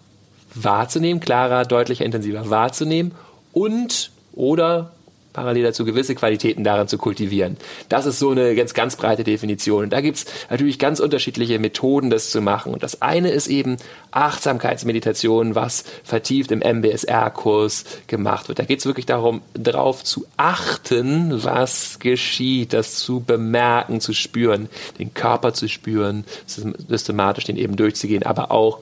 wahrzunehmen, 0.55 1.19
klarer, 1.19 1.65
deutlicher, 1.65 2.05
intensiver 2.05 2.49
wahrzunehmen 2.49 3.13
und 3.51 4.11
oder 4.33 4.91
parallel 5.33 5.63
dazu 5.63 5.83
gewisse 5.83 6.15
Qualitäten 6.15 6.63
daran 6.63 6.87
zu 6.87 6.97
kultivieren. 6.97 7.57
Das 7.89 8.05
ist 8.05 8.19
so 8.19 8.29
eine 8.29 8.55
ganz, 8.55 8.73
ganz 8.73 8.95
breite 8.95 9.23
Definition. 9.23 9.85
Und 9.85 9.93
da 9.93 10.01
gibt's 10.01 10.25
natürlich 10.49 10.79
ganz 10.79 10.99
unterschiedliche 10.99 11.59
Methoden, 11.59 12.09
das 12.09 12.29
zu 12.29 12.41
machen. 12.41 12.73
Und 12.73 12.83
das 12.83 13.01
eine 13.01 13.31
ist 13.31 13.47
eben 13.47 13.77
Achtsamkeitsmeditation, 14.11 15.55
was 15.55 15.83
vertieft 16.03 16.51
im 16.51 16.59
MBSR-Kurs 16.59 17.85
gemacht 18.07 18.47
wird. 18.47 18.59
Da 18.59 18.63
geht's 18.63 18.85
wirklich 18.85 19.07
darum, 19.07 19.41
darauf 19.53 20.03
zu 20.03 20.25
achten, 20.37 21.43
was 21.43 21.99
geschieht, 21.99 22.73
das 22.73 22.95
zu 22.95 23.21
bemerken, 23.21 23.99
zu 23.99 24.13
spüren, 24.13 24.69
den 24.99 25.13
Körper 25.13 25.53
zu 25.53 25.67
spüren, 25.67 26.25
systematisch 26.45 27.45
den 27.45 27.57
eben 27.57 27.75
durchzugehen, 27.75 28.23
aber 28.23 28.51
auch 28.51 28.79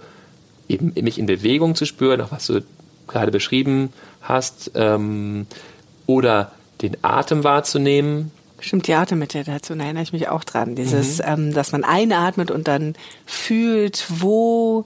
eben 0.68 0.94
mich 1.02 1.18
in 1.18 1.26
Bewegung 1.26 1.76
zu 1.76 1.86
spüren, 1.86 2.22
auch 2.22 2.32
was 2.32 2.48
du 2.48 2.62
gerade 3.08 3.32
beschrieben 3.32 3.92
hast. 4.22 4.72
Ähm, 4.76 5.48
oder 6.08 6.52
den 6.82 6.98
Atem 7.02 7.44
wahrzunehmen. 7.44 8.32
Stimmt, 8.60 8.88
die 8.88 8.94
Atemmeditation, 8.94 9.80
da 9.80 9.86
erinnere 9.86 10.04
ich 10.04 10.14
mich 10.14 10.28
auch 10.30 10.44
dran. 10.44 10.76
Dieses, 10.76 11.18
mhm. 11.18 11.26
ähm, 11.26 11.54
dass 11.54 11.72
man 11.72 11.84
einatmet 11.84 12.52
und 12.52 12.68
dann 12.68 12.96
fühlt, 13.26 14.06
wo 14.10 14.86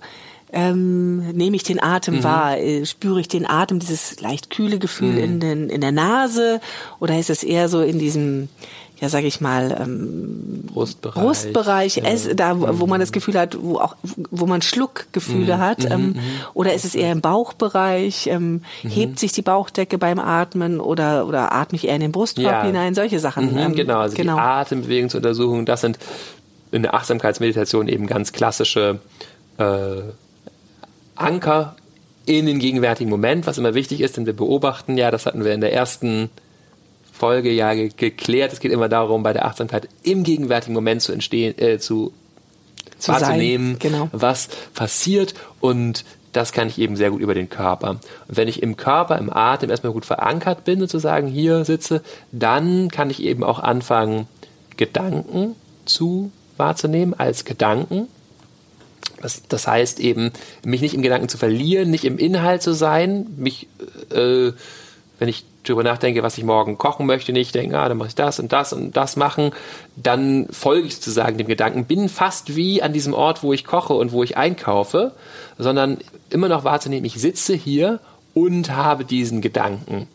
ähm, 0.54 1.32
nehme 1.32 1.58
ich 1.58 1.64
den 1.64 1.84
Atem 1.84 2.16
mhm. 2.16 2.24
wahr? 2.24 2.58
Äh, 2.58 2.86
spüre 2.86 3.20
ich 3.20 3.28
den 3.28 3.46
Atem, 3.46 3.80
dieses 3.80 4.22
leicht 4.22 4.50
kühle 4.50 4.80
Gefühl 4.80 5.14
mhm. 5.14 5.24
in, 5.24 5.40
den, 5.40 5.70
in 5.70 5.82
der 5.82 5.92
Nase? 5.92 6.62
Oder 7.00 7.20
ist 7.20 7.30
es 7.30 7.44
eher 7.44 7.68
so 7.68 7.82
in 7.82 8.00
diesem 8.00 8.48
ja, 8.98 9.10
sage 9.10 9.28
ich 9.28 9.42
mal, 9.42 9.76
ähm, 9.80 10.64
Brustbereich, 10.68 11.24
Brustbereich 11.24 11.96
ja. 11.98 12.04
es, 12.06 12.30
da 12.36 12.80
wo 12.80 12.88
man 12.88 13.00
das 13.00 13.12
Gefühl 13.12 13.38
hat, 13.38 13.58
wo 13.62 13.78
auch 13.78 13.96
wo 14.32 14.46
man 14.46 14.62
Schluckgefühle 14.62 15.58
mhm. 15.58 15.60
hat, 15.60 15.80
mhm, 15.84 15.92
ähm, 15.92 16.06
mhm. 16.08 16.22
oder 16.54 16.74
ist 16.74 16.86
es 16.86 16.96
eher 16.96 17.12
im 17.12 17.22
Bauchbereich? 17.22 18.28
Ähm, 18.28 18.62
mhm. 18.84 18.90
Hebt 18.90 19.20
sich 19.20 19.34
die 19.34 19.42
Bauchdecke 19.42 19.98
beim 19.98 20.20
Atmen 20.20 20.80
oder 20.80 21.28
oder 21.28 21.52
atme 21.52 21.76
ich 21.76 21.88
eher 21.88 21.96
in 21.96 22.02
den 22.02 22.12
Brustkorb 22.14 22.46
ja. 22.46 22.64
hinein? 22.64 22.96
Solche 22.96 23.20
Sachen. 23.20 23.52
Mhm, 23.52 23.58
ähm, 23.58 23.76
genau, 23.76 24.00
also 24.00 24.16
genau. 24.16 24.36
die 24.36 24.42
Atembewegungsuntersuchungen, 24.42 25.66
das 25.66 25.82
sind 25.82 26.00
in 26.72 26.82
der 26.84 26.94
Achtsamkeitsmeditation 26.94 27.88
eben 27.88 28.08
ganz 28.08 28.32
klassische 28.32 29.00
äh, 29.58 30.02
Anker 31.16 31.76
in 32.26 32.46
den 32.46 32.60
gegenwärtigen 32.60 33.10
Moment, 33.10 33.46
was 33.46 33.58
immer 33.58 33.74
wichtig 33.74 34.02
ist, 34.02 34.18
denn 34.18 34.26
wir 34.26 34.36
beobachten 34.36 34.98
ja, 34.98 35.12
das 35.12 35.26
hatten 35.26 35.44
wir 35.46 35.54
in 35.54 35.62
der 35.62 35.74
ersten 35.74 36.30
Folge 37.18 37.52
ja 37.52 37.74
ge 37.74 37.90
geklärt. 37.96 38.54
Es 38.54 38.60
geht 38.60 38.72
immer 38.72 38.90
darum, 38.90 39.24
bei 39.24 39.34
der 39.34 39.46
Achtsamkeit 39.46 39.88
im 40.04 40.24
gegenwärtigen 40.24 40.74
Moment 40.74 41.02
zu 41.02 41.12
entstehen, 41.12 41.58
äh, 41.58 41.80
zu, 41.80 42.14
zu 42.98 43.12
wahrzunehmen, 43.12 43.80
genau. 43.80 44.10
was 44.12 44.50
passiert 44.74 45.34
und 45.60 46.04
das 46.36 46.52
kann 46.52 46.68
ich 46.68 46.80
eben 46.80 46.98
sehr 46.98 47.12
gut 47.12 47.22
über 47.22 47.34
den 47.34 47.50
Körper. 47.50 47.92
Und 47.92 48.02
wenn 48.28 48.50
ich 48.50 48.62
im 48.62 48.76
Körper, 48.76 49.18
im 49.18 49.32
Atem 49.32 49.70
erstmal 49.70 49.94
gut 49.94 50.06
verankert 50.06 50.66
bin, 50.66 50.82
sozusagen 50.82 51.28
hier 51.28 51.64
sitze, 51.64 52.02
dann 52.34 52.90
kann 52.90 53.10
ich 53.10 53.24
eben 53.24 53.42
auch 53.42 53.60
anfangen, 53.60 54.28
Gedanken 54.76 55.56
zu 55.86 56.32
wahrzunehmen 56.58 57.14
als 57.14 57.46
Gedanken. 57.46 58.08
Das, 59.22 59.44
das 59.48 59.66
heißt 59.66 60.02
eben, 60.02 60.32
mich 60.66 60.82
nicht 60.82 60.94
im 60.94 61.02
Gedanken 61.02 61.30
zu 61.30 61.38
verlieren, 61.38 61.90
nicht 61.90 62.04
im 62.04 62.18
Inhalt 62.18 62.62
zu 62.62 62.74
sein, 62.74 63.28
mich, 63.38 63.68
äh, 64.14 64.52
wenn 65.20 65.30
ich 65.30 65.46
drüber 65.64 65.84
nachdenke, 65.84 66.24
was 66.24 66.38
ich 66.38 66.44
morgen 66.44 66.78
kochen 66.78 67.06
möchte, 67.06 67.32
nicht 67.32 67.56
denke, 67.56 67.80
ah, 67.80 67.90
dann 67.90 67.98
muss 67.98 68.10
ich 68.10 68.16
das 68.16 68.40
und 68.40 68.52
das 68.52 68.74
und 68.74 68.96
das 68.96 69.16
machen, 69.16 69.52
dann 69.96 70.48
folge 70.52 70.88
ich 70.88 70.96
sozusagen 70.96 71.38
dem 71.38 71.48
Gedanken, 71.48 71.86
bin 71.86 72.10
fast 72.10 72.56
wie 72.56 72.82
an 72.82 72.94
diesem 72.94 73.14
Ort, 73.14 73.44
wo 73.44 73.54
ich 73.54 73.66
koche 73.66 73.94
und 73.94 74.12
wo 74.12 74.24
ich 74.24 74.38
einkaufe, 74.38 75.14
sondern 75.58 75.98
immer 76.30 76.50
noch 76.50 76.64
wahrzunehmen, 76.64 77.06
ich 77.06 77.16
sitze 77.16 77.56
hier 77.56 78.00
und 78.34 78.76
habe 78.76 79.06
diesen 79.06 79.42
Gedanken. 79.42 80.08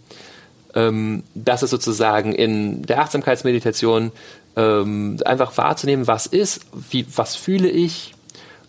Ähm, 0.75 1.25
das 1.35 1.63
ist 1.63 1.71
sozusagen 1.71 2.33
in 2.33 2.83
der 2.83 3.01
Achtsamkeitsmeditation 3.01 4.13
ähm, 4.57 5.19
einfach 5.25 5.57
wahrzunehmen, 5.57 6.07
was 6.07 6.27
ist, 6.27 6.67
wie, 6.91 7.07
was 7.17 7.37
fühle 7.37 7.69
ich 7.69 8.15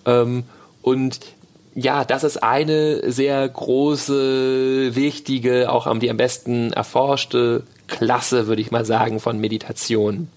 ähm, 0.06 0.44
und 0.82 1.20
ja, 1.74 2.04
das 2.04 2.24
ist 2.24 2.44
eine 2.44 3.12
sehr 3.12 3.48
große, 3.48 4.96
wichtige, 4.96 5.72
auch 5.72 5.88
am 5.88 6.00
die 6.00 6.10
am 6.10 6.18
besten 6.18 6.74
erforschte 6.74 7.64
Klasse, 7.88 8.48
würde 8.48 8.62
ich 8.62 8.72
mal 8.72 8.86
sagen, 8.86 9.20
von 9.20 9.40
Meditation. 9.40 10.28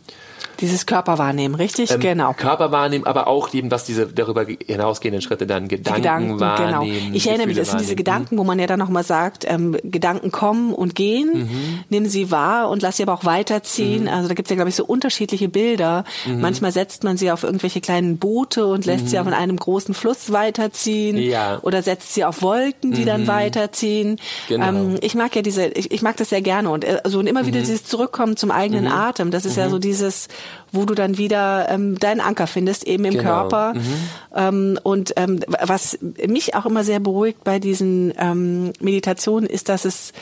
Dieses 0.65 0.87
Körperwahrnehmen, 0.87 1.55
richtig? 1.57 1.91
Ähm, 1.91 2.01
genau. 2.01 2.33
Körperwahrnehmen, 2.33 3.07
aber 3.07 3.27
auch 3.27 3.53
eben, 3.53 3.71
was 3.71 3.85
diese 3.85 4.07
darüber 4.07 4.47
hinausgehenden 4.47 5.21
Schritte 5.21 5.47
dann 5.47 5.69
Gedanken, 5.69 6.01
Gedanken 6.01 6.29
genau. 6.29 6.41
wahrnehmen. 6.41 6.99
Genau. 7.01 7.15
Ich 7.15 7.27
erinnere 7.27 7.49
mich, 7.49 7.59
das 7.59 7.69
sind 7.69 7.83
diese 7.83 7.97
Gedanken, 7.97 8.39
wo 8.39 8.45
man 8.45 8.59
ja 8.59 8.67
dann 8.67 8.79
nochmal 8.79 9.05
sagt, 9.05 9.45
ähm, 9.47 9.77
Gedanken 9.83 10.33
kommen 10.33 10.73
und 10.73 10.95
gehen, 10.95 11.31
mhm. 11.35 11.85
nimm 11.91 12.07
sie 12.07 12.31
wahr 12.31 12.71
und 12.71 12.81
lass 12.81 12.97
sie 12.97 13.03
aber 13.03 13.13
auch 13.13 13.27
weiterziehen. 13.27 14.05
Mhm. 14.05 14.09
Also 14.09 14.29
da 14.29 14.35
gibt 14.35 14.47
es 14.47 14.51
ja, 14.51 14.57
glaube 14.57 14.71
ich, 14.71 14.75
so 14.75 14.87
unterschiedliche 14.87 15.51
Bilder. 15.51 16.05
Mhm. 16.27 16.41
Manchmal 16.41 16.73
setzt 16.73 17.05
man 17.05 17.19
sie 17.19 17.31
auf 17.31 17.43
irgendwelche 17.43 17.83
kleinen 17.83 18.17
Boote 18.17 18.67
und 18.67 18.87
lässt 18.87 19.11
sie 19.11 19.19
mhm. 19.19 19.29
auf 19.29 19.35
einem 19.35 19.57
großen 19.59 19.93
Fluss 19.93 20.33
weiterziehen. 20.33 21.19
Ja. 21.19 21.59
Oder 21.61 21.83
setzt 21.83 22.15
sie 22.15 22.25
auf 22.25 22.41
Wolken, 22.41 22.93
die 22.93 23.05
dann 23.05 23.23
mhm. 23.23 23.29
weiterziehen. 23.29 24.19
Genau. 24.49 24.67
Ähm, 24.67 24.97
ich 25.03 25.15
mag 25.15 25.37
ja 25.37 25.43
diese, 25.43 25.67
ich, 25.67 25.91
ich, 25.91 26.01
mag 26.01 26.17
das 26.17 26.31
sehr 26.31 26.41
gerne 26.41 26.71
und, 26.71 26.87
also, 27.05 27.19
und 27.19 27.27
immer 27.27 27.45
wieder 27.45 27.59
mhm. 27.59 27.65
dieses 27.65 27.85
Zurückkommen 27.85 28.39
zum 28.39 28.51
eigenen 28.51 28.87
Atem. 28.87 29.31
Das 29.31 29.45
ist 29.45 29.57
ja 29.57 29.69
so 29.69 29.79
dieses, 29.79 30.29
wo 30.73 30.85
du 30.85 30.95
dann 30.95 31.19
wieder 31.19 31.69
ähm, 31.69 31.99
deinen 31.99 32.21
Anker 32.21 32.47
findest, 32.47 32.85
eben 32.85 33.05
im 33.05 33.15
genau. 33.15 33.23
Körper. 33.23 33.75
Mhm. 33.75 34.09
Ähm, 34.35 34.79
und 34.83 35.13
ähm, 35.17 35.41
was 35.63 35.99
mich 36.27 36.55
auch 36.55 36.67
immer 36.67 36.85
sehr 36.85 37.01
beruhigt 37.01 37.45
bei 37.45 37.59
diesen 37.59 38.13
ähm, 38.19 38.73
Meditationen 38.81 39.49
ist, 39.49 39.69
dass 39.69 39.85
es 39.85 40.13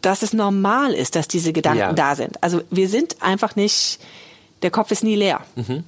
dass 0.00 0.22
es 0.22 0.32
normal 0.32 0.92
ist, 0.92 1.16
dass 1.16 1.26
diese 1.26 1.52
Gedanken 1.52 1.80
ja. 1.80 1.92
da 1.92 2.14
sind. 2.14 2.40
Also 2.40 2.62
wir 2.70 2.88
sind 2.88 3.16
einfach 3.20 3.56
nicht, 3.56 3.98
der 4.62 4.70
Kopf 4.70 4.92
ist 4.92 5.02
nie 5.02 5.16
leer. 5.16 5.40
Mhm 5.56 5.82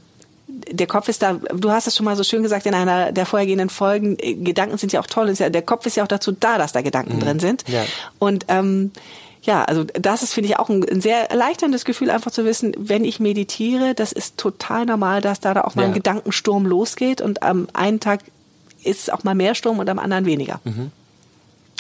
der 0.71 0.87
Kopf 0.87 1.09
ist 1.09 1.23
da, 1.23 1.35
du 1.35 1.71
hast 1.71 1.87
es 1.87 1.97
schon 1.97 2.05
mal 2.05 2.17
so 2.17 2.25
schön 2.25 2.43
gesagt 2.43 2.67
in 2.67 2.75
einer 2.75 3.13
der 3.13 3.27
vorhergehenden 3.27 3.71
Folgen, 3.71 4.17
Gedanken 4.17 4.79
sind 4.79 4.93
ja 4.93 5.01
auch 5.01 5.07
toll, 5.07 5.33
der 5.33 5.63
Kopf 5.63 5.87
ist 5.87 5.97
ja 5.97 6.03
auch 6.03 6.09
dazu 6.09 6.33
da, 6.33 6.59
dass 6.59 6.73
da 6.73 6.83
Gedanken 6.83 7.17
mhm. 7.17 7.21
drin 7.21 7.41
sind. 7.41 7.65
Ja. 7.69 7.85
Und 8.19 8.47
ähm, 8.49 8.91
ja, 9.43 9.65
also 9.65 9.85
das 9.85 10.23
ist, 10.23 10.35
finde 10.35 10.51
ich, 10.51 10.59
auch 10.59 10.69
ein, 10.69 10.85
ein, 10.89 11.01
sehr 11.01 11.31
erleichterndes 11.31 11.85
Gefühl, 11.85 12.11
einfach 12.11 12.31
zu 12.31 12.45
wissen, 12.45 12.75
wenn 12.77 13.05
ich 13.05 13.21
meditiere, 13.21 13.95
das 13.95 14.13
ist 14.13 14.37
total 14.37 14.85
normal, 14.85 15.23
dass 15.23 15.41
da, 15.41 15.59
auch 15.63 15.75
mal 15.75 15.87
ein 15.87 15.95
Gedankensturm 15.95 16.67
losgeht 16.67 17.21
und 17.21 17.43
am 17.43 17.69
einen 17.73 18.01
Tag 18.01 18.21
ist 18.85 19.01
es 19.01 19.11
auch 19.11 19.25
mal 19.25 19.35
mehr 19.35 19.55
Sturm 19.55 19.79
und 19.79 19.89
am 19.89 19.99
anderen 19.99 20.27
weniger. 20.27 20.61
Mhm. 20.65 20.91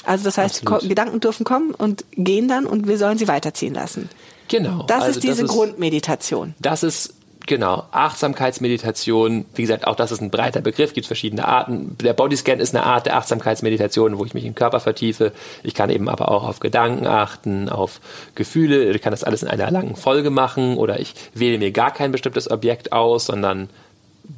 Also 0.04 0.24
das 0.24 0.38
heißt, 0.38 0.64
Gedanken 0.64 1.20
dürfen 1.20 1.44
kommen 1.44 1.72
und 1.72 2.04
gehen 2.12 2.48
dann 2.48 2.64
und 2.64 2.88
wir 2.88 2.96
sollen 2.96 3.18
sie 3.18 3.28
weiterziehen 3.28 3.74
lassen. 3.74 4.08
Genau. 4.48 4.84
Das 4.86 5.02
also 5.02 5.10
ist 5.16 5.22
diese 5.22 5.42
das 5.42 5.50
ist, 5.50 5.56
Grundmeditation. 5.56 6.54
Das 6.58 6.82
ist 6.82 7.14
Genau, 7.50 7.82
Achtsamkeitsmeditation, 7.90 9.44
wie 9.56 9.62
gesagt, 9.62 9.84
auch 9.84 9.96
das 9.96 10.12
ist 10.12 10.20
ein 10.20 10.30
breiter 10.30 10.60
Begriff, 10.60 10.92
gibt 10.92 11.08
verschiedene 11.08 11.48
Arten. 11.48 11.98
Der 11.98 12.12
Bodyscan 12.12 12.60
ist 12.60 12.76
eine 12.76 12.86
Art 12.86 13.06
der 13.06 13.16
Achtsamkeitsmeditation, 13.16 14.18
wo 14.18 14.24
ich 14.24 14.34
mich 14.34 14.44
im 14.44 14.54
Körper 14.54 14.78
vertiefe. 14.78 15.32
Ich 15.64 15.74
kann 15.74 15.90
eben 15.90 16.08
aber 16.08 16.30
auch 16.30 16.44
auf 16.44 16.60
Gedanken 16.60 17.08
achten, 17.08 17.68
auf 17.68 18.00
Gefühle. 18.36 18.92
Ich 18.92 19.02
kann 19.02 19.10
das 19.10 19.24
alles 19.24 19.42
in 19.42 19.48
einer 19.48 19.68
langen 19.68 19.96
Folge 19.96 20.30
machen 20.30 20.76
oder 20.76 21.00
ich 21.00 21.12
wähle 21.34 21.58
mir 21.58 21.72
gar 21.72 21.92
kein 21.92 22.12
bestimmtes 22.12 22.48
Objekt 22.48 22.92
aus, 22.92 23.26
sondern 23.26 23.68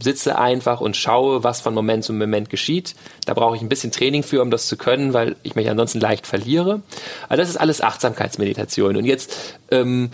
sitze 0.00 0.38
einfach 0.38 0.80
und 0.80 0.96
schaue, 0.96 1.44
was 1.44 1.60
von 1.60 1.74
Moment 1.74 2.04
zu 2.04 2.14
Moment 2.14 2.48
geschieht. 2.48 2.94
Da 3.26 3.34
brauche 3.34 3.56
ich 3.56 3.60
ein 3.60 3.68
bisschen 3.68 3.92
Training 3.92 4.22
für, 4.22 4.40
um 4.40 4.50
das 4.50 4.68
zu 4.68 4.78
können, 4.78 5.12
weil 5.12 5.36
ich 5.42 5.54
mich 5.54 5.68
ansonsten 5.68 6.00
leicht 6.00 6.26
verliere. 6.26 6.80
Aber 7.26 7.36
das 7.36 7.50
ist 7.50 7.58
alles 7.58 7.82
Achtsamkeitsmeditation. 7.82 8.96
Und 8.96 9.04
jetzt, 9.04 9.58
ähm, 9.70 10.12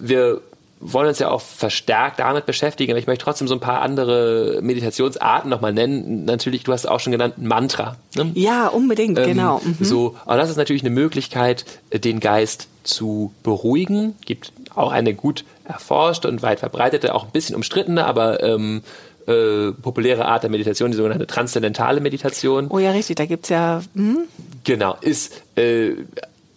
wir 0.00 0.40
wollen 0.80 1.08
uns 1.08 1.18
ja 1.18 1.30
auch 1.30 1.42
verstärkt 1.42 2.20
damit 2.20 2.46
beschäftigen, 2.46 2.92
aber 2.92 2.98
ich 2.98 3.06
möchte 3.06 3.24
trotzdem 3.24 3.46
so 3.46 3.54
ein 3.54 3.60
paar 3.60 3.82
andere 3.82 4.60
Meditationsarten 4.62 5.50
nochmal 5.50 5.74
nennen. 5.74 6.24
Natürlich, 6.24 6.64
du 6.64 6.72
hast 6.72 6.86
auch 6.86 7.00
schon 7.00 7.12
genannt, 7.12 7.34
Mantra. 7.36 7.96
Ne? 8.16 8.32
Ja, 8.34 8.68
unbedingt, 8.68 9.18
ähm, 9.18 9.26
genau. 9.26 9.60
Mhm. 9.62 9.84
So, 9.84 10.16
aber 10.24 10.38
das 10.38 10.48
ist 10.48 10.56
natürlich 10.56 10.82
eine 10.82 10.90
Möglichkeit, 10.90 11.66
den 11.92 12.18
Geist 12.18 12.68
zu 12.82 13.32
beruhigen. 13.42 14.14
Gibt 14.24 14.52
auch 14.74 14.90
eine 14.90 15.14
gut 15.14 15.44
erforschte 15.64 16.28
und 16.28 16.42
weit 16.42 16.60
verbreitete, 16.60 17.14
auch 17.14 17.24
ein 17.24 17.30
bisschen 17.30 17.54
umstrittene, 17.56 18.06
aber 18.06 18.42
ähm, 18.42 18.82
äh, 19.26 19.72
populäre 19.72 20.24
Art 20.24 20.42
der 20.44 20.50
Meditation, 20.50 20.90
die 20.90 20.96
sogenannte 20.96 21.26
transzendentale 21.26 22.00
Meditation. 22.00 22.68
Oh 22.70 22.78
ja, 22.78 22.90
richtig, 22.90 23.16
da 23.16 23.26
gibt's 23.26 23.50
ja. 23.50 23.82
Hm? 23.94 24.20
Genau, 24.64 24.96
ist 25.02 25.42
äh, 25.56 25.92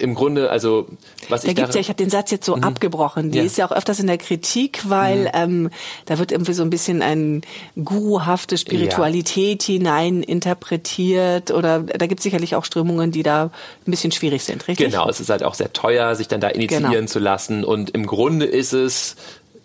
im 0.03 0.15
Grunde, 0.15 0.49
also 0.49 0.87
was 1.29 1.43
da 1.43 1.47
ich 1.47 1.55
gibt's 1.55 1.75
ja, 1.75 1.81
ich 1.81 1.87
habe 1.87 1.97
den 1.97 2.09
Satz 2.09 2.29
jetzt 2.29 2.45
so 2.45 2.57
mhm. 2.57 2.63
abgebrochen. 2.63 3.31
Die 3.31 3.37
ja. 3.37 3.43
ist 3.45 3.57
ja 3.57 3.65
auch 3.65 3.71
öfters 3.71 3.99
in 3.99 4.07
der 4.07 4.17
Kritik, 4.17 4.81
weil 4.89 5.21
mhm. 5.21 5.29
ähm, 5.33 5.69
da 6.05 6.19
wird 6.19 6.33
irgendwie 6.33 6.53
so 6.53 6.61
ein 6.61 6.69
bisschen 6.69 7.01
eine 7.01 7.39
guruhafte 7.81 8.57
Spiritualität 8.57 9.65
ja. 9.67 9.73
hinein 9.73 10.21
interpretiert 10.21 11.51
oder 11.51 11.79
da 11.79 12.05
gibt's 12.05 12.23
sicherlich 12.23 12.55
auch 12.55 12.65
Strömungen, 12.65 13.11
die 13.11 13.23
da 13.23 13.45
ein 13.45 13.91
bisschen 13.91 14.11
schwierig 14.11 14.43
sind, 14.43 14.67
richtig? 14.67 14.91
Genau, 14.91 15.07
es 15.07 15.21
ist 15.21 15.29
halt 15.29 15.43
auch 15.43 15.53
sehr 15.53 15.71
teuer, 15.71 16.15
sich 16.15 16.27
dann 16.27 16.41
da 16.41 16.49
initiieren 16.49 16.91
genau. 16.91 17.05
zu 17.05 17.19
lassen 17.19 17.63
und 17.63 17.91
im 17.91 18.05
Grunde 18.05 18.45
ist 18.45 18.73
es 18.73 19.15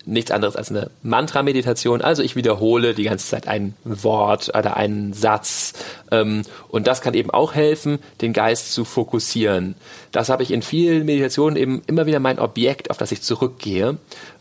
nichts 0.04 0.30
anderes 0.30 0.56
als 0.56 0.70
eine 0.70 0.90
Mantra-Meditation. 1.02 2.00
Also 2.02 2.22
ich 2.22 2.36
wiederhole 2.36 2.94
die 2.94 3.04
ganze 3.04 3.26
Zeit 3.26 3.46
ein 3.46 3.74
Wort 3.84 4.48
oder 4.48 4.76
einen 4.76 5.12
Satz. 5.12 5.74
Ähm, 6.10 6.42
und 6.68 6.86
das 6.86 7.00
kann 7.00 7.14
eben 7.14 7.30
auch 7.30 7.54
helfen, 7.54 7.98
den 8.20 8.32
Geist 8.32 8.72
zu 8.72 8.84
fokussieren. 8.84 9.74
Das 10.12 10.28
habe 10.28 10.42
ich 10.42 10.50
in 10.50 10.62
vielen 10.62 11.04
Meditationen 11.04 11.56
eben 11.56 11.82
immer 11.86 12.06
wieder 12.06 12.20
mein 12.20 12.38
Objekt, 12.38 12.90
auf 12.90 12.96
das 12.96 13.12
ich 13.12 13.22
zurückgehe. 13.22 13.98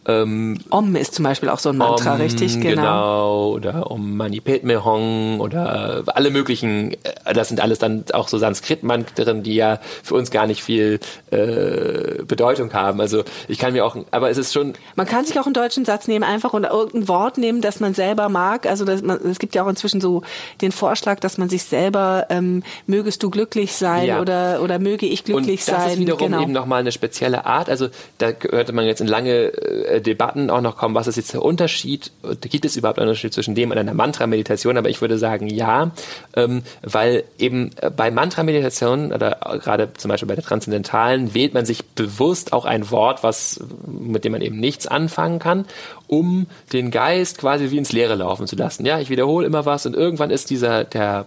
Ähm, 0.08 0.58
Om 0.70 0.96
ist 0.96 1.16
zum 1.16 1.24
Beispiel 1.24 1.50
auch 1.50 1.60
so 1.60 1.70
ein 1.70 1.78
Mantra, 1.78 2.14
Om, 2.14 2.22
richtig? 2.22 2.62
Genau. 2.62 2.70
genau. 2.70 3.48
Oder 3.50 3.92
Om 3.92 4.16
Mani 4.16 4.40
Padme 4.40 4.86
Hong 4.86 5.42
oder 5.42 6.04
alle 6.08 6.32
möglichen, 6.32 6.94
äh, 6.94 7.34
das 7.34 7.50
sind 7.50 7.60
alles 7.60 7.80
dann 7.80 8.06
auch 8.14 8.30
so 8.30 8.38
Sanskrit-Mantren, 8.38 9.44
die 9.44 9.56
ja 9.56 9.80
für 10.04 10.16
uns 10.16 10.32
gar 10.32 10.48
nicht 10.48 10.64
viel 10.64 11.00
äh, 11.32 12.24
Bedeutung 12.24 12.72
haben. 12.74 13.02
Also 13.02 13.24
ich 13.50 13.60
kann 13.60 13.74
mir 13.74 13.86
auch, 13.86 13.98
aber 14.12 14.30
es 14.30 14.38
ist 14.38 14.54
schon... 14.54 14.74
Man 14.96 15.06
kann 15.06 15.26
sich 15.26 15.38
auch 15.40 15.46
einen 15.46 15.54
deutschen 15.54 15.84
Satz 15.84 16.08
nehmen, 16.08 16.24
einfach 16.24 16.54
und 16.54 16.64
irgendein 16.64 17.08
Wort 17.10 17.38
nehmen, 17.38 17.60
das 17.62 17.82
man 17.82 17.94
selber 17.94 18.30
mag. 18.30 18.66
Also 18.66 18.86
das, 18.86 19.02
man, 19.02 19.20
es 19.26 19.40
gibt 19.40 19.56
ja 19.56 19.64
auch 19.64 19.70
inzwischen 19.70 20.00
so 20.00 20.22
den 20.62 20.72
Vorschlag, 20.72 21.20
dass 21.20 21.38
man 21.38 21.50
sich 21.50 21.64
selber, 21.64 22.28
ähm, 22.30 22.64
mögest 22.86 23.24
du 23.24 23.30
glücklich 23.30 23.74
sein 23.74 24.06
ja. 24.06 24.22
oder, 24.22 24.62
oder 24.62 24.80
möge 24.80 25.06
ich 25.06 25.26
glücklich 25.26 25.66
sein. 25.66 25.76
Und 25.76 25.84
das 25.84 25.94
ist 25.94 26.00
wiederum 26.00 26.32
genau. 26.32 26.42
eben 26.44 26.52
nochmal 26.54 26.80
eine 26.80 26.94
spezielle 26.94 27.46
Art. 27.46 27.70
Also 27.70 27.90
da 28.20 28.32
hörte 28.50 28.72
man 28.72 28.86
jetzt 28.86 29.02
in 29.02 29.08
lange 29.08 29.52
äh, 29.54 29.97
Debatten 30.02 30.50
auch 30.50 30.62
noch 30.62 30.78
kommen, 30.78 30.96
was 30.96 31.08
ist 31.08 31.16
jetzt 31.16 31.34
der 31.34 31.44
Unterschied, 31.44 32.12
gibt 32.42 32.66
es 32.66 32.76
überhaupt 32.76 33.00
einen 33.00 33.10
Unterschied 33.10 33.34
zwischen 33.34 33.56
dem 33.56 33.72
und 33.72 33.78
einer 33.78 33.94
Mantra-Meditation, 33.94 34.78
aber 34.78 34.90
ich 34.90 35.02
würde 35.02 35.18
sagen 35.18 35.48
ja, 35.48 35.92
ähm, 36.36 36.64
weil 36.82 37.24
eben 37.38 37.72
äh, 37.82 37.90
bei 37.90 38.12
Mantra-Meditationen 38.12 39.14
oder 39.14 39.38
gerade 39.64 39.94
zum 39.98 40.10
Beispiel 40.10 40.28
bei 40.28 40.36
der 40.36 40.44
Transzendentalen 40.44 41.34
wählt 41.34 41.54
man 41.54 41.66
sich 41.66 41.86
bewusst 41.86 42.54
auch 42.54 42.66
ein 42.66 42.92
Wort, 42.92 43.24
was, 43.24 43.60
mit 43.86 44.26
dem 44.26 44.32
man 44.34 44.42
eben 44.42 44.60
nichts 44.60 44.88
anfangen 44.88 45.40
kann, 45.40 45.66
um 46.08 46.48
den 46.74 46.92
Geist 46.92 47.38
quasi 47.38 47.72
wie 47.72 47.78
ins 47.78 47.92
Leere 47.92 48.16
laufen 48.16 48.48
zu 48.48 48.56
lassen. 48.56 48.86
Ja, 48.86 49.00
ich 49.00 49.10
wiederhole 49.10 49.46
immer 49.46 49.66
was 49.66 49.86
und 49.86 49.96
irgendwann 49.96 50.32
ist 50.32 50.50
dieser, 50.50 50.84
der 50.84 51.26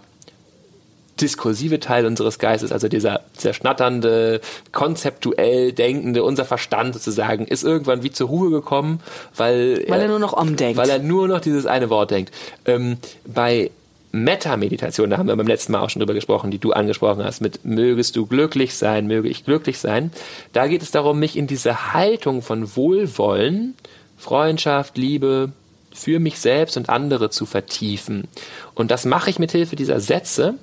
diskursive 1.21 1.79
Teil 1.79 2.05
unseres 2.05 2.39
Geistes, 2.39 2.71
also 2.71 2.87
dieser, 2.87 3.21
dieser 3.37 3.53
schnatternde, 3.53 4.41
konzeptuell 4.71 5.71
denkende, 5.71 6.23
unser 6.23 6.45
Verstand 6.45 6.95
sozusagen, 6.95 7.45
ist 7.45 7.63
irgendwann 7.63 8.03
wie 8.03 8.11
zur 8.11 8.27
Ruhe 8.27 8.49
gekommen, 8.49 8.99
weil, 9.35 9.85
weil 9.87 9.99
er, 9.99 10.05
er 10.05 10.09
nur 10.09 10.19
noch 10.19 10.33
umdenkt. 10.33 10.77
Weil 10.77 10.89
er 10.89 10.99
nur 10.99 11.27
noch 11.27 11.41
dieses 11.41 11.65
eine 11.65 11.89
Wort 11.89 12.11
denkt. 12.11 12.33
Ähm, 12.65 12.97
bei 13.25 13.71
Meta-Meditation, 14.11 15.09
da 15.09 15.17
haben 15.17 15.27
wir 15.27 15.35
beim 15.35 15.47
letzten 15.47 15.71
Mal 15.71 15.81
auch 15.81 15.89
schon 15.89 16.01
drüber 16.01 16.13
gesprochen, 16.13 16.51
die 16.51 16.59
du 16.59 16.73
angesprochen 16.73 17.23
hast, 17.23 17.41
mit 17.41 17.63
mögest 17.63 18.15
du 18.15 18.25
glücklich 18.25 18.75
sein, 18.75 19.07
möge 19.07 19.29
ich 19.29 19.45
glücklich 19.45 19.79
sein. 19.79 20.11
Da 20.53 20.67
geht 20.67 20.81
es 20.81 20.91
darum, 20.91 21.19
mich 21.19 21.37
in 21.37 21.47
diese 21.47 21.93
Haltung 21.93 22.41
von 22.41 22.75
Wohlwollen, 22.75 23.75
Freundschaft, 24.17 24.97
Liebe, 24.97 25.51
für 25.93 26.19
mich 26.19 26.39
selbst 26.39 26.77
und 26.77 26.89
andere 26.89 27.29
zu 27.29 27.45
vertiefen. 27.45 28.27
Und 28.75 28.91
das 28.91 29.05
mache 29.05 29.29
ich 29.29 29.39
mit 29.39 29.51
Hilfe 29.51 29.75
dieser 29.75 29.99
Sätze, 29.99 30.55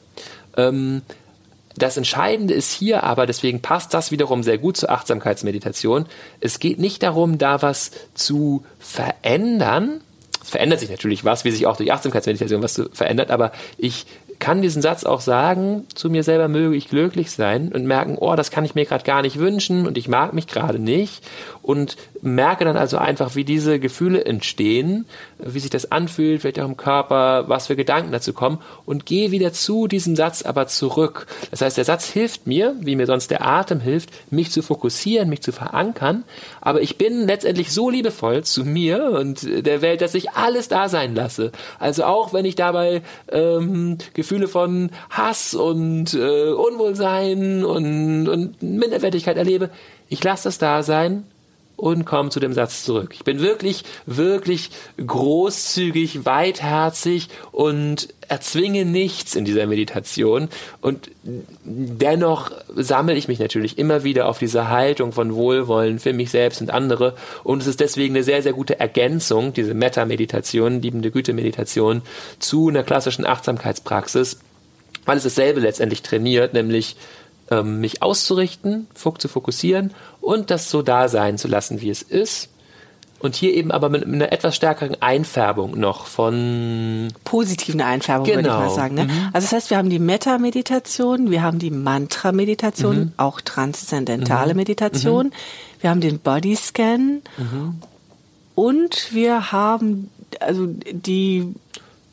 ähm, 0.59 1.03
das 1.77 1.97
Entscheidende 1.97 2.55
ist 2.55 2.73
hier 2.73 3.05
aber, 3.05 3.27
deswegen 3.27 3.62
passt 3.62 3.94
das 3.94 4.11
wiederum 4.11 4.42
sehr 4.42 4.59
gut 4.59 4.77
zur 4.77 4.90
Achtsamkeitsmeditation. 4.90 6.07
Es 6.40 6.59
geht 6.59 6.79
nicht 6.79 7.03
darum, 7.03 7.38
da 7.38 7.62
was 7.62 7.92
zu 8.14 8.64
verändern. 8.81 10.01
Es 10.42 10.51
verändert 10.51 10.81
sich 10.81 10.90
natürlich 10.90 11.25
was, 11.25 11.44
wie 11.44 11.53
sich 11.53 11.66
auch 11.66 11.77
durch 11.77 11.92
Achtsamkeitsmeditation 11.92 12.62
was 12.62 12.83
verändert, 12.92 13.31
aber 13.31 13.53
ich 13.77 14.07
kann 14.38 14.62
diesen 14.62 14.83
Satz 14.83 15.05
auch 15.05 15.21
sagen, 15.21 15.87
zu 15.94 16.11
mir 16.11 16.23
selber 16.23 16.49
möge 16.49 16.77
ich 16.77 16.88
glücklich 16.88 17.31
sein 17.31 17.73
und 17.73 17.87
merken, 17.87 18.16
oh, 18.18 18.37
das 18.37 18.51
kann 18.51 18.64
ich 18.64 18.75
mir 18.75 18.85
gerade 18.85 19.05
gar 19.05 19.23
nicht 19.23 19.38
wünschen 19.38 19.87
und 19.87 19.99
ich 19.99 20.09
mag 20.09 20.33
mich 20.33 20.47
gerade 20.47 20.79
nicht 20.79 21.25
und 21.68 21.98
merke 22.22 22.64
dann 22.64 22.78
also 22.78 22.96
einfach, 22.96 23.35
wie 23.35 23.44
diese 23.44 23.78
Gefühle 23.78 24.24
entstehen, 24.24 25.04
wie 25.37 25.61
sich 25.61 25.68
das 25.68 25.92
anfühlt, 25.92 26.40
vielleicht 26.40 26.59
auch 26.61 26.64
im 26.64 26.78
Körper, 26.78 27.44
was 27.48 27.66
für 27.66 27.76
Gedanken 27.76 28.11
dazu 28.11 28.33
kommen 28.33 28.57
und 28.87 29.04
gehe 29.04 29.33
wieder 29.33 29.52
zu 29.52 29.87
diesem 29.87 30.16
Satz 30.16 30.40
aber 30.40 30.66
zurück. 30.66 31.26
Das 31.50 31.61
heißt, 31.61 31.76
der 31.76 31.85
Satz 31.85 32.07
hilft 32.07 32.46
mir, 32.46 32.74
wie 32.81 32.96
mir 32.96 33.04
sonst 33.04 33.31
der 33.31 33.46
Atem 33.46 33.81
hilft, 33.81 34.09
mich 34.33 34.50
zu 34.50 34.62
fokussieren, 34.62 35.28
mich 35.28 35.42
zu 35.42 35.52
verankern, 35.52 36.24
aber 36.62 36.81
ich 36.81 36.96
bin 36.96 37.26
letztendlich 37.26 37.70
so 37.70 37.90
liebevoll 37.90 38.44
zu 38.44 38.64
mir 38.64 39.11
und 39.11 39.42
der 39.42 39.83
Welt, 39.83 40.00
dass 40.00 40.14
ich 40.14 40.31
alles 40.31 40.68
da 40.68 40.88
sein 40.88 41.14
lasse. 41.14 41.52
Also 41.78 42.04
auch 42.04 42.33
wenn 42.33 42.46
ich 42.46 42.54
dabei 42.54 43.02
ähm, 43.31 43.98
Gefühle 44.14 44.48
von 44.48 44.88
Hass 45.11 45.52
und 45.52 46.14
äh, 46.14 46.48
Unwohlsein 46.48 47.62
und, 47.62 48.26
und 48.26 48.62
Minderwertigkeit 48.62 49.37
erlebe, 49.37 49.68
ich 50.09 50.24
lasse 50.24 50.44
das 50.44 50.57
da 50.57 50.83
sein 50.83 51.24
und 51.79 52.05
komme 52.05 52.29
zu 52.31 52.41
dem 52.41 52.53
Satz 52.53 52.85
zurück. 52.85 53.12
Ich 53.14 53.23
bin 53.23 53.38
wirklich, 53.38 53.85
wirklich 54.05 54.71
großzügig, 55.05 56.27
weitherzig 56.27 57.29
und 57.53 58.09
erzwinge 58.29 58.85
nichts 58.85 59.37
in 59.37 59.45
dieser 59.45 59.67
Meditation. 59.69 60.49
Und 60.81 61.09
dennoch 61.23 62.51
sammle 62.75 63.14
ich 63.14 63.29
mich 63.29 63.38
natürlich 63.38 63.79
immer 63.79 64.03
wieder 64.03 64.29
auf 64.29 64.41
diese 64.41 64.69
Haltung 64.69 65.12
von 65.12 65.37
Wohlwollen 65.37 66.01
für 66.01 66.12
mich 66.12 66.33
selbst 66.33 66.61
und 66.61 66.71
andere. 66.71 67.14
Und 67.45 67.62
es 67.62 67.69
ist 67.69 67.79
deswegen 67.79 68.17
eine 68.17 68.25
sehr, 68.25 68.43
sehr 68.43 68.55
gute 68.55 68.81
Ergänzung, 68.81 69.53
diese 69.53 69.73
Metta-Meditation, 69.73 70.83
liebende 70.83 71.12
Güte-Meditation, 71.12 72.03
zu 72.41 72.69
einer 72.69 72.83
klassischen 72.83 73.25
Achtsamkeitspraxis, 73.25 74.41
weil 75.07 75.17
es 75.17 75.23
dasselbe 75.23 75.61
letztendlich 75.61 76.03
trainiert, 76.03 76.55
nämlich 76.55 76.97
ähm, 77.51 77.81
mich 77.81 78.03
auszurichten, 78.03 78.88
zu 78.95 79.29
fokussieren 79.29 79.95
und 80.29 80.51
das 80.51 80.69
so 80.69 80.83
da 80.83 81.09
sein 81.09 81.38
zu 81.38 81.49
lassen, 81.49 81.81
wie 81.81 81.88
es 81.88 82.03
ist. 82.03 82.51
Und 83.19 83.35
hier 83.35 83.55
eben 83.55 83.73
aber 83.73 83.88
mit, 83.88 84.05
einer 84.05 84.31
etwas 84.31 84.55
stärkeren 84.55 85.01
Einfärbung 85.01 85.81
noch 85.81 86.05
von 86.07 87.09
positiven 87.25 87.81
Einfärbung, 87.81 88.27
genau. 88.27 88.37
würde 88.37 88.49
ich 88.49 88.55
mal 88.55 88.62
genau. 88.64 88.75
sagen. 88.75 88.95
Ne? 88.95 89.05
Mhm. 89.05 89.31
Also 89.33 89.47
das 89.47 89.53
heißt, 89.53 89.71
wir 89.71 89.79
haben 89.79 89.88
die 89.88 89.99
Metta-Meditation, 89.99 91.31
wir 91.31 91.43
haben 91.43 91.59
die 91.59 91.71
Mantra-Meditation, 91.71 92.97
mhm. 92.99 93.12
auch 93.17 93.41
transzendentale 93.41 94.53
mhm. 94.53 94.59
Meditation, 94.59 95.27
mhm. 95.29 95.33
wir 95.81 95.91
haben 95.91 96.03
den 96.03 96.19
Bodyscan 96.19 97.23
mhm. 97.38 97.77
und 98.55 99.14
wir 99.14 99.51
haben 99.51 100.11
also 100.41 100.67
die 100.67 101.55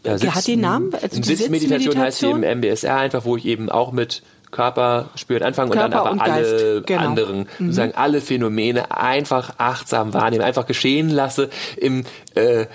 ja, 0.06 0.18
Sitz, 0.18 0.36
hat 0.36 0.48
den 0.48 0.62
Namen? 0.62 0.94
Also 0.94 1.22
Sitzmeditation 1.22 1.98
heißt 1.98 2.20
sie 2.20 2.30
im 2.30 2.44
MBSR 2.44 2.96
einfach, 2.96 3.26
wo 3.26 3.36
ich 3.36 3.46
eben 3.46 3.70
auch 3.70 3.92
mit 3.92 4.24
Körper 4.56 5.10
spüren 5.16 5.44
anfangen 5.44 5.72
Körper 5.72 5.86
und 5.86 5.92
dann 5.92 6.00
aber 6.00 6.12
und 6.12 6.22
alle 6.22 6.82
genau. 6.82 7.02
anderen, 7.02 7.40
mhm. 7.40 7.66
sozusagen 7.66 7.94
alle 7.96 8.22
Phänomene 8.22 8.96
einfach 8.96 9.56
achtsam 9.58 10.14
wahrnehmen, 10.14 10.44
einfach 10.44 10.66
geschehen 10.66 11.10
lasse 11.10 11.50
im 11.76 12.06
äh, 12.36 12.62
äh, 12.62 12.68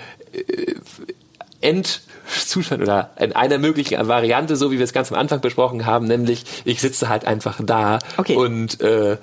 Endzustand 1.61 2.83
oder 2.83 3.09
in 3.19 3.33
einer 3.33 3.57
möglichen 3.57 4.07
Variante, 4.07 4.55
so 4.55 4.71
wie 4.71 4.77
wir 4.77 4.83
es 4.83 4.93
ganz 4.93 5.11
am 5.11 5.17
Anfang 5.17 5.41
besprochen 5.41 5.85
haben, 5.87 6.05
nämlich 6.05 6.45
ich 6.65 6.81
sitze 6.81 7.09
halt 7.09 7.25
einfach 7.25 7.59
da 7.63 7.97
okay. 8.17 8.35
und 8.35 8.79
äh, 8.81 9.17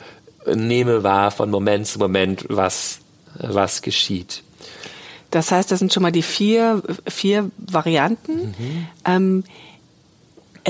nehme 0.52 1.04
wahr 1.04 1.30
von 1.30 1.50
Moment 1.50 1.86
zu 1.86 2.00
Moment, 2.00 2.44
was, 2.48 2.98
was 3.38 3.82
geschieht. 3.82 4.42
Das 5.30 5.52
heißt, 5.52 5.70
das 5.70 5.78
sind 5.78 5.92
schon 5.92 6.02
mal 6.02 6.12
die 6.12 6.22
vier, 6.22 6.82
vier 7.06 7.50
Varianten. 7.58 8.54
Mhm. 8.58 8.86
Ähm, 9.04 9.44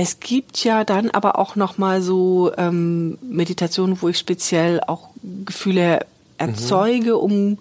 es 0.01 0.21
gibt 0.21 0.63
ja 0.63 0.85
dann 0.85 1.11
aber 1.11 1.41
auch 1.41 1.57
noch 1.57 1.77
mal 1.77 2.03
so 2.03 2.53
ähm, 2.57 3.19
Meditationen, 3.21 4.01
wo 4.01 4.09
ich 4.09 4.17
speziell 4.17 4.81
auch 4.87 5.09
Gefühle 5.45 6.07
erzeuge, 6.37 7.15
mhm. 7.15 7.19
um 7.19 7.59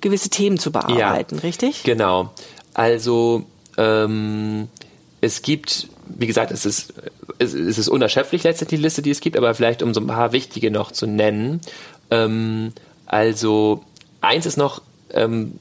gewisse 0.00 0.30
Themen 0.30 0.58
zu 0.58 0.72
bearbeiten, 0.72 1.34
ja, 1.34 1.40
richtig? 1.42 1.82
Genau. 1.82 2.30
Also 2.72 3.44
ähm, 3.76 4.68
es 5.20 5.42
gibt, 5.42 5.88
wie 6.06 6.26
gesagt, 6.26 6.50
es 6.50 6.64
ist, 6.64 6.94
es, 7.38 7.52
es 7.52 7.76
ist 7.76 7.88
unerschöpflich 7.88 8.42
letztendlich 8.42 8.80
die 8.80 8.82
Liste, 8.82 9.02
die 9.02 9.10
es 9.10 9.20
gibt, 9.20 9.36
aber 9.36 9.54
vielleicht 9.54 9.82
um 9.82 9.92
so 9.92 10.00
ein 10.00 10.06
paar 10.06 10.32
wichtige 10.32 10.70
noch 10.70 10.92
zu 10.92 11.06
nennen. 11.06 11.60
Ähm, 12.10 12.72
also 13.04 13.84
eins 14.22 14.46
ist 14.46 14.56
noch 14.56 14.80
ähm, 15.12 15.58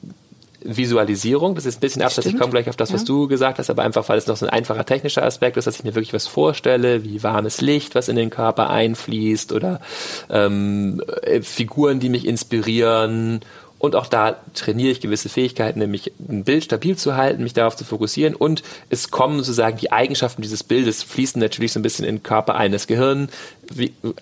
Visualisierung. 0.66 1.56
Das 1.56 1.66
ist 1.66 1.78
ein 1.78 1.82
bisschen 1.82 2.02
abseits. 2.02 2.28
Ich 2.28 2.38
komme 2.38 2.52
gleich 2.52 2.70
auf 2.70 2.76
das, 2.76 2.94
was 2.94 3.02
ja. 3.02 3.08
du 3.08 3.28
gesagt 3.28 3.60
hast, 3.60 3.70
aber 3.70 3.84
einfach, 3.84 4.08
weil 4.10 4.18
es 4.18 4.28
noch 4.28 4.38
so 4.38 4.46
ein 4.46 4.52
einfacher 4.52 4.86
technischer 4.86 5.24
Aspekt 5.24 5.58
ist, 5.58 5.66
dass 5.66 5.78
ich 5.78 5.84
mir 5.84 5.96
wirklich 5.96 6.14
was 6.14 6.28
vorstelle, 6.28 7.04
wie 7.04 7.24
warmes 7.24 7.62
Licht, 7.62 7.96
was 7.96 8.10
in 8.10 8.16
den 8.16 8.30
Körper 8.30 8.70
einfließt 8.70 9.52
oder 9.52 9.80
ähm, 10.30 11.02
äh, 11.22 11.42
Figuren, 11.42 12.00
die 12.00 12.10
mich 12.10 12.26
inspirieren 12.26 13.42
und 13.86 13.96
auch 13.96 14.08
da 14.08 14.38
trainiere 14.54 14.90
ich 14.90 15.02
gewisse 15.02 15.30
Fähigkeiten, 15.30 15.80
nämlich 15.80 16.12
ein 16.28 16.44
Bild 16.44 16.64
stabil 16.64 16.98
zu 16.98 17.16
halten, 17.16 17.44
mich 17.44 17.54
darauf 17.54 17.76
zu 17.76 17.84
fokussieren. 17.84 18.34
Und 18.34 18.64
es 18.90 19.12
kommen 19.12 19.38
sozusagen 19.38 19.78
die 19.78 19.92
Eigenschaften 19.92 20.42
dieses 20.42 20.64
Bildes, 20.64 21.04
fließen 21.04 21.40
natürlich 21.40 21.74
so 21.74 21.80
ein 21.80 21.84
bisschen 21.84 22.06
in 22.06 22.16
den 22.16 22.24
Körper 22.24 22.56
ein. 22.56 22.72
Das 22.72 22.88
Gehirn, 22.88 23.30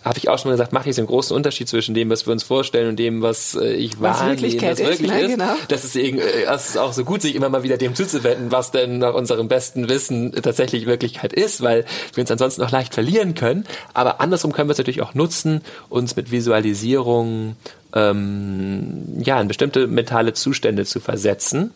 habe 0.03 0.17
ich 0.17 0.29
auch 0.29 0.37
schon 0.37 0.49
mal 0.49 0.53
gesagt, 0.53 0.73
macht 0.73 0.85
nicht 0.85 0.95
so 0.95 1.01
einen 1.01 1.07
großen 1.07 1.35
Unterschied 1.35 1.67
zwischen 1.67 1.93
dem, 1.95 2.09
was 2.09 2.25
wir 2.25 2.33
uns 2.33 2.43
vorstellen 2.43 2.89
und 2.89 2.97
dem, 2.97 3.21
was 3.21 3.55
äh, 3.55 3.73
ich 3.73 3.99
was 3.99 4.19
wahrnehme, 4.19 4.41
Wirklichkeit 4.41 4.79
was 4.79 4.79
wirklich 4.79 5.11
ist. 5.11 5.15
Ne? 5.15 5.21
ist. 5.21 5.31
Genau. 5.31 5.55
Das 5.67 5.83
ist, 5.83 5.95
äh, 5.95 6.45
das 6.45 6.69
ist 6.69 6.77
auch 6.77 6.93
so 6.93 7.03
gut, 7.03 7.21
sich 7.21 7.35
immer 7.35 7.49
mal 7.49 7.63
wieder 7.63 7.77
dem 7.77 7.95
zuzuwenden, 7.95 8.51
was 8.51 8.71
denn 8.71 8.99
nach 8.99 9.13
unserem 9.13 9.47
besten 9.47 9.89
Wissen 9.89 10.31
tatsächlich 10.31 10.85
Wirklichkeit 10.85 11.33
ist, 11.33 11.61
weil 11.61 11.85
wir 12.13 12.21
uns 12.21 12.31
ansonsten 12.31 12.61
noch 12.61 12.71
leicht 12.71 12.93
verlieren 12.93 13.35
können. 13.35 13.65
Aber 13.93 14.21
andersrum 14.21 14.51
können 14.51 14.69
wir 14.69 14.73
es 14.73 14.77
natürlich 14.77 15.01
auch 15.01 15.13
nutzen, 15.13 15.61
uns 15.89 16.15
mit 16.15 16.31
Visualisierung 16.31 17.55
ähm, 17.93 19.21
ja, 19.23 19.39
in 19.39 19.47
bestimmte 19.47 19.87
mentale 19.87 20.33
Zustände 20.33 20.85
zu 20.85 20.99
versetzen. 20.99 21.71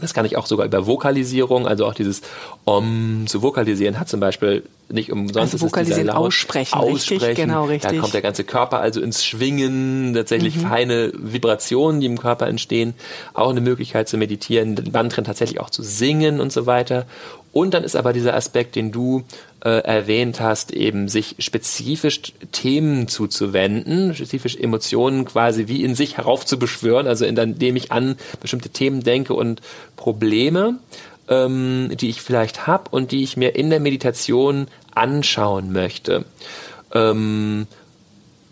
Das 0.00 0.14
kann 0.14 0.24
ich 0.24 0.36
auch 0.36 0.46
sogar 0.46 0.64
über 0.64 0.86
Vokalisierung, 0.86 1.66
also 1.66 1.84
auch 1.84 1.94
dieses 1.94 2.22
Om 2.64 3.24
zu 3.26 3.42
vokalisieren 3.42 3.98
hat 3.98 4.08
zum 4.08 4.20
Beispiel 4.20 4.62
nicht 4.88 5.10
umsonst 5.10 5.54
also 5.54 5.66
vokalisieren, 5.66 6.08
aussprechen, 6.10 6.78
aussprechen, 6.78 7.24
richtig, 7.24 7.44
genau, 7.44 7.64
richtig. 7.64 7.90
Da 7.90 8.00
kommt 8.00 8.14
der 8.14 8.22
ganze 8.22 8.44
Körper 8.44 8.78
also 8.80 9.00
ins 9.00 9.24
Schwingen, 9.24 10.14
tatsächlich 10.14 10.56
mhm. 10.56 10.60
feine 10.60 11.12
Vibrationen, 11.14 12.00
die 12.00 12.06
im 12.06 12.18
Körper 12.18 12.46
entstehen, 12.46 12.94
auch 13.34 13.50
eine 13.50 13.60
Möglichkeit 13.60 14.08
zu 14.08 14.16
meditieren, 14.16 14.76
den 14.76 14.92
Mantren 14.92 15.24
tatsächlich 15.24 15.58
auch 15.60 15.70
zu 15.70 15.82
singen 15.82 16.40
und 16.40 16.52
so 16.52 16.66
weiter. 16.66 17.06
Und 17.52 17.74
dann 17.74 17.82
ist 17.82 17.96
aber 17.96 18.12
dieser 18.12 18.34
Aspekt, 18.34 18.76
den 18.76 18.92
du 18.92 19.24
äh, 19.64 19.82
erwähnt 19.84 20.40
hast, 20.40 20.72
eben 20.72 21.08
sich 21.08 21.36
spezifisch 21.38 22.20
Themen 22.52 23.08
zuzuwenden, 23.08 24.14
spezifisch 24.14 24.56
Emotionen 24.56 25.24
quasi 25.24 25.68
wie 25.68 25.84
in 25.84 25.94
sich 25.94 26.16
heraufzubeschwören, 26.16 27.06
also 27.06 27.24
indem 27.24 27.76
ich 27.76 27.92
an 27.92 28.16
bestimmte 28.40 28.70
Themen 28.70 29.02
denke 29.02 29.34
und 29.34 29.60
Probleme 29.96 30.78
ähm, 31.28 31.90
die 31.94 32.08
ich 32.08 32.22
vielleicht 32.22 32.66
habe 32.66 32.84
und 32.90 33.12
die 33.12 33.22
ich 33.22 33.36
mir 33.36 33.54
in 33.54 33.70
der 33.70 33.80
Meditation 33.80 34.68
anschauen 34.94 35.72
möchte. 35.72 36.24
Ähm, 36.92 37.66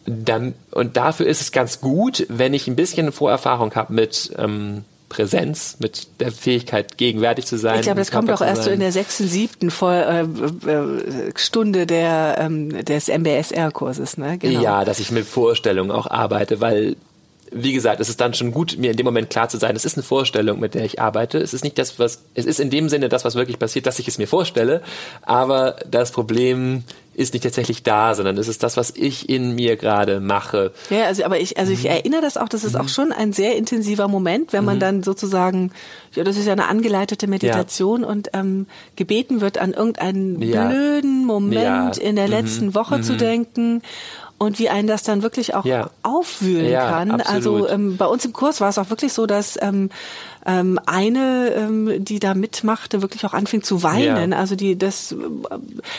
dann, 0.04 0.54
und 0.70 0.96
dafür 0.96 1.26
ist 1.26 1.40
es 1.40 1.52
ganz 1.52 1.80
gut, 1.80 2.26
wenn 2.28 2.54
ich 2.54 2.68
ein 2.68 2.76
bisschen 2.76 3.10
Vorerfahrung 3.10 3.74
habe 3.74 3.92
mit 3.92 4.32
ähm, 4.38 4.84
Präsenz, 5.08 5.76
mit 5.78 6.08
der 6.20 6.32
Fähigkeit, 6.32 6.98
gegenwärtig 6.98 7.46
zu 7.46 7.56
sein. 7.58 7.76
Ich 7.76 7.82
glaube, 7.82 8.00
das 8.00 8.10
kommt 8.10 8.30
auch 8.30 8.40
erst 8.40 8.64
so 8.64 8.70
in 8.70 8.80
der 8.80 8.92
sechsten, 8.92 9.28
siebten 9.28 9.68
äh, 9.68 10.24
Stunde 11.36 11.86
der, 11.86 12.36
ähm, 12.40 12.84
des 12.84 13.08
MBSR-Kurses. 13.08 14.18
Ne? 14.18 14.38
Genau. 14.38 14.60
Ja, 14.60 14.84
dass 14.84 14.98
ich 14.98 15.12
mit 15.12 15.24
Vorstellungen 15.24 15.90
auch 15.92 16.08
arbeite, 16.08 16.60
weil 16.60 16.96
wie 17.52 17.72
gesagt, 17.72 18.00
es 18.00 18.08
ist 18.08 18.20
dann 18.20 18.34
schon 18.34 18.52
gut, 18.52 18.76
mir 18.78 18.90
in 18.90 18.96
dem 18.96 19.04
Moment 19.04 19.30
klar 19.30 19.48
zu 19.48 19.56
sein, 19.56 19.76
es 19.76 19.84
ist 19.84 19.96
eine 19.96 20.02
Vorstellung, 20.02 20.60
mit 20.60 20.74
der 20.74 20.84
ich 20.84 21.00
arbeite. 21.00 21.38
Es 21.38 21.54
ist 21.54 21.62
nicht 21.62 21.78
das, 21.78 21.98
was, 21.98 22.22
es 22.34 22.44
ist 22.44 22.60
in 22.60 22.70
dem 22.70 22.88
Sinne 22.88 23.08
das, 23.08 23.24
was 23.24 23.34
wirklich 23.34 23.58
passiert, 23.58 23.86
dass 23.86 23.98
ich 23.98 24.08
es 24.08 24.18
mir 24.18 24.26
vorstelle. 24.26 24.82
Aber 25.22 25.76
das 25.88 26.10
Problem 26.10 26.82
ist 27.16 27.32
nicht 27.32 27.42
tatsächlich 27.42 27.82
da, 27.82 28.14
sondern 28.14 28.36
es 28.36 28.46
ist 28.46 28.62
das, 28.62 28.76
was 28.76 28.92
ich 28.94 29.28
in 29.28 29.54
mir 29.54 29.76
gerade 29.76 30.20
mache. 30.20 30.72
Ja, 30.90 31.04
also 31.06 31.24
aber 31.24 31.40
ich, 31.40 31.58
also 31.58 31.72
ich 31.72 31.84
mhm. 31.84 31.90
erinnere 31.90 32.20
das 32.20 32.36
auch, 32.36 32.48
das 32.48 32.62
ist 32.62 32.74
mhm. 32.74 32.82
auch 32.82 32.88
schon 32.88 33.10
ein 33.12 33.32
sehr 33.32 33.56
intensiver 33.56 34.06
Moment, 34.06 34.52
wenn 34.52 34.64
man 34.64 34.76
mhm. 34.76 34.80
dann 34.80 35.02
sozusagen, 35.02 35.72
ja, 36.14 36.24
das 36.24 36.36
ist 36.36 36.46
ja 36.46 36.52
eine 36.52 36.68
angeleitete 36.68 37.26
Meditation 37.26 38.02
ja. 38.02 38.08
und 38.08 38.30
ähm, 38.34 38.66
gebeten 38.96 39.40
wird, 39.40 39.56
an 39.56 39.72
irgendeinen 39.72 40.42
ja. 40.42 40.68
blöden 40.68 41.24
Moment 41.24 41.96
ja. 41.96 42.02
in 42.02 42.16
der 42.16 42.26
mhm. 42.26 42.32
letzten 42.32 42.74
Woche 42.74 43.00
zu 43.00 43.14
mhm. 43.14 43.18
denken 43.18 43.82
und 44.38 44.58
wie 44.58 44.68
einen 44.68 44.86
das 44.86 45.02
dann 45.02 45.22
wirklich 45.22 45.54
auch 45.54 45.64
ja. 45.64 45.90
aufwühlen 46.02 46.70
ja, 46.70 46.90
kann. 46.90 47.10
Also, 47.10 47.24
absolut. 47.24 47.62
Also 47.62 47.74
ähm, 47.74 47.96
bei 47.96 48.06
uns 48.06 48.24
im 48.24 48.32
Kurs 48.32 48.60
war 48.60 48.68
es 48.68 48.78
auch 48.78 48.90
wirklich 48.90 49.12
so, 49.12 49.26
dass 49.26 49.58
ähm, 49.62 49.90
ähm, 50.46 50.78
eine, 50.86 51.52
ähm, 51.56 52.04
die 52.04 52.20
da 52.20 52.34
mitmachte, 52.34 53.02
wirklich 53.02 53.24
auch 53.24 53.34
anfing 53.34 53.62
zu 53.62 53.82
weinen. 53.82 54.32
Ja. 54.32 54.38
Also 54.38 54.54
die 54.54 54.78
das, 54.78 55.12
äh, 55.12 55.16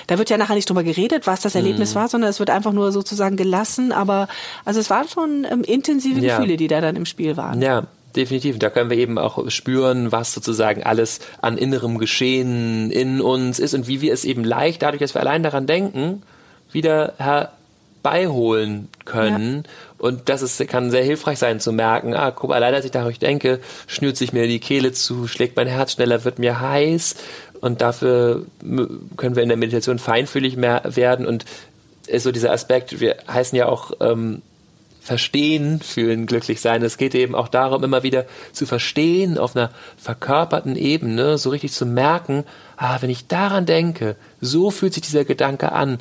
da 0.07 0.17
wird 0.17 0.29
ja 0.29 0.37
nachher 0.37 0.55
nicht 0.55 0.69
drüber 0.69 0.83
geredet, 0.83 1.27
was 1.27 1.41
das 1.41 1.55
Erlebnis 1.55 1.91
mhm. 1.91 1.99
war, 1.99 2.07
sondern 2.07 2.29
es 2.29 2.39
wird 2.39 2.49
einfach 2.49 2.71
nur 2.71 2.91
sozusagen 2.91 3.35
gelassen. 3.35 3.91
Aber 3.91 4.27
also 4.65 4.79
es 4.79 4.89
waren 4.89 5.07
schon 5.07 5.45
ähm, 5.49 5.63
intensive 5.63 6.21
Gefühle, 6.21 6.57
die 6.57 6.67
da 6.67 6.79
dann 6.79 6.95
im 6.95 7.05
Spiel 7.05 7.37
waren. 7.37 7.61
Ja, 7.61 7.87
definitiv. 8.15 8.57
Da 8.57 8.69
können 8.69 8.89
wir 8.89 8.97
eben 8.97 9.17
auch 9.17 9.49
spüren, 9.49 10.11
was 10.11 10.33
sozusagen 10.33 10.83
alles 10.83 11.19
an 11.41 11.57
innerem 11.57 11.97
Geschehen 11.97 12.89
in 12.91 13.19
uns 13.19 13.59
ist 13.59 13.73
und 13.73 13.87
wie 13.87 14.01
wir 14.01 14.13
es 14.13 14.23
eben 14.23 14.43
leicht, 14.43 14.81
dadurch, 14.81 15.01
dass 15.01 15.13
wir 15.13 15.21
allein 15.21 15.43
daran 15.43 15.67
denken, 15.67 16.21
wieder 16.71 17.13
beiholen 18.09 18.87
können. 19.03 19.63
Ja. 19.65 19.71
Und 19.97 20.29
das 20.29 20.41
ist, 20.41 20.65
kann 20.69 20.91
sehr 20.91 21.03
hilfreich 21.03 21.39
sein 21.39 21.59
zu 21.59 21.73
merken, 21.73 22.13
ah, 22.13 22.31
guck, 22.31 22.53
allein 22.53 22.73
als 22.73 22.85
ich 22.85 22.91
dadurch 22.91 23.19
denke, 23.19 23.59
schnürt 23.85 24.15
sich 24.15 24.31
mir 24.31 24.47
die 24.47 24.59
Kehle 24.59 24.93
zu, 24.93 25.27
schlägt 25.27 25.57
mein 25.57 25.67
Herz 25.67 25.93
schneller, 25.93 26.23
wird 26.23 26.39
mir 26.39 26.61
heiß. 26.61 27.15
Und 27.59 27.81
dafür 27.81 28.45
können 29.17 29.35
wir 29.35 29.43
in 29.43 29.49
der 29.49 29.57
Meditation 29.57 29.99
feinfühlig 29.99 30.55
mehr 30.55 30.83
werden. 30.85 31.25
Und 31.25 31.43
ist 32.07 32.23
so 32.23 32.31
dieser 32.31 32.53
Aspekt, 32.53 33.01
wir 33.01 33.17
heißen 33.27 33.57
ja 33.57 33.67
auch 33.67 33.91
ähm, 33.99 34.41
verstehen, 35.01 35.81
fühlen, 35.81 36.27
glücklich 36.27 36.61
sein. 36.61 36.83
Es 36.83 36.97
geht 36.97 37.15
eben 37.15 37.35
auch 37.35 37.49
darum, 37.49 37.83
immer 37.83 38.03
wieder 38.03 38.25
zu 38.53 38.65
verstehen, 38.65 39.37
auf 39.37 39.55
einer 39.55 39.71
verkörperten 39.97 40.77
Ebene, 40.77 41.37
so 41.37 41.49
richtig 41.49 41.73
zu 41.73 41.85
merken, 41.85 42.45
ah, 42.77 42.97
wenn 43.01 43.09
ich 43.09 43.27
daran 43.27 43.65
denke, 43.65 44.15
so 44.39 44.71
fühlt 44.71 44.93
sich 44.93 45.03
dieser 45.03 45.25
Gedanke 45.25 45.71
an, 45.71 45.99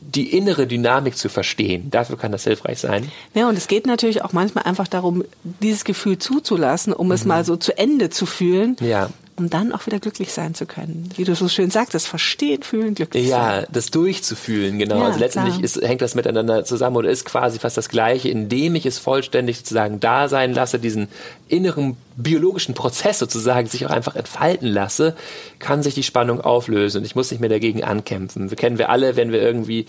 die 0.00 0.36
innere 0.36 0.66
Dynamik 0.66 1.16
zu 1.16 1.28
verstehen. 1.28 1.90
Dafür 1.90 2.16
kann 2.16 2.32
das 2.32 2.44
hilfreich 2.44 2.80
sein. 2.80 3.10
Ja, 3.34 3.48
und 3.48 3.56
es 3.56 3.68
geht 3.68 3.86
natürlich 3.86 4.22
auch 4.22 4.32
manchmal 4.32 4.64
einfach 4.64 4.88
darum, 4.88 5.24
dieses 5.62 5.84
Gefühl 5.84 6.18
zuzulassen, 6.18 6.92
um 6.92 7.08
mhm. 7.08 7.12
es 7.12 7.24
mal 7.24 7.44
so 7.44 7.56
zu 7.56 7.76
Ende 7.76 8.10
zu 8.10 8.26
fühlen. 8.26 8.76
Ja 8.80 9.10
um 9.40 9.48
dann 9.48 9.72
auch 9.72 9.86
wieder 9.86 9.98
glücklich 9.98 10.32
sein 10.32 10.54
zu 10.54 10.66
können. 10.66 11.08
Wie 11.16 11.24
du 11.24 11.34
so 11.34 11.48
schön 11.48 11.70
sagtest, 11.70 12.06
verstehen, 12.06 12.62
fühlen, 12.62 12.94
glücklich 12.94 13.26
ja, 13.26 13.36
sein. 13.36 13.60
Ja, 13.62 13.66
das 13.72 13.90
durchzufühlen, 13.90 14.78
genau. 14.78 14.98
Ja, 14.98 15.06
also 15.06 15.18
letztendlich 15.18 15.60
ist, 15.62 15.80
hängt 15.80 16.02
das 16.02 16.14
miteinander 16.14 16.64
zusammen 16.66 16.96
oder 16.96 17.08
ist 17.08 17.24
quasi 17.24 17.58
fast 17.58 17.78
das 17.78 17.88
Gleiche, 17.88 18.28
indem 18.28 18.74
ich 18.74 18.84
es 18.84 18.98
vollständig 18.98 19.56
sozusagen 19.56 19.98
da 19.98 20.28
sein 20.28 20.52
lasse, 20.52 20.78
diesen 20.78 21.08
inneren 21.48 21.96
biologischen 22.16 22.74
Prozess 22.74 23.18
sozusagen 23.18 23.66
sich 23.66 23.86
auch 23.86 23.90
einfach 23.90 24.14
entfalten 24.14 24.68
lasse, 24.68 25.16
kann 25.58 25.82
sich 25.82 25.94
die 25.94 26.02
Spannung 26.02 26.42
auflösen 26.42 26.98
und 26.98 27.04
ich 27.06 27.16
muss 27.16 27.30
nicht 27.30 27.40
mehr 27.40 27.48
dagegen 27.48 27.82
ankämpfen. 27.82 28.50
Wir 28.50 28.58
kennen 28.58 28.76
wir 28.76 28.90
alle, 28.90 29.16
wenn 29.16 29.32
wir 29.32 29.40
irgendwie 29.40 29.86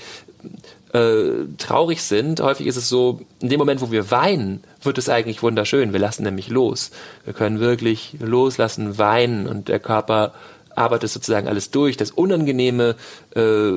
äh, 0.94 1.46
traurig 1.58 2.02
sind, 2.04 2.42
häufig 2.42 2.68
ist 2.68 2.76
es 2.76 2.90
so, 2.90 3.22
in 3.42 3.50
dem 3.50 3.60
Moment, 3.60 3.82
wo 3.82 3.92
wir 3.92 4.12
weinen, 4.12 4.64
wird 4.84 4.98
es 4.98 5.10
eigentlich 5.10 5.42
wunderschön. 5.42 5.94
Wir 5.94 6.00
lassen 6.00 6.24
nämlich 6.24 6.50
los. 6.50 6.92
Wir 7.24 7.34
können 7.34 7.60
wirklich 7.60 8.16
loslassen, 8.20 8.98
weinen 8.98 9.48
und 9.48 9.68
der 9.68 9.80
Körper 9.80 10.34
arbeitet 10.76 11.10
sozusagen 11.10 11.48
alles 11.48 11.72
durch. 11.72 11.98
Das 11.98 12.12
Unangenehme 12.12 12.96
äh, 13.36 13.72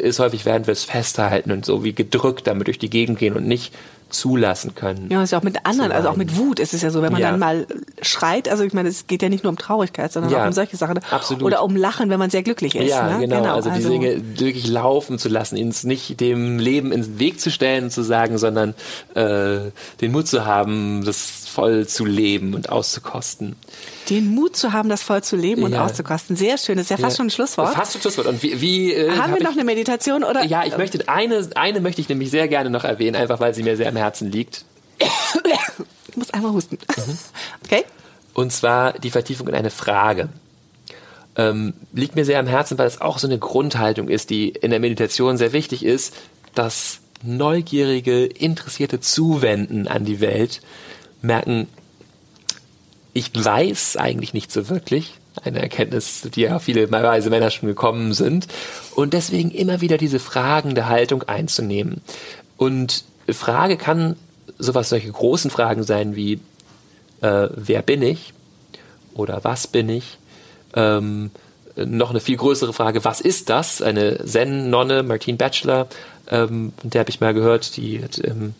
ist 0.00 0.18
häufig, 0.18 0.44
während 0.44 0.66
wir 0.66 0.72
es 0.72 0.84
festhalten 0.84 1.52
und 1.52 1.64
so 1.64 1.84
wie 1.84 1.92
gedrückt 1.92 2.46
damit 2.46 2.66
durch 2.66 2.78
die 2.78 2.90
Gegend 2.90 3.18
gehen 3.18 3.34
und 3.34 3.46
nicht 3.46 3.74
zulassen 4.10 4.74
können. 4.74 5.08
Ja, 5.10 5.22
ist 5.22 5.30
ja 5.30 5.38
auch 5.38 5.42
mit 5.42 5.64
anderen, 5.64 5.92
also 5.92 6.08
auch 6.08 6.16
mit 6.16 6.36
Wut 6.36 6.60
ist 6.60 6.74
es 6.74 6.82
ja 6.82 6.90
so, 6.90 7.02
wenn 7.02 7.12
man 7.12 7.20
ja. 7.20 7.30
dann 7.30 7.40
mal 7.40 7.66
schreit, 8.02 8.48
also 8.48 8.64
ich 8.64 8.72
meine, 8.72 8.88
es 8.88 9.06
geht 9.06 9.22
ja 9.22 9.28
nicht 9.28 9.44
nur 9.44 9.50
um 9.50 9.58
Traurigkeit, 9.58 10.12
sondern 10.12 10.32
ja, 10.32 10.42
auch 10.42 10.46
um 10.46 10.52
solche 10.52 10.76
Sachen. 10.76 11.00
Absolut. 11.10 11.42
Oder 11.42 11.62
um 11.62 11.76
Lachen, 11.76 12.10
wenn 12.10 12.18
man 12.18 12.30
sehr 12.30 12.42
glücklich 12.42 12.74
ist. 12.74 12.88
Ja, 12.88 13.18
ne? 13.18 13.20
genau. 13.20 13.36
genau. 13.36 13.54
Also, 13.54 13.70
also 13.70 13.88
die 13.88 13.98
Dinge 13.98 14.22
wirklich 14.38 14.66
laufen 14.66 15.18
zu 15.18 15.28
lassen, 15.28 15.56
ihnen 15.56 15.74
nicht 15.84 16.20
dem 16.20 16.58
Leben 16.58 16.92
ins 16.92 17.18
Weg 17.18 17.40
zu 17.40 17.50
stellen 17.50 17.84
und 17.84 17.90
zu 17.90 18.02
sagen, 18.02 18.38
sondern 18.38 18.74
äh, 19.14 19.70
den 20.00 20.12
Mut 20.12 20.26
zu 20.28 20.44
haben, 20.44 21.04
das 21.04 21.46
voll 21.46 21.86
zu 21.86 22.04
leben 22.04 22.54
und 22.54 22.68
auszukosten. 22.70 23.56
Den 24.10 24.34
Mut 24.34 24.56
zu 24.56 24.72
haben, 24.72 24.88
das 24.88 25.02
voll 25.02 25.22
zu 25.22 25.36
leben 25.36 25.62
und 25.62 25.74
auszukosten. 25.74 26.36
Sehr 26.36 26.58
schön. 26.58 26.76
Das 26.76 26.86
ist 26.86 26.90
ja 26.90 26.96
fast 26.96 27.16
ja. 27.16 27.16
schon 27.18 27.26
ein 27.28 27.30
Schlusswort. 27.30 27.74
Fast 27.74 27.94
ein 27.94 28.00
Schlusswort. 28.00 28.26
Und 28.26 28.42
wie, 28.42 28.60
wie 28.60 28.92
äh, 28.92 29.10
haben 29.10 29.30
hab 29.30 29.38
wir 29.38 29.44
noch 29.44 29.52
eine 29.52 29.64
Meditation 29.64 30.24
oder? 30.24 30.44
Ja, 30.44 30.64
ich 30.64 30.76
möchte 30.76 31.08
eine, 31.08 31.48
eine 31.54 31.80
möchte 31.80 32.00
ich 32.00 32.08
nämlich 32.08 32.30
sehr 32.30 32.48
gerne 32.48 32.70
noch 32.70 32.84
erwähnen, 32.84 33.16
einfach 33.16 33.40
weil 33.40 33.54
sie 33.54 33.62
mir 33.62 33.76
sehr 33.76 33.88
am 33.88 33.96
Herzen 33.96 34.30
liegt. 34.30 34.64
Ich 36.08 36.16
muss 36.16 36.30
einmal 36.30 36.52
husten. 36.52 36.76
Mhm. 36.96 37.18
Okay. 37.64 37.84
Und 38.34 38.52
zwar 38.52 38.94
die 38.94 39.10
Vertiefung 39.10 39.48
in 39.48 39.54
eine 39.54 39.70
Frage. 39.70 40.28
Ähm, 41.36 41.74
liegt 41.92 42.16
mir 42.16 42.24
sehr 42.24 42.40
am 42.40 42.48
Herzen, 42.48 42.78
weil 42.78 42.88
es 42.88 43.00
auch 43.00 43.18
so 43.18 43.28
eine 43.28 43.38
Grundhaltung 43.38 44.08
ist, 44.08 44.30
die 44.30 44.48
in 44.48 44.70
der 44.70 44.80
Meditation 44.80 45.36
sehr 45.36 45.52
wichtig 45.52 45.84
ist, 45.84 46.14
das 46.54 47.00
neugierige, 47.22 48.24
interessierte 48.24 49.00
Zuwenden 49.00 49.86
an 49.86 50.04
die 50.04 50.20
Welt, 50.20 50.60
merken, 51.22 51.68
ich 53.12 53.30
weiß 53.34 53.96
eigentlich 53.96 54.34
nicht 54.34 54.52
so 54.52 54.68
wirklich. 54.68 55.14
Eine 55.42 55.60
Erkenntnis, 55.60 56.22
die 56.34 56.42
ja 56.42 56.58
viele 56.58 56.90
weise 56.90 57.30
Männer 57.30 57.50
schon 57.50 57.68
gekommen 57.68 58.12
sind. 58.12 58.46
Und 58.94 59.14
deswegen 59.14 59.50
immer 59.50 59.80
wieder 59.80 59.96
diese 59.96 60.18
fragende 60.18 60.88
Haltung 60.88 61.22
einzunehmen. 61.24 62.00
Und 62.56 63.04
Frage 63.28 63.76
kann 63.76 64.16
sowas, 64.58 64.88
solche 64.88 65.10
großen 65.10 65.50
Fragen 65.50 65.82
sein 65.82 66.16
wie, 66.16 66.40
äh, 67.20 67.48
wer 67.54 67.82
bin 67.82 68.02
ich 68.02 68.34
oder 69.14 69.44
was 69.44 69.66
bin 69.66 69.88
ich? 69.88 70.18
Ähm, 70.74 71.30
noch 71.76 72.10
eine 72.10 72.20
viel 72.20 72.36
größere 72.36 72.72
Frage, 72.72 73.04
was 73.04 73.20
ist 73.20 73.48
das? 73.48 73.80
Eine 73.80 74.24
Zen-Nonne, 74.24 75.02
Martine 75.02 75.38
Bachelor, 75.38 75.88
ähm, 76.28 76.72
der 76.82 77.00
habe 77.00 77.10
ich 77.10 77.20
mal 77.20 77.34
gehört, 77.34 77.76
die 77.76 78.02
hat 78.02 78.20
ähm, 78.24 78.54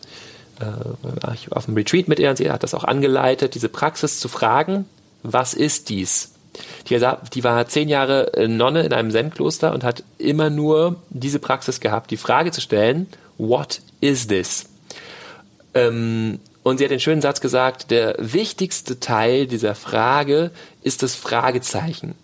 äh, 0.61 1.51
auf 1.51 1.65
dem 1.65 1.75
Retreat 1.75 2.07
mit 2.07 2.19
ihr 2.19 2.29
und 2.29 2.37
sie 2.37 2.51
hat 2.51 2.63
das 2.63 2.73
auch 2.73 2.83
angeleitet, 2.83 3.55
diese 3.55 3.69
Praxis 3.69 4.19
zu 4.19 4.27
fragen, 4.27 4.85
was 5.23 5.53
ist 5.53 5.89
dies? 5.89 6.31
Die, 6.89 6.99
die 7.33 7.43
war 7.43 7.67
zehn 7.67 7.87
Jahre 7.87 8.31
Nonne 8.47 8.83
in 8.83 8.93
einem 8.93 9.11
Zen-Kloster 9.11 9.73
und 9.73 9.83
hat 9.83 10.03
immer 10.17 10.49
nur 10.49 10.97
diese 11.09 11.39
Praxis 11.39 11.79
gehabt, 11.79 12.11
die 12.11 12.17
Frage 12.17 12.51
zu 12.51 12.61
stellen, 12.61 13.07
what 13.37 13.81
is 14.01 14.27
this? 14.27 14.65
Ähm, 15.73 16.39
und 16.63 16.77
sie 16.77 16.83
hat 16.83 16.91
den 16.91 16.99
schönen 16.99 17.21
Satz 17.21 17.41
gesagt, 17.41 17.89
der 17.89 18.15
wichtigste 18.19 18.99
Teil 18.99 19.47
dieser 19.47 19.75
Frage 19.75 20.51
ist 20.83 21.01
das 21.03 21.15
Fragezeichen. 21.15 22.15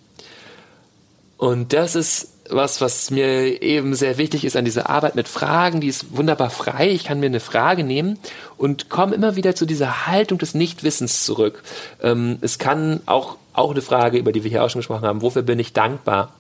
Und 1.38 1.73
das 1.73 1.95
ist 1.95 2.30
was, 2.49 2.81
was 2.81 3.12
mir 3.12 3.62
eben 3.62 3.95
sehr 3.95 4.17
wichtig 4.17 4.45
ist 4.45 4.55
an 4.55 4.65
dieser 4.65 4.89
Arbeit 4.89 5.15
mit 5.15 5.27
Fragen. 5.27 5.81
Die 5.81 5.88
ist 5.88 6.15
wunderbar 6.15 6.49
frei. 6.49 6.89
Ich 6.89 7.03
kann 7.03 7.19
mir 7.19 7.27
eine 7.27 7.39
Frage 7.39 7.83
nehmen 7.83 8.19
und 8.57 8.89
komme 8.89 9.15
immer 9.15 9.36
wieder 9.36 9.55
zu 9.55 9.65
dieser 9.65 10.07
Haltung 10.07 10.38
des 10.38 10.53
Nichtwissens 10.53 11.23
zurück. 11.23 11.63
Ähm, 12.01 12.38
es 12.41 12.57
kann 12.60 13.01
auch, 13.05 13.38
auch 13.53 13.71
eine 13.71 13.81
Frage, 13.81 14.17
über 14.17 14.31
die 14.31 14.43
wir 14.43 14.51
hier 14.51 14.63
auch 14.63 14.69
schon 14.69 14.79
gesprochen 14.79 15.05
haben. 15.05 15.21
Wofür 15.21 15.41
bin 15.41 15.60
ich 15.60 15.73
dankbar? 15.73 16.33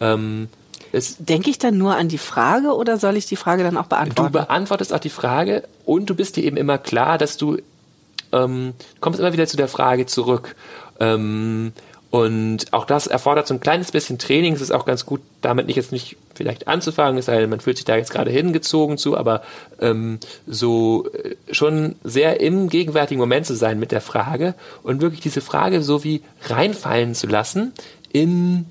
Ähm, 0.00 0.48
Denke 1.18 1.50
ich 1.50 1.58
dann 1.58 1.76
nur 1.76 1.96
an 1.96 2.08
die 2.08 2.18
Frage 2.18 2.74
oder 2.74 2.96
soll 2.96 3.16
ich 3.16 3.26
die 3.26 3.36
Frage 3.36 3.62
dann 3.62 3.76
auch 3.76 3.86
beantworten? 3.86 4.32
Du 4.32 4.38
beantwortest 4.38 4.94
auch 4.94 5.00
die 5.00 5.10
Frage 5.10 5.64
und 5.84 6.08
du 6.08 6.14
bist 6.14 6.36
dir 6.36 6.44
eben 6.44 6.56
immer 6.56 6.78
klar, 6.78 7.18
dass 7.18 7.36
du 7.36 7.58
ähm, 8.32 8.74
kommst 9.00 9.20
immer 9.20 9.32
wieder 9.32 9.46
zu 9.46 9.56
der 9.56 9.68
Frage 9.68 10.06
zurück. 10.06 10.56
Ähm, 11.00 11.72
und 12.10 12.72
auch 12.72 12.86
das 12.86 13.06
erfordert 13.06 13.46
so 13.46 13.54
ein 13.54 13.60
kleines 13.60 13.92
bisschen 13.92 14.18
Training. 14.18 14.54
Es 14.54 14.62
ist 14.62 14.70
auch 14.70 14.86
ganz 14.86 15.04
gut, 15.04 15.20
damit 15.42 15.66
nicht 15.66 15.76
jetzt 15.76 15.92
nicht 15.92 16.16
vielleicht 16.34 16.66
anzufangen, 16.66 17.18
es 17.18 17.26
sei 17.26 17.46
man 17.46 17.60
fühlt 17.60 17.76
sich 17.76 17.84
da 17.84 17.96
jetzt 17.96 18.10
gerade 18.10 18.30
hingezogen 18.30 18.96
zu, 18.96 19.16
aber 19.16 19.42
ähm, 19.80 20.18
so 20.46 21.06
äh, 21.12 21.36
schon 21.52 21.96
sehr 22.04 22.40
im 22.40 22.70
gegenwärtigen 22.70 23.20
Moment 23.20 23.44
zu 23.44 23.54
sein 23.54 23.78
mit 23.78 23.92
der 23.92 24.00
Frage 24.00 24.54
und 24.82 25.02
wirklich 25.02 25.20
diese 25.20 25.42
Frage 25.42 25.82
so 25.82 26.02
wie 26.02 26.22
reinfallen 26.44 27.14
zu 27.14 27.26
lassen 27.26 27.72
in 28.10 28.64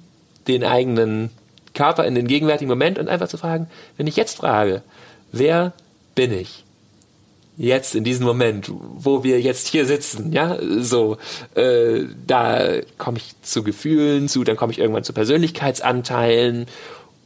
den 0.48 0.64
eigenen 0.64 1.30
Körper, 1.76 2.06
in 2.06 2.16
den 2.16 2.28
gegenwärtigen 2.28 2.70
Moment 2.70 2.98
und 2.98 3.08
einfach 3.08 3.28
zu 3.28 3.38
fragen, 3.38 3.68
wenn 3.98 4.08
ich 4.08 4.16
jetzt 4.16 4.38
frage, 4.38 4.82
wer 5.32 5.74
bin 6.16 6.32
ich? 6.32 6.64
Jetzt 7.58 7.96
in 7.96 8.04
diesem 8.04 8.26
Moment, 8.26 8.72
wo 8.72 9.24
wir 9.24 9.42
jetzt 9.42 9.68
hier 9.68 9.86
sitzen, 9.86 10.32
ja, 10.32 10.58
so, 10.80 11.18
äh, 11.56 12.04
da 12.26 12.82
komme 12.98 13.18
ich 13.18 13.34
zu 13.42 13.64
Gefühlen, 13.64 14.30
zu, 14.30 14.44
dann 14.44 14.56
komme 14.56 14.72
ich 14.72 14.80
irgendwann 14.80 15.04
zu 15.04 15.14
Persönlichkeitsanteilen 15.14 16.68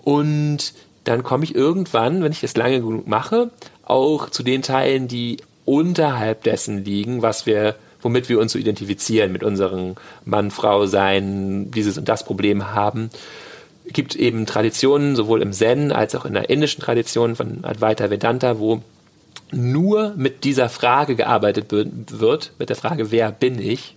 und 0.04 0.74
dann 1.04 1.24
komme 1.24 1.44
ich 1.44 1.54
irgendwann, 1.54 2.24
wenn 2.24 2.32
ich 2.32 2.42
das 2.42 2.56
lange 2.56 2.80
genug 2.80 3.08
mache, 3.08 3.50
auch 3.84 4.30
zu 4.30 4.44
den 4.44 4.62
Teilen, 4.62 5.08
die 5.08 5.38
unterhalb 5.66 6.44
dessen 6.44 6.86
liegen, 6.86 7.22
was 7.22 7.46
wir, 7.46 7.76
womit 8.02 8.30
wir 8.30 8.40
uns 8.40 8.54
so 8.54 8.60
identifizieren, 8.60 9.32
mit 9.32 9.44
unserem 9.44 9.96
Mann-Frau-Sein, 10.26 11.72
dieses 11.72 11.98
und 11.98 12.08
das 12.08 12.24
Problem 12.24 12.74
haben. 12.74 13.10
Es 13.86 13.94
gibt 13.94 14.16
eben 14.16 14.46
Traditionen, 14.46 15.16
sowohl 15.16 15.42
im 15.42 15.52
Zen 15.52 15.92
als 15.92 16.16
auch 16.16 16.26
in 16.26 16.34
der 16.34 16.50
indischen 16.50 16.82
Tradition 16.82 17.36
von 17.36 17.64
Advaita 17.64 18.10
Vedanta, 18.10 18.60
wo 18.60 18.82
nur 19.52 20.14
mit 20.16 20.44
dieser 20.44 20.70
Frage 20.70 21.16
gearbeitet 21.16 21.72
wird, 21.72 22.54
mit 22.58 22.70
der 22.70 22.76
Frage, 22.76 23.12
wer 23.12 23.32
bin 23.32 23.60
ich? 23.60 23.96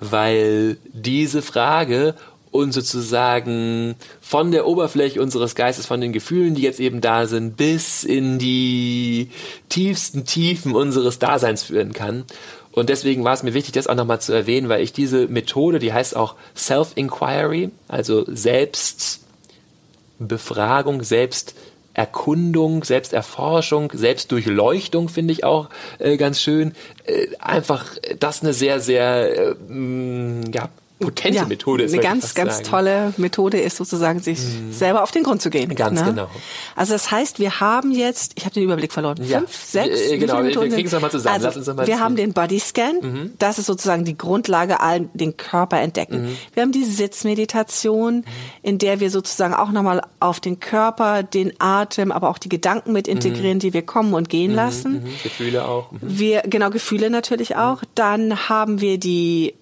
Weil 0.00 0.78
diese 0.92 1.42
Frage 1.42 2.14
uns 2.52 2.74
sozusagen 2.74 3.96
von 4.20 4.52
der 4.52 4.66
Oberfläche 4.66 5.22
unseres 5.22 5.54
Geistes, 5.54 5.86
von 5.86 6.02
den 6.02 6.12
Gefühlen, 6.12 6.54
die 6.54 6.62
jetzt 6.62 6.80
eben 6.80 7.00
da 7.00 7.26
sind, 7.26 7.56
bis 7.56 8.04
in 8.04 8.38
die 8.38 9.30
tiefsten 9.70 10.26
Tiefen 10.26 10.74
unseres 10.74 11.18
Daseins 11.18 11.62
führen 11.64 11.94
kann. 11.94 12.24
Und 12.72 12.90
deswegen 12.90 13.24
war 13.24 13.32
es 13.32 13.42
mir 13.42 13.54
wichtig, 13.54 13.72
das 13.72 13.86
auch 13.86 13.94
nochmal 13.94 14.20
zu 14.20 14.32
erwähnen, 14.32 14.68
weil 14.68 14.82
ich 14.82 14.92
diese 14.92 15.28
Methode, 15.28 15.78
die 15.78 15.94
heißt 15.94 16.14
auch 16.14 16.34
Self-Inquiry, 16.54 17.70
also 17.88 18.26
Selbstbefragung, 18.26 21.02
Selbst 21.02 21.54
Erkundung, 21.94 22.84
Selbsterforschung, 22.84 23.90
Selbstdurchleuchtung 23.92 25.08
finde 25.08 25.32
ich 25.32 25.44
auch 25.44 25.68
äh, 25.98 26.16
ganz 26.16 26.40
schön. 26.40 26.72
Äh, 27.04 27.28
einfach 27.38 27.96
das 28.18 28.42
eine 28.42 28.54
sehr, 28.54 28.80
sehr 28.80 29.50
äh, 29.50 29.54
ja, 30.52 30.68
potente 31.04 31.38
ja, 31.38 31.46
Methode 31.46 31.84
ist. 31.84 31.92
Eine 31.92 32.02
ganz, 32.02 32.34
ganz 32.34 32.56
sagen. 32.56 32.68
tolle 32.68 33.14
Methode 33.16 33.60
ist 33.60 33.76
sozusagen, 33.76 34.20
sich 34.20 34.38
hm. 34.38 34.72
selber 34.72 35.02
auf 35.02 35.10
den 35.10 35.22
Grund 35.22 35.42
zu 35.42 35.50
gehen. 35.50 35.74
Ganz 35.74 36.00
ne? 36.00 36.06
genau. 36.06 36.30
Also 36.76 36.92
das 36.92 37.10
heißt, 37.10 37.38
wir 37.38 37.60
haben 37.60 37.92
jetzt, 37.92 38.32
ich 38.36 38.44
habe 38.44 38.54
den 38.54 38.64
Überblick 38.64 38.92
verloren, 38.92 39.18
ja. 39.24 39.38
fünf, 39.38 39.54
sechs, 39.54 40.10
äh, 40.10 40.18
genau, 40.18 40.42
wir, 40.42 40.52
kriegen 40.52 40.86
es 40.86 40.92
nochmal 40.92 41.10
zusammen. 41.10 41.34
Also, 41.34 41.46
Lass 41.46 41.56
uns 41.56 41.76
mal 41.76 41.86
wir 41.86 42.00
haben 42.00 42.16
den 42.16 42.32
Bodyscan, 42.32 42.96
mhm. 43.02 43.32
das 43.38 43.58
ist 43.58 43.66
sozusagen 43.66 44.04
die 44.04 44.16
Grundlage, 44.16 44.80
allen 44.80 45.10
den 45.14 45.36
Körper 45.36 45.80
entdecken. 45.80 46.22
Mhm. 46.22 46.36
Wir 46.54 46.62
haben 46.62 46.72
die 46.72 46.84
Sitzmeditation, 46.84 48.16
mhm. 48.16 48.24
in 48.62 48.78
der 48.78 49.00
wir 49.00 49.10
sozusagen 49.10 49.54
auch 49.54 49.70
nochmal 49.70 50.02
auf 50.20 50.40
den 50.40 50.60
Körper, 50.60 51.22
den 51.22 51.52
Atem, 51.58 52.12
aber 52.12 52.30
auch 52.30 52.38
die 52.38 52.48
Gedanken 52.48 52.92
mit 52.92 53.08
integrieren, 53.08 53.56
mhm. 53.56 53.60
die 53.60 53.72
wir 53.72 53.82
kommen 53.82 54.14
und 54.14 54.28
gehen 54.28 54.52
mhm. 54.52 54.56
lassen. 54.56 54.92
Mhm. 54.92 55.14
Gefühle 55.22 55.66
auch. 55.66 55.88
Wir, 56.00 56.42
genau, 56.42 56.70
Gefühle 56.70 57.10
natürlich 57.10 57.56
auch. 57.56 57.82
Dann 57.94 58.48
haben 58.48 58.80
wir 58.80 58.98
die 58.98 59.54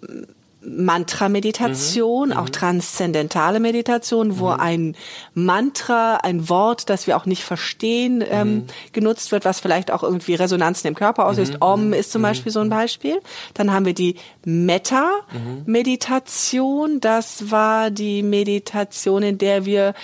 Mantra-Meditation, 0.62 2.30
mhm. 2.30 2.36
auch 2.36 2.46
mhm. 2.46 2.52
transzendentale 2.52 3.60
Meditation, 3.60 4.38
wo 4.38 4.48
mhm. 4.50 4.60
ein 4.60 4.96
Mantra, 5.34 6.16
ein 6.16 6.48
Wort, 6.48 6.88
das 6.90 7.06
wir 7.06 7.16
auch 7.16 7.26
nicht 7.26 7.44
verstehen, 7.44 8.24
ähm, 8.28 8.54
mhm. 8.54 8.64
genutzt 8.92 9.30
wird, 9.32 9.44
was 9.44 9.60
vielleicht 9.60 9.90
auch 9.90 10.02
irgendwie 10.02 10.34
Resonanzen 10.34 10.88
im 10.88 10.94
Körper 10.94 11.26
auslöst. 11.26 11.54
Mhm. 11.54 11.62
Om 11.62 11.94
ist 11.94 12.12
zum 12.12 12.22
Beispiel 12.22 12.52
so 12.52 12.60
ein 12.60 12.68
Beispiel. 12.68 13.20
Dann 13.54 13.72
haben 13.72 13.86
wir 13.86 13.94
die 13.94 14.16
Metta-Meditation. 14.44 17.00
Das 17.00 17.50
war 17.50 17.90
die 17.90 18.22
Meditation, 18.22 19.22
in 19.22 19.38
der 19.38 19.64
wir 19.64 19.94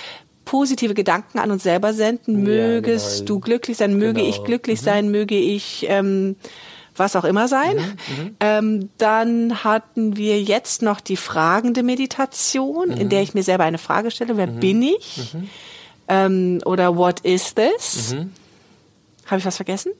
positive 0.46 0.94
Gedanken 0.94 1.38
an 1.38 1.50
uns 1.50 1.64
selber 1.64 1.92
senden. 1.92 2.42
Mögest 2.42 3.10
ja, 3.10 3.18
genau. 3.18 3.26
du 3.26 3.40
glücklich 3.40 3.76
sein, 3.76 3.98
möge 3.98 4.20
genau. 4.20 4.28
ich 4.28 4.44
glücklich 4.44 4.80
sein, 4.80 5.10
möge 5.10 5.36
ich 5.36 5.84
ähm, 5.88 6.36
was 6.98 7.16
auch 7.16 7.24
immer 7.24 7.48
sein. 7.48 7.76
Mhm, 7.76 8.22
mhm, 8.22 8.36
ähm, 8.40 8.88
dann 8.98 9.64
hatten 9.64 10.16
wir 10.16 10.40
jetzt 10.42 10.82
noch 10.82 11.00
die 11.00 11.16
fragende 11.16 11.82
Meditation, 11.82 12.88
mhm. 12.88 12.96
in 12.96 13.08
der 13.08 13.22
ich 13.22 13.34
mir 13.34 13.42
selber 13.42 13.64
eine 13.64 13.78
Frage 13.78 14.10
stelle, 14.10 14.36
wer 14.36 14.46
mhm. 14.46 14.60
bin 14.60 14.82
ich? 14.82 15.34
Mhm. 15.34 15.50
Ähm, 16.08 16.60
oder 16.64 16.96
what 16.96 17.20
is 17.20 17.54
this? 17.54 18.14
Mhm. 18.14 18.32
Habe 19.26 19.38
ich 19.40 19.46
was 19.46 19.56
vergessen? 19.56 19.92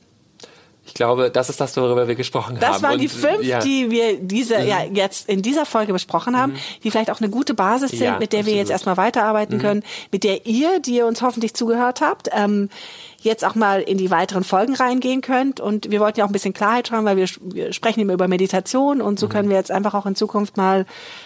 Ich 0.87 0.93
glaube, 0.93 1.29
das 1.29 1.49
ist 1.49 1.59
das, 1.59 1.75
worüber 1.75 2.07
wir 2.07 2.15
gesprochen 2.15 2.55
das 2.59 2.63
haben. 2.63 2.73
Das 2.73 2.81
waren 2.81 2.99
die 2.99 3.09
fünf, 3.09 3.43
ja. 3.43 3.59
die 3.59 3.91
wir 3.91 4.19
diese, 4.21 4.61
ja, 4.61 4.83
jetzt 4.83 5.27
in 5.27 5.41
dieser 5.41 5.65
Folge 5.65 5.91
besprochen 5.91 6.37
haben, 6.37 6.55
die 6.83 6.91
vielleicht 6.91 7.11
auch 7.11 7.19
eine 7.19 7.29
gute 7.29 7.53
Basis 7.53 7.91
sind, 7.91 8.03
ja, 8.03 8.19
mit 8.19 8.31
der 8.31 8.39
absolut. 8.39 8.45
wir 8.45 8.61
jetzt 8.61 8.71
erstmal 8.71 8.95
weiterarbeiten 8.95 9.59
können, 9.59 9.83
mit 10.13 10.23
der 10.23 10.45
ihr, 10.45 10.79
die 10.79 10.95
ihr 10.95 11.05
uns 11.05 11.21
hoffentlich 11.21 11.53
zugehört 11.53 11.99
habt, 11.99 12.29
ähm, 12.31 12.69
jetzt 13.21 13.43
auch 13.43 13.55
mal 13.55 13.81
in 13.81 13.97
die 13.97 14.11
weiteren 14.11 14.43
Folgen 14.43 14.75
reingehen 14.75 15.21
könnt. 15.21 15.59
Und 15.59 15.89
wir 15.89 15.99
wollten 15.99 16.19
ja 16.19 16.25
auch 16.25 16.29
ein 16.29 16.33
bisschen 16.33 16.53
Klarheit 16.53 16.87
schauen, 16.87 17.05
weil 17.05 17.17
wir, 17.17 17.27
wir 17.41 17.73
sprechen 17.73 17.99
immer 17.99 18.13
über 18.13 18.27
Meditation 18.27 19.01
und 19.01 19.19
so 19.19 19.27
mhm. 19.27 19.31
können 19.31 19.49
wir 19.49 19.57
jetzt 19.57 19.71
einfach 19.71 19.93
auch 19.93 20.05
in 20.05 20.15
Zukunft 20.15 20.57
mal 20.57 20.85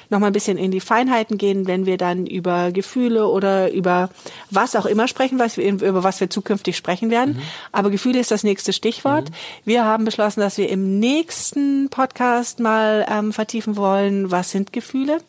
noch 0.10 0.20
mal 0.20 0.28
ein 0.28 0.34
bisschen 0.34 0.58
in 0.58 0.72
die 0.72 0.82
Feinheiten 0.82 1.38
gehen, 1.38 1.68
wenn 1.68 1.86
wir 1.86 1.98
dann 1.98 2.26
über 2.26 2.72
Gefühle 2.72 3.28
oder 3.28 3.72
über 3.72 4.10
was 4.50 4.76
auch 4.76 4.86
immer 4.86 5.08
sprechen, 5.08 5.40
was 5.40 5.58
wir, 5.58 5.66
über 5.72 6.04
was 6.04 6.20
wir 6.20 6.30
zukünftig 6.30 6.76
sprechen 6.76 7.10
werden. 7.10 7.36
Mhm. 7.36 7.42
Aber 7.72 7.90
Gefühle 7.90 8.20
ist 8.20 8.32
das 8.32 8.44
nächste 8.44 8.74
Stichwort. 8.74 9.30
Mhm. 9.30 9.36
Wir 9.66 9.86
haben 9.86 10.06
beschlossen, 10.06 10.42
dass 10.42 10.58
wir 10.58 10.70
im 10.70 11.00
nächsten 11.00 11.90
Podcast 11.90 12.60
mal 12.60 13.06
ähm, 13.10 13.32
vertiefen 13.32 13.78
wollen, 13.78 14.32
was 14.32 14.52
sind 14.52 14.74
Gefühle? 14.74 15.20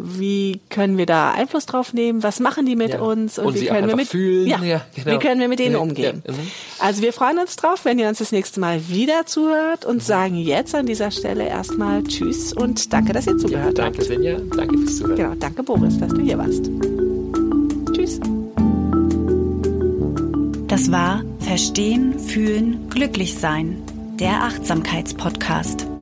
Wie 0.00 0.60
können 0.70 0.96
wir 0.96 1.06
da 1.06 1.32
Einfluss 1.32 1.66
drauf 1.66 1.92
nehmen, 1.92 2.22
was 2.22 2.38
machen 2.38 2.66
die 2.66 2.76
mit 2.76 2.90
ja. 2.90 3.00
uns 3.00 3.36
und, 3.38 3.46
und 3.46 3.60
wie 3.60 3.66
können 3.66 3.88
wir 3.88 3.96
mit 3.96 4.06
fühlen. 4.06 4.46
Ja, 4.46 4.62
ja 4.62 4.80
genau. 4.94 5.10
wie 5.10 5.18
können 5.18 5.40
wir 5.40 5.48
mit 5.48 5.58
denen 5.58 5.72
ja, 5.72 5.78
umgehen. 5.78 6.22
Mhm. 6.24 6.34
Also 6.78 7.02
wir 7.02 7.12
freuen 7.12 7.38
uns 7.38 7.56
drauf, 7.56 7.84
wenn 7.84 7.98
ihr 7.98 8.08
uns 8.08 8.18
das 8.18 8.30
nächste 8.30 8.60
Mal 8.60 8.88
wieder 8.88 9.26
zuhört 9.26 9.84
und 9.84 9.96
mhm. 9.96 10.00
sagen 10.00 10.36
jetzt 10.36 10.72
an 10.76 10.86
dieser 10.86 11.10
Stelle 11.10 11.48
erstmal 11.48 12.04
Tschüss 12.04 12.52
und 12.52 12.92
danke, 12.92 13.12
dass 13.12 13.26
ihr 13.26 13.38
zugehört 13.38 13.76
danke, 13.76 13.98
habt. 13.98 14.10
Danke 14.10 14.22
Sinja, 14.22 14.38
danke 14.56 14.78
fürs 14.78 14.96
Zuhören. 14.98 15.16
Genau, 15.16 15.34
danke 15.34 15.62
Boris, 15.64 15.98
dass 15.98 16.14
du 16.14 16.20
hier 16.20 16.38
warst. 16.38 16.70
Tschüss. 17.92 18.20
Das 20.68 20.92
war 20.92 21.24
Verstehen, 21.40 22.20
Fühlen, 22.20 22.88
Glücklich 22.88 23.36
sein, 23.36 23.82
der 24.20 24.44
Achtsamkeitspodcast. 24.44 25.88